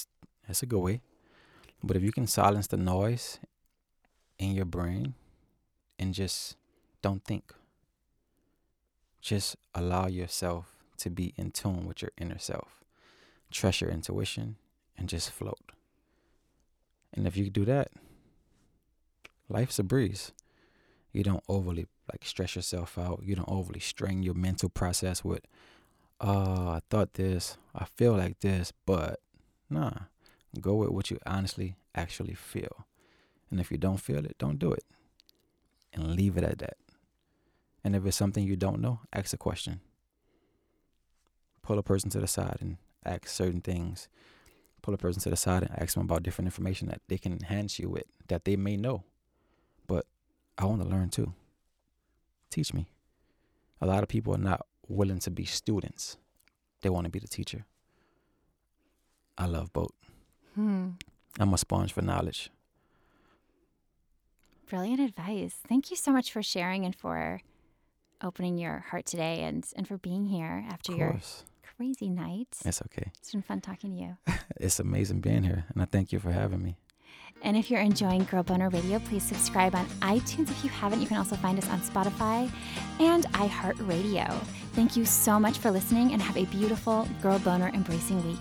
that's 0.47 0.63
a 0.63 0.67
good 0.67 0.81
way. 0.81 1.01
But 1.83 1.97
if 1.97 2.03
you 2.03 2.13
can 2.13 2.27
silence 2.27 2.67
the 2.69 2.77
noise 2.77 3.39
in 4.39 4.53
your 4.53 4.65
brain 4.65 5.15
and 5.99 6.15
just 6.15 6.57
don't 7.03 7.25
think, 7.25 7.53
just 9.21 9.57
allow 9.75 10.07
yourself 10.07 10.77
to 10.99 11.11
be 11.11 11.35
in 11.37 11.51
tune 11.51 11.87
with 11.87 12.03
your 12.03 12.13
inner 12.19 12.39
self. 12.39 12.83
Trust 13.51 13.81
your 13.81 13.91
intuition 13.91 14.57
and 14.97 15.09
just 15.09 15.31
float. 15.31 15.73
And 17.13 17.27
if 17.27 17.37
you 17.37 17.51
do 17.51 17.65
that, 17.67 17.91
life's 19.49 19.79
a 19.79 19.83
breeze. 19.83 20.33
You 21.13 21.23
don't 21.23 21.45
overly 21.49 21.87
like 22.11 22.25
stress 22.25 22.57
yourself 22.57 22.97
out. 22.97 23.21
You 23.25 23.35
don't 23.37 23.49
overly 23.49 23.81
strain 23.81 24.23
your 24.23 24.35
mental 24.35 24.69
process 24.69 25.23
with 25.25 25.43
oh, 26.23 26.69
I 26.69 26.81
thought 26.89 27.15
this, 27.15 27.59
I 27.75 27.85
feel 27.85 28.13
like 28.13 28.41
this, 28.41 28.73
but 28.87 29.21
nah. 29.69 29.93
Go 30.61 30.75
with 30.75 30.91
what 30.91 31.11
you 31.11 31.19
honestly 31.27 31.77
actually 31.95 32.35
feel. 32.35 32.87
And 33.51 33.59
if 33.59 33.71
you 33.71 33.79
don't 33.79 33.99
feel 33.99 34.25
it, 34.25 34.37
don't 34.39 34.59
do 34.59 34.73
it. 34.73 34.85
And 35.95 36.15
leave 36.15 36.37
it 36.37 36.45
at 36.45 36.59
that. 36.59 36.77
And 37.83 37.97
if 37.97 38.07
it's 38.07 38.17
something 38.17 38.45
you 38.45 38.57
don't 38.57 38.81
know, 38.81 39.01
ask 39.13 39.33
a 39.33 39.39
question. 39.39 39.81
Pull 41.63 41.79
a 41.79 41.83
person 41.83 42.11
to 42.11 42.21
the 42.21 42.27
side 42.27 42.59
and 42.61 42.77
ask 43.05 43.29
certain 43.29 43.61
things. 43.61 44.09
Pull 44.83 44.95
a 44.95 44.99
person 44.99 45.23
to 45.23 45.31
the 45.31 45.37
side 45.37 45.63
and 45.63 45.79
ask 45.81 45.95
them 45.95 46.05
about 46.05 46.23
different 46.23 46.47
information 46.47 46.89
that 46.89 47.01
they 47.09 47.19
can 47.19 47.33
enhance 47.33 47.79
you 47.79 47.89
with 47.89 48.05
that 48.29 48.45
they 48.45 48.57
may 48.57 48.77
know. 48.77 49.05
But 49.87 50.07
I 50.59 50.67
want 50.67 50.83
to 50.83 50.89
learn 50.89 51.09
too. 51.09 51.33
Teach 52.51 52.75
me. 52.75 52.89
A 53.81 53.87
lot 53.87 54.03
of 54.03 54.09
people 54.09 54.35
are 54.35 54.39
not 54.39 54.67
willing 54.89 55.19
to 55.21 55.31
be 55.31 55.45
students. 55.45 56.17
They 56.83 56.91
want 56.91 57.05
to 57.05 57.11
be 57.11 57.19
the 57.19 57.29
teacher. 57.29 57.65
I 59.39 59.47
love 59.47 59.73
both. 59.73 59.93
Hmm. 60.55 60.91
I'm 61.39 61.55
a 61.55 61.59
sponge 61.59 61.93
for 61.93 62.03
knowledge. 62.03 62.51
Brilliant 64.69 65.01
advice. 65.01 65.55
Thank 65.69 65.91
you 65.91 65.97
so 65.97 66.13
much 66.13 66.33
for 66.33 66.43
sharing 66.43 66.85
and 66.85 66.95
for 66.95 67.41
opening 68.23 68.59
your 68.59 68.85
heart 68.91 69.07
today 69.07 69.43
and, 69.43 69.67
and 69.77 69.87
for 69.87 69.99
being 69.99 70.27
here 70.27 70.65
after 70.69 70.93
your 70.95 71.19
crazy 71.77 72.09
night. 72.09 72.57
It's 72.65 72.83
okay. 72.83 73.11
It's 73.19 73.33
been 73.33 73.43
fun 73.43 73.61
talking 73.61 73.97
to 73.97 74.03
you. 74.03 74.17
It's 74.61 74.79
amazing 74.79 75.21
being 75.21 75.43
here, 75.43 75.65
and 75.71 75.83
I 75.83 75.87
thank 75.87 76.13
you 76.13 76.21
for 76.21 76.31
having 76.31 76.63
me. 76.63 76.77
And 77.43 77.57
if 77.57 77.71
you're 77.71 77.81
enjoying 77.81 78.25
Girl 78.25 78.45
Boner 78.45 78.69
Radio, 78.69 79.01
please 79.01 79.25
subscribe 79.25 79.75
on 79.75 79.87
iTunes. 80.01 80.51
If 80.51 80.63
you 80.63 80.71
haven't, 80.71 81.01
you 81.01 81.09
can 81.09 81.17
also 81.17 81.35
find 81.37 81.59
us 81.59 81.69
on 81.69 81.81
Spotify 81.81 82.49
and 83.01 83.25
iHeartRadio. 83.33 84.62
Thank 84.73 84.97
you 84.97 85.05
so 85.05 85.39
much 85.39 85.59
for 85.59 85.71
listening 85.71 86.13
and 86.13 86.23
have 86.23 86.37
a 86.37 86.47
beautiful 86.47 87.07
Girl 87.21 87.39
Boner 87.39 87.71
embracing 87.75 88.27
week. 88.27 88.41